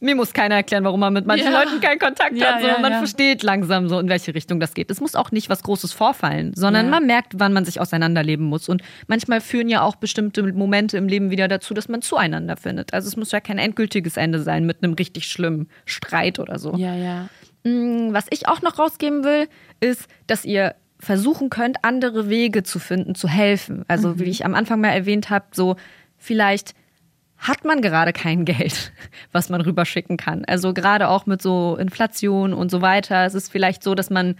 mir 0.00 0.14
muss 0.14 0.32
keiner 0.32 0.56
erklären, 0.56 0.84
warum 0.84 1.00
man 1.00 1.12
mit 1.12 1.24
manchen 1.26 1.50
Ja. 1.52 1.62
Leuten 1.62 1.80
keinen 1.80 1.98
Kontakt 1.98 2.36
Ja, 2.36 2.54
hat. 2.54 2.60
So. 2.62 2.66
ja, 2.66 2.78
man 2.78 2.92
versteht 2.94 3.42
langsam 3.42 3.88
so, 3.88 3.98
in 3.98 4.08
welche 4.08 4.34
Richtung 4.34 4.60
das 4.60 4.74
geht. 4.74 4.90
Es 4.90 5.00
muss 5.00 5.14
auch 5.14 5.30
nicht 5.30 5.48
was 5.48 5.62
Großes 5.62 5.92
vorfallen, 5.92 6.52
sondern 6.54 6.90
man 6.90 7.06
merkt, 7.06 7.32
wann 7.36 7.52
man 7.52 7.64
sich 7.64 7.80
auseinanderleben 7.80 8.44
muss. 8.44 8.68
Und 8.68 8.82
manchmal 9.06 9.40
führen 9.40 9.68
ja 9.68 9.82
auch 9.82 9.96
bestimmte 9.96 10.42
Momente 10.52 10.96
im 10.98 11.08
Leben 11.08 11.30
wieder 11.30 11.48
dazu, 11.48 11.72
dass 11.74 11.88
man 11.88 12.02
zueinander 12.02 12.56
findet. 12.56 12.92
Also 12.92 13.08
es 13.08 13.16
muss 13.16 13.32
ja 13.32 13.40
kein 13.40 13.58
endgültiges 13.58 14.16
Ende 14.16 14.42
sein 14.42 14.66
mit 14.66 14.82
einem 14.82 14.94
richtig 14.94 15.26
schlimmen 15.26 15.68
Streit 15.86 16.38
oder 16.38 16.58
so. 16.58 16.74
Ja, 16.76 16.94
ja. 16.94 17.28
Mm, 17.64 18.12
Was 18.12 18.26
ich 18.30 18.46
auch 18.46 18.60
noch 18.62 18.78
rausgeben 18.78 19.24
will, 19.24 19.48
ist, 19.80 20.06
dass 20.26 20.44
ihr 20.44 20.74
versuchen 21.04 21.50
könnt, 21.50 21.78
andere 21.82 22.28
Wege 22.28 22.62
zu 22.62 22.78
finden, 22.78 23.14
zu 23.14 23.28
helfen. 23.28 23.84
Also 23.88 24.18
wie 24.18 24.24
ich 24.24 24.44
am 24.44 24.54
Anfang 24.54 24.80
mal 24.80 24.88
erwähnt 24.88 25.30
habe, 25.30 25.46
so 25.52 25.76
vielleicht 26.18 26.74
hat 27.38 27.64
man 27.64 27.82
gerade 27.82 28.12
kein 28.12 28.44
Geld, 28.44 28.92
was 29.32 29.48
man 29.48 29.60
rüberschicken 29.60 30.16
kann. 30.16 30.44
Also 30.46 30.72
gerade 30.74 31.08
auch 31.08 31.26
mit 31.26 31.42
so 31.42 31.76
Inflation 31.76 32.52
und 32.52 32.70
so 32.70 32.80
weiter. 32.80 33.24
Es 33.24 33.34
ist 33.34 33.50
vielleicht 33.50 33.82
so, 33.82 33.94
dass 33.94 34.10
man, 34.10 34.36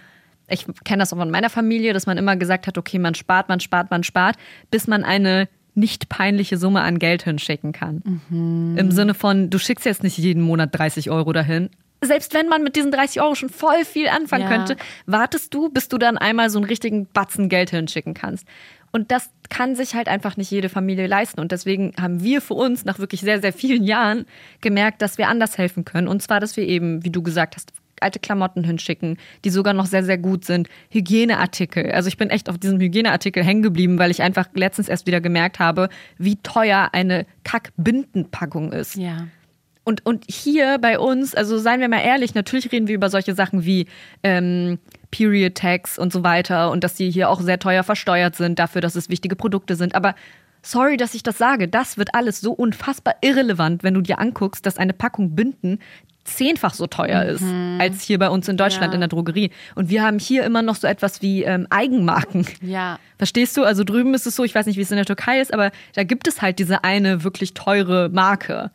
ich 0.48 0.66
kenne 0.84 1.02
das 1.02 1.12
auch 1.12 1.18
von 1.18 1.30
meiner 1.30 1.50
Familie, 1.50 1.92
dass 1.92 2.06
man 2.06 2.18
immer 2.18 2.36
gesagt 2.36 2.66
hat, 2.66 2.78
okay, 2.78 2.98
man 2.98 3.14
spart, 3.14 3.48
man 3.48 3.60
spart, 3.60 3.90
man 3.90 4.02
spart, 4.02 4.36
bis 4.70 4.86
man 4.86 5.04
eine 5.04 5.48
nicht 5.76 6.08
peinliche 6.08 6.56
Summe 6.56 6.82
an 6.82 6.98
Geld 7.00 7.24
hinschicken 7.24 7.72
kann. 7.72 8.00
Im 8.78 8.90
Sinne 8.92 9.12
von, 9.12 9.50
du 9.50 9.58
schickst 9.58 9.84
jetzt 9.84 10.04
nicht 10.04 10.16
jeden 10.18 10.42
Monat 10.42 10.70
30 10.72 11.10
Euro 11.10 11.32
dahin. 11.32 11.68
Selbst 12.04 12.34
wenn 12.34 12.48
man 12.48 12.62
mit 12.62 12.76
diesen 12.76 12.90
30 12.90 13.20
Euro 13.20 13.34
schon 13.34 13.48
voll 13.48 13.84
viel 13.84 14.08
anfangen 14.08 14.44
Ja. 14.44 14.48
könnte, 14.48 14.76
wartest 15.06 15.52
du, 15.54 15.68
bis 15.68 15.88
du 15.88 15.98
dann 15.98 16.18
einmal 16.18 16.50
so 16.50 16.58
einen 16.58 16.66
richtigen 16.66 17.06
Batzen 17.06 17.48
Geld 17.48 17.70
hinschicken 17.70 18.14
kannst. 18.14 18.46
Und 18.92 19.10
das 19.10 19.30
kann 19.50 19.74
sich 19.74 19.94
halt 19.96 20.06
einfach 20.06 20.36
nicht 20.36 20.50
jede 20.52 20.68
Familie 20.68 21.08
leisten. 21.08 21.40
Und 21.40 21.50
deswegen 21.50 21.92
haben 22.00 22.22
wir 22.22 22.40
für 22.40 22.54
uns 22.54 22.84
nach 22.84 23.00
wirklich 23.00 23.22
sehr, 23.22 23.40
sehr 23.40 23.52
vielen 23.52 23.82
Jahren 23.82 24.24
gemerkt, 24.60 25.02
dass 25.02 25.18
wir 25.18 25.26
anders 25.28 25.58
helfen 25.58 25.84
können. 25.84 26.06
Und 26.06 26.22
zwar, 26.22 26.38
dass 26.38 26.56
wir 26.56 26.66
eben, 26.66 27.04
wie 27.04 27.10
du 27.10 27.20
gesagt 27.20 27.56
hast, 27.56 27.72
alte 28.00 28.20
Klamotten 28.20 28.62
hinschicken, 28.64 29.16
die 29.44 29.50
sogar 29.50 29.72
noch 29.72 29.86
sehr, 29.86 30.04
sehr 30.04 30.18
gut 30.18 30.44
sind. 30.44 30.68
Hygieneartikel. 30.90 31.90
Also 31.90 32.08
ich 32.08 32.16
bin 32.16 32.30
echt 32.30 32.48
auf 32.48 32.58
diesem 32.58 32.78
Hygieneartikel 32.80 33.42
hängen 33.42 33.62
geblieben, 33.62 33.98
weil 33.98 34.10
ich 34.10 34.22
einfach 34.22 34.46
letztens 34.54 34.88
erst 34.88 35.06
wieder 35.06 35.20
gemerkt 35.20 35.58
habe, 35.58 35.88
wie 36.18 36.36
teuer 36.36 36.90
eine 36.92 37.26
Kackbindenpackung 37.44 38.72
ist. 38.72 38.96
Ja. 38.96 39.26
Und, 39.84 40.04
und 40.06 40.24
hier 40.28 40.78
bei 40.78 40.98
uns, 40.98 41.34
also 41.34 41.58
seien 41.58 41.80
wir 41.80 41.88
mal 41.88 42.00
ehrlich, 42.00 42.34
natürlich 42.34 42.72
reden 42.72 42.88
wir 42.88 42.94
über 42.94 43.10
solche 43.10 43.34
Sachen 43.34 43.64
wie 43.66 43.86
ähm, 44.22 44.78
Period 45.10 45.54
Tags 45.54 45.98
und 45.98 46.12
so 46.12 46.24
weiter 46.24 46.70
und 46.70 46.82
dass 46.82 46.94
die 46.94 47.10
hier 47.10 47.28
auch 47.28 47.40
sehr 47.40 47.58
teuer 47.58 47.82
versteuert 47.82 48.34
sind 48.34 48.58
dafür, 48.58 48.80
dass 48.80 48.96
es 48.96 49.10
wichtige 49.10 49.36
Produkte 49.36 49.76
sind. 49.76 49.94
Aber 49.94 50.14
sorry, 50.62 50.96
dass 50.96 51.14
ich 51.14 51.22
das 51.22 51.36
sage, 51.36 51.68
das 51.68 51.98
wird 51.98 52.14
alles 52.14 52.40
so 52.40 52.52
unfassbar 52.52 53.14
irrelevant, 53.20 53.82
wenn 53.82 53.92
du 53.94 54.00
dir 54.00 54.18
anguckst, 54.18 54.64
dass 54.64 54.78
eine 54.78 54.94
Packung 54.94 55.34
Binden 55.34 55.78
zehnfach 56.24 56.72
so 56.72 56.86
teuer 56.86 57.22
ist 57.24 57.44
als 57.78 58.00
hier 58.00 58.18
bei 58.18 58.30
uns 58.30 58.48
in 58.48 58.56
Deutschland 58.56 58.92
Ja. 58.92 58.94
in 58.94 59.00
der 59.00 59.08
Drogerie. 59.08 59.50
Und 59.74 59.90
wir 59.90 60.02
haben 60.02 60.18
hier 60.18 60.44
immer 60.44 60.62
noch 60.62 60.76
so 60.76 60.86
etwas 60.86 61.20
wie 61.20 61.42
ähm, 61.44 61.66
Eigenmarken. 61.68 62.46
Ja. 62.62 62.98
Verstehst 63.18 63.54
du? 63.58 63.64
Also 63.64 63.84
drüben 63.84 64.14
ist 64.14 64.26
es 64.26 64.34
so, 64.34 64.42
ich 64.42 64.54
weiß 64.54 64.64
nicht, 64.64 64.78
wie 64.78 64.82
es 64.82 64.90
in 64.90 64.96
der 64.96 65.04
Türkei 65.04 65.40
ist, 65.40 65.52
aber 65.52 65.70
da 65.94 66.02
gibt 66.04 66.26
es 66.26 66.40
halt 66.40 66.58
diese 66.58 66.82
eine 66.82 67.24
wirklich 67.24 67.52
teure 67.52 68.08
Marke. 68.08 68.70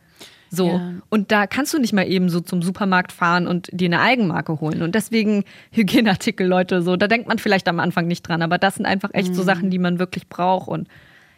So. 0.52 0.68
Ja. 0.68 0.92
Und 1.10 1.32
da 1.32 1.46
kannst 1.48 1.74
du 1.74 1.80
nicht 1.80 1.94
mal 1.94 2.08
eben 2.08 2.30
so 2.30 2.40
zum 2.40 2.62
Supermarkt 2.62 3.12
fahren 3.12 3.48
und 3.48 3.70
dir 3.72 3.86
eine 3.88 4.02
Eigenmarke 4.02 4.60
holen. 4.60 4.82
Und 4.82 4.96
deswegen 4.96 5.44
Hygieneartikel, 5.72 6.48
Leute, 6.48 6.82
so, 6.82 6.96
da 6.96 7.08
denkt 7.08 7.28
man 7.28 7.38
vielleicht 7.40 7.68
am 7.68 7.80
Anfang 7.80 8.08
nicht 8.08 8.24
dran, 8.24 8.42
aber 8.42 8.58
das 8.58 8.76
sind 8.76 8.86
einfach 8.86 9.10
echt 9.14 9.30
Mhm. 9.30 9.34
so 9.36 9.44
Sachen, 9.44 9.70
die 9.70 9.80
man 9.80 10.00
wirklich 10.00 10.28
braucht. 10.28 10.68
Und 10.68 10.88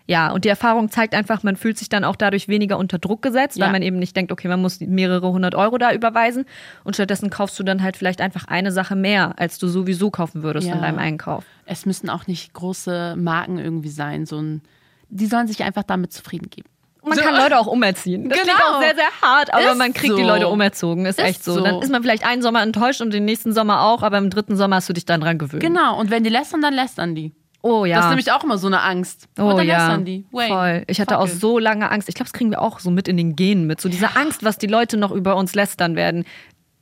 ja, 0.07 0.31
und 0.31 0.43
die 0.45 0.49
Erfahrung 0.49 0.89
zeigt 0.89 1.13
einfach, 1.13 1.43
man 1.43 1.55
fühlt 1.55 1.77
sich 1.77 1.87
dann 1.87 2.03
auch 2.03 2.15
dadurch 2.15 2.47
weniger 2.47 2.77
unter 2.77 2.97
Druck 2.99 3.21
gesetzt, 3.21 3.57
Ja. 3.57 3.65
weil 3.65 3.71
man 3.71 3.81
eben 3.81 3.99
nicht 3.99 4.15
denkt, 4.15 4.31
okay, 4.31 4.47
man 4.47 4.61
muss 4.61 4.79
mehrere 4.81 5.29
hundert 5.31 5.55
Euro 5.55 5.77
da 5.77 5.93
überweisen. 5.93 6.45
Und 6.83 6.95
stattdessen 6.95 7.29
kaufst 7.29 7.57
du 7.59 7.63
dann 7.63 7.83
halt 7.83 7.95
vielleicht 7.97 8.19
einfach 8.19 8.47
eine 8.47 8.71
Sache 8.71 8.95
mehr, 8.95 9.39
als 9.39 9.57
du 9.59 9.67
sowieso 9.67 10.09
kaufen 10.09 10.41
würdest 10.43 10.67
Ja. 10.67 10.73
in 10.75 10.81
deinem 10.81 10.97
Einkauf. 10.99 11.45
Es 11.65 11.85
müssen 11.85 12.09
auch 12.09 12.27
nicht 12.27 12.51
große 12.53 13.15
Marken 13.17 13.57
irgendwie 13.59 13.89
sein. 13.89 14.25
So 14.25 14.39
ein, 14.41 14.61
die 15.09 15.27
sollen 15.27 15.47
sich 15.47 15.63
einfach 15.63 15.83
damit 15.83 16.11
zufrieden 16.11 16.49
geben. 16.49 16.67
Man 17.03 17.17
kann 17.17 17.35
Leute 17.35 17.57
auch 17.57 17.67
umerziehen. 17.67 18.29
Das 18.29 18.39
Genau. 18.39 18.53
klingt 18.53 18.69
auch 18.69 18.81
sehr, 18.81 18.95
sehr 18.95 19.21
hart, 19.21 19.53
aber 19.53 19.71
Ist 19.71 19.77
man 19.77 19.93
kriegt 19.93 20.11
so. 20.11 20.17
die 20.17 20.23
Leute 20.23 20.47
umerzogen. 20.49 21.05
Ist, 21.05 21.17
Ist 21.19 21.25
echt 21.25 21.43
so. 21.43 21.53
so. 21.53 21.61
Dann 21.61 21.81
ist 21.81 21.91
man 21.91 22.03
vielleicht 22.03 22.25
einen 22.25 22.41
Sommer 22.43 22.61
enttäuscht 22.61 23.01
und 23.01 23.11
den 23.13 23.25
nächsten 23.25 23.53
Sommer 23.53 23.81
auch, 23.81 24.03
aber 24.03 24.17
im 24.19 24.29
dritten 24.29 24.55
Sommer 24.55 24.75
hast 24.77 24.87
du 24.89 24.93
dich 24.93 25.05
dann 25.05 25.21
dran 25.21 25.37
gewöhnt. 25.39 25.63
Genau. 25.63 25.99
Und 25.99 26.11
wenn 26.11 26.23
die 26.23 26.29
lästern, 26.29 26.61
dann 26.61 26.73
lästern 26.75 27.15
die. 27.15 27.33
Oh 27.63 27.85
ja. 27.85 27.95
Das 27.97 28.05
ist 28.05 28.09
nämlich 28.09 28.31
auch 28.31 28.43
immer 28.43 28.57
so 28.57 28.67
eine 28.67 28.81
Angst. 28.81 29.27
Oh 29.39 29.43
und 29.43 29.57
dann 29.57 29.67
ja, 29.67 29.77
lästern 29.77 30.05
die. 30.05 30.25
Wait, 30.31 30.47
voll. 30.49 30.83
Ich 30.87 30.99
hatte 31.01 31.13
fuck 31.15 31.23
auch 31.23 31.27
it. 31.27 31.39
so 31.39 31.59
lange 31.59 31.89
Angst. 31.91 32.09
Ich 32.09 32.15
glaube, 32.15 32.25
das 32.29 32.33
kriegen 32.33 32.49
wir 32.51 32.61
auch 32.61 32.79
so 32.79 32.89
mit 32.91 33.07
in 33.07 33.17
den 33.17 33.35
Genen 33.35 33.67
mit. 33.67 33.81
So 33.81 33.89
diese 33.89 34.15
Angst, 34.15 34.43
was 34.43 34.57
die 34.57 34.67
Leute 34.67 34.97
noch 34.97 35.11
über 35.11 35.35
uns 35.35 35.53
lästern 35.55 35.95
werden. 35.95 36.25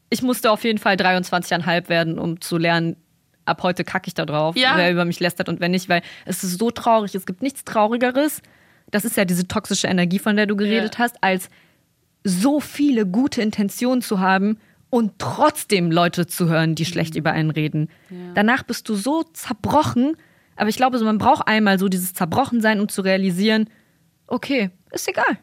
Ich 0.09 0.21
musste 0.21 0.51
auf 0.51 0.63
jeden 0.63 0.79
Fall 0.79 0.95
23,5 0.95 1.89
werden, 1.89 2.17
um 2.17 2.41
zu 2.41 2.57
lernen, 2.57 2.95
ab 3.45 3.61
heute 3.63 3.83
kacke 3.83 4.07
ich 4.07 4.13
da 4.13 4.25
drauf, 4.25 4.55
Ja. 4.55 4.73
wer 4.75 4.91
über 4.91 5.05
mich 5.05 5.19
lästert 5.19 5.49
und 5.49 5.59
wer 5.59 5.69
nicht, 5.69 5.89
weil 5.89 6.01
es 6.25 6.43
ist 6.43 6.57
so 6.59 6.71
traurig. 6.71 7.13
Es 7.15 7.25
gibt 7.25 7.41
nichts 7.41 7.63
Traurigeres. 7.63 8.41
Das 8.91 9.05
ist 9.05 9.17
ja 9.17 9.25
diese 9.25 9.47
toxische 9.47 9.87
Energie, 9.87 10.19
von 10.19 10.35
der 10.35 10.45
du 10.45 10.55
geredet 10.55 10.95
Ja. 10.95 10.99
hast, 10.99 11.23
als 11.23 11.49
so 12.23 12.59
viele 12.59 13.05
gute 13.05 13.41
Intentionen 13.41 14.01
zu 14.01 14.19
haben 14.19 14.57
und 14.89 15.13
trotzdem 15.19 15.91
Leute 15.91 16.27
zu 16.27 16.49
hören, 16.49 16.75
die 16.75 16.85
schlecht 16.85 17.15
über 17.15 17.31
einen 17.31 17.51
reden. 17.51 17.89
Danach 18.35 18.63
bist 18.63 18.89
du 18.89 18.95
so 18.95 19.23
zerbrochen, 19.33 20.17
aber 20.55 20.69
ich 20.69 20.75
glaube, 20.75 20.97
so, 20.97 21.05
man 21.05 21.17
braucht 21.17 21.47
einmal 21.47 21.79
so 21.79 21.87
dieses 21.87 22.13
Zerbrochensein, 22.13 22.79
um 22.81 22.89
zu 22.89 23.01
realisieren, 23.01 23.69
okay, 24.27 24.71
ist 24.91 25.07
egal. 25.07 25.37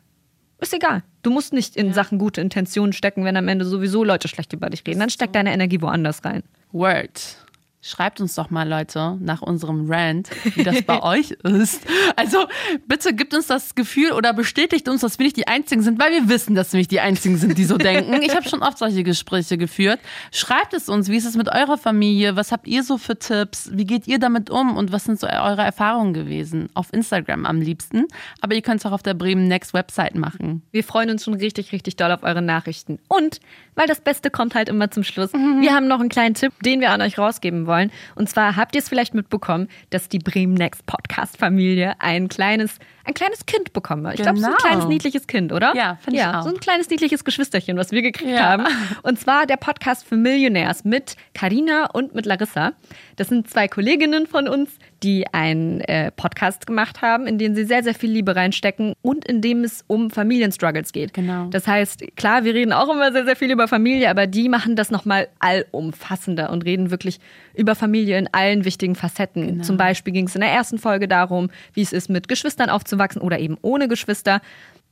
Ist 0.58 0.74
egal. 0.74 1.02
Du 1.22 1.30
musst 1.30 1.52
nicht 1.52 1.76
in 1.76 1.92
Sachen 1.92 2.18
gute 2.18 2.40
Intentionen 2.40 2.92
stecken, 2.92 3.24
wenn 3.24 3.36
am 3.36 3.48
Ende 3.48 3.64
sowieso 3.64 4.04
Leute 4.04 4.26
schlecht 4.28 4.52
über 4.52 4.70
dich 4.70 4.82
reden. 4.86 5.00
Dann 5.00 5.10
steck 5.10 5.32
deine 5.32 5.52
Energie 5.52 5.80
woanders 5.82 6.24
rein. 6.24 6.42
Word. 6.72 7.36
Schreibt 7.82 8.20
uns 8.20 8.34
doch 8.34 8.50
mal, 8.50 8.68
Leute, 8.68 9.16
nach 9.20 9.42
unserem 9.42 9.88
Rant, 9.88 10.28
wie 10.56 10.64
das 10.64 10.82
bei 10.82 11.02
euch 11.04 11.30
ist. 11.44 11.82
Also 12.16 12.46
bitte 12.88 13.14
gibt 13.14 13.32
uns 13.32 13.46
das 13.46 13.76
Gefühl 13.76 14.10
oder 14.10 14.32
bestätigt 14.32 14.88
uns, 14.88 15.02
dass 15.02 15.18
wir 15.20 15.24
nicht 15.24 15.36
die 15.36 15.46
Einzigen 15.46 15.82
sind, 15.82 16.00
weil 16.00 16.10
wir 16.10 16.28
wissen, 16.28 16.56
dass 16.56 16.72
wir 16.72 16.78
nicht 16.78 16.90
die 16.90 16.98
Einzigen 16.98 17.36
sind, 17.36 17.56
die 17.56 17.64
so 17.64 17.76
denken. 17.78 18.20
Ich 18.22 18.34
habe 18.34 18.48
schon 18.48 18.62
oft 18.62 18.78
solche 18.78 19.04
Gespräche 19.04 19.56
geführt. 19.56 20.00
Schreibt 20.32 20.74
es 20.74 20.88
uns, 20.88 21.08
wie 21.08 21.16
ist 21.16 21.26
es 21.26 21.36
mit 21.36 21.48
eurer 21.48 21.78
Familie? 21.78 22.34
Was 22.34 22.50
habt 22.50 22.66
ihr 22.66 22.82
so 22.82 22.98
für 22.98 23.18
Tipps? 23.18 23.70
Wie 23.72 23.84
geht 23.84 24.08
ihr 24.08 24.18
damit 24.18 24.50
um? 24.50 24.76
Und 24.76 24.90
was 24.90 25.04
sind 25.04 25.20
so 25.20 25.28
eure 25.28 25.62
Erfahrungen 25.62 26.12
gewesen? 26.12 26.70
Auf 26.74 26.92
Instagram 26.92 27.46
am 27.46 27.60
liebsten. 27.60 28.06
Aber 28.40 28.56
ihr 28.56 28.62
könnt 28.62 28.80
es 28.80 28.86
auch 28.86 28.92
auf 28.92 29.02
der 29.04 29.14
Bremen 29.14 29.46
Next 29.46 29.74
Website 29.74 30.16
machen. 30.16 30.62
Wir 30.72 30.82
freuen 30.82 31.10
uns 31.10 31.22
schon 31.22 31.34
richtig, 31.34 31.70
richtig 31.70 31.94
doll 31.94 32.10
auf 32.10 32.24
eure 32.24 32.42
Nachrichten. 32.42 32.98
Und 33.06 33.38
weil 33.76 33.86
das 33.86 34.00
Beste 34.00 34.30
kommt 34.30 34.56
halt 34.56 34.68
immer 34.68 34.90
zum 34.90 35.04
Schluss, 35.04 35.32
wir 35.32 35.72
haben 35.72 35.86
noch 35.86 36.00
einen 36.00 36.08
kleinen 36.08 36.34
Tipp, 36.34 36.52
den 36.64 36.80
wir 36.80 36.90
an 36.90 37.00
euch 37.00 37.16
rausgeben 37.18 37.66
wollen. 37.66 37.75
Und 38.14 38.28
zwar 38.28 38.56
habt 38.56 38.74
ihr 38.74 38.80
es 38.80 38.88
vielleicht 38.88 39.14
mitbekommen, 39.14 39.68
dass 39.90 40.08
die 40.08 40.18
Bremen 40.18 40.54
Next 40.54 40.84
Podcast 40.86 41.36
Familie 41.38 41.94
ein 41.98 42.28
kleines, 42.28 42.78
ein 43.04 43.14
kleines 43.14 43.46
Kind 43.46 43.72
bekommen 43.72 44.06
hat. 44.06 44.14
Ich 44.14 44.22
glaube, 44.22 44.38
so 44.38 44.46
ein 44.46 44.52
Genau. 44.52 44.62
kleines 44.62 44.86
niedliches 44.86 45.26
Kind, 45.26 45.52
oder? 45.52 45.74
Ja, 45.76 45.96
finde 46.02 46.18
ich 46.18 46.24
ja, 46.24 46.40
auch. 46.40 46.44
So 46.44 46.50
ein 46.50 46.60
kleines 46.60 46.88
niedliches 46.90 47.24
Geschwisterchen, 47.24 47.76
was 47.76 47.92
wir 47.92 48.02
gekriegt 48.02 48.30
Ja. 48.30 48.40
haben. 48.44 48.64
Und 49.02 49.18
zwar 49.20 49.46
der 49.46 49.56
Podcast 49.56 50.06
für 50.06 50.16
Millionärs 50.16 50.84
mit 50.84 51.16
Karina 51.34 51.86
und 51.92 52.14
mit 52.14 52.26
Larissa. 52.26 52.72
Das 53.16 53.28
sind 53.28 53.48
zwei 53.50 53.68
Kolleginnen 53.68 54.26
von 54.26 54.48
uns, 54.48 54.70
die 55.02 55.26
einen 55.32 55.80
äh, 55.82 56.10
Podcast 56.10 56.66
gemacht 56.66 57.02
haben, 57.02 57.26
in 57.26 57.38
den 57.38 57.54
sie 57.54 57.64
sehr, 57.64 57.82
sehr 57.82 57.94
viel 57.94 58.10
Liebe 58.10 58.34
reinstecken 58.34 58.94
und 59.02 59.24
in 59.26 59.40
dem 59.40 59.64
es 59.64 59.84
um 59.86 60.10
Familienstruggles 60.10 60.92
geht. 60.92 61.12
Genau. 61.14 61.48
Das 61.50 61.66
heißt, 61.66 62.16
klar, 62.16 62.44
wir 62.44 62.54
reden 62.54 62.72
auch 62.72 62.92
immer 62.92 63.12
sehr, 63.12 63.24
sehr 63.24 63.36
viel 63.36 63.50
über 63.50 63.68
Familie, 63.68 64.10
aber 64.10 64.26
die 64.26 64.48
machen 64.48 64.76
das 64.76 64.90
nochmal 64.90 65.28
allumfassender 65.38 66.50
und 66.50 66.64
reden 66.64 66.90
wirklich 66.90 67.18
über 67.54 67.74
Familie 67.74 68.18
in 68.18 68.28
allen 68.32 68.64
wichtigen 68.64 68.94
Facetten. 68.94 69.46
Genau. 69.46 69.64
Zum 69.64 69.76
Beispiel 69.76 70.12
ging 70.12 70.26
es 70.26 70.34
in 70.34 70.40
der 70.40 70.50
ersten 70.50 70.78
Folge 70.78 71.08
darum, 71.08 71.50
wie 71.72 71.82
es 71.82 71.92
ist, 71.92 72.08
mit 72.08 72.28
Geschwistern 72.28 72.70
aufzuwachsen 72.70 73.20
oder 73.20 73.38
eben 73.38 73.56
ohne 73.62 73.88
Geschwister. 73.88 74.40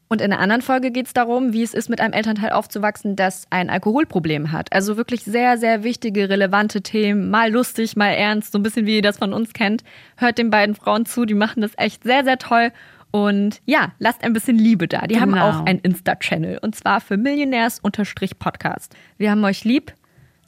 Und 0.08 0.20
in 0.20 0.30
der 0.30 0.38
anderen 0.38 0.62
Folge 0.62 0.90
geht 0.90 1.06
es 1.06 1.12
darum, 1.12 1.52
wie 1.52 1.62
es 1.62 1.74
ist, 1.74 1.88
mit 1.88 2.00
einem 2.00 2.12
Elternteil 2.12 2.50
aufzuwachsen, 2.52 3.16
das 3.16 3.46
ein 3.50 3.70
Alkoholproblem 3.70 4.52
hat. 4.52 4.72
Also 4.72 4.96
wirklich 4.96 5.24
sehr, 5.24 5.56
sehr 5.58 5.82
wichtige, 5.82 6.28
relevante 6.28 6.82
Themen. 6.82 7.30
Mal 7.30 7.50
lustig, 7.50 7.96
mal 7.96 8.10
ernst, 8.10 8.52
so 8.52 8.58
ein 8.58 8.62
bisschen 8.62 8.86
wie 8.86 8.96
ihr 8.96 9.02
das 9.02 9.18
von 9.18 9.32
uns 9.32 9.52
kennt. 9.54 9.82
Hört 10.16 10.38
den 10.38 10.50
beiden 10.50 10.74
Frauen 10.74 11.06
zu, 11.06 11.24
die 11.24 11.34
machen 11.34 11.62
das 11.62 11.72
echt 11.78 12.04
sehr, 12.04 12.22
sehr 12.22 12.38
toll. 12.38 12.70
Und 13.10 13.60
ja, 13.64 13.92
lasst 13.98 14.22
ein 14.24 14.32
bisschen 14.32 14.58
Liebe 14.58 14.88
da. 14.88 15.06
Die 15.06 15.20
haben 15.20 15.32
Genau. 15.32 15.48
auch 15.50 15.66
ein 15.66 15.78
Insta-Channel 15.78 16.58
und 16.58 16.74
zwar 16.74 17.00
für 17.00 17.16
Millionärs-Podcast. 17.16 18.94
Wir 19.18 19.30
haben 19.30 19.44
euch 19.44 19.64
lieb, 19.64 19.92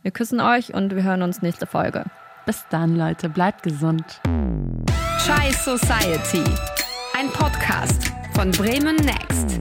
wir 0.02 0.10
küssen 0.10 0.40
euch 0.40 0.74
und 0.74 0.94
wir 0.94 1.02
hören 1.02 1.22
uns 1.22 1.42
nächste 1.42 1.66
Folge. 1.66 2.04
Bis 2.44 2.64
dann, 2.70 2.96
Leute. 2.96 3.28
Bleibt 3.28 3.62
gesund. 3.62 4.20
Chai 5.24 5.50
Society. 5.52 6.44
Ein 7.18 7.28
Podcast 7.30 8.12
von 8.36 8.50
Bremen 8.50 8.96
Next. 8.96 9.58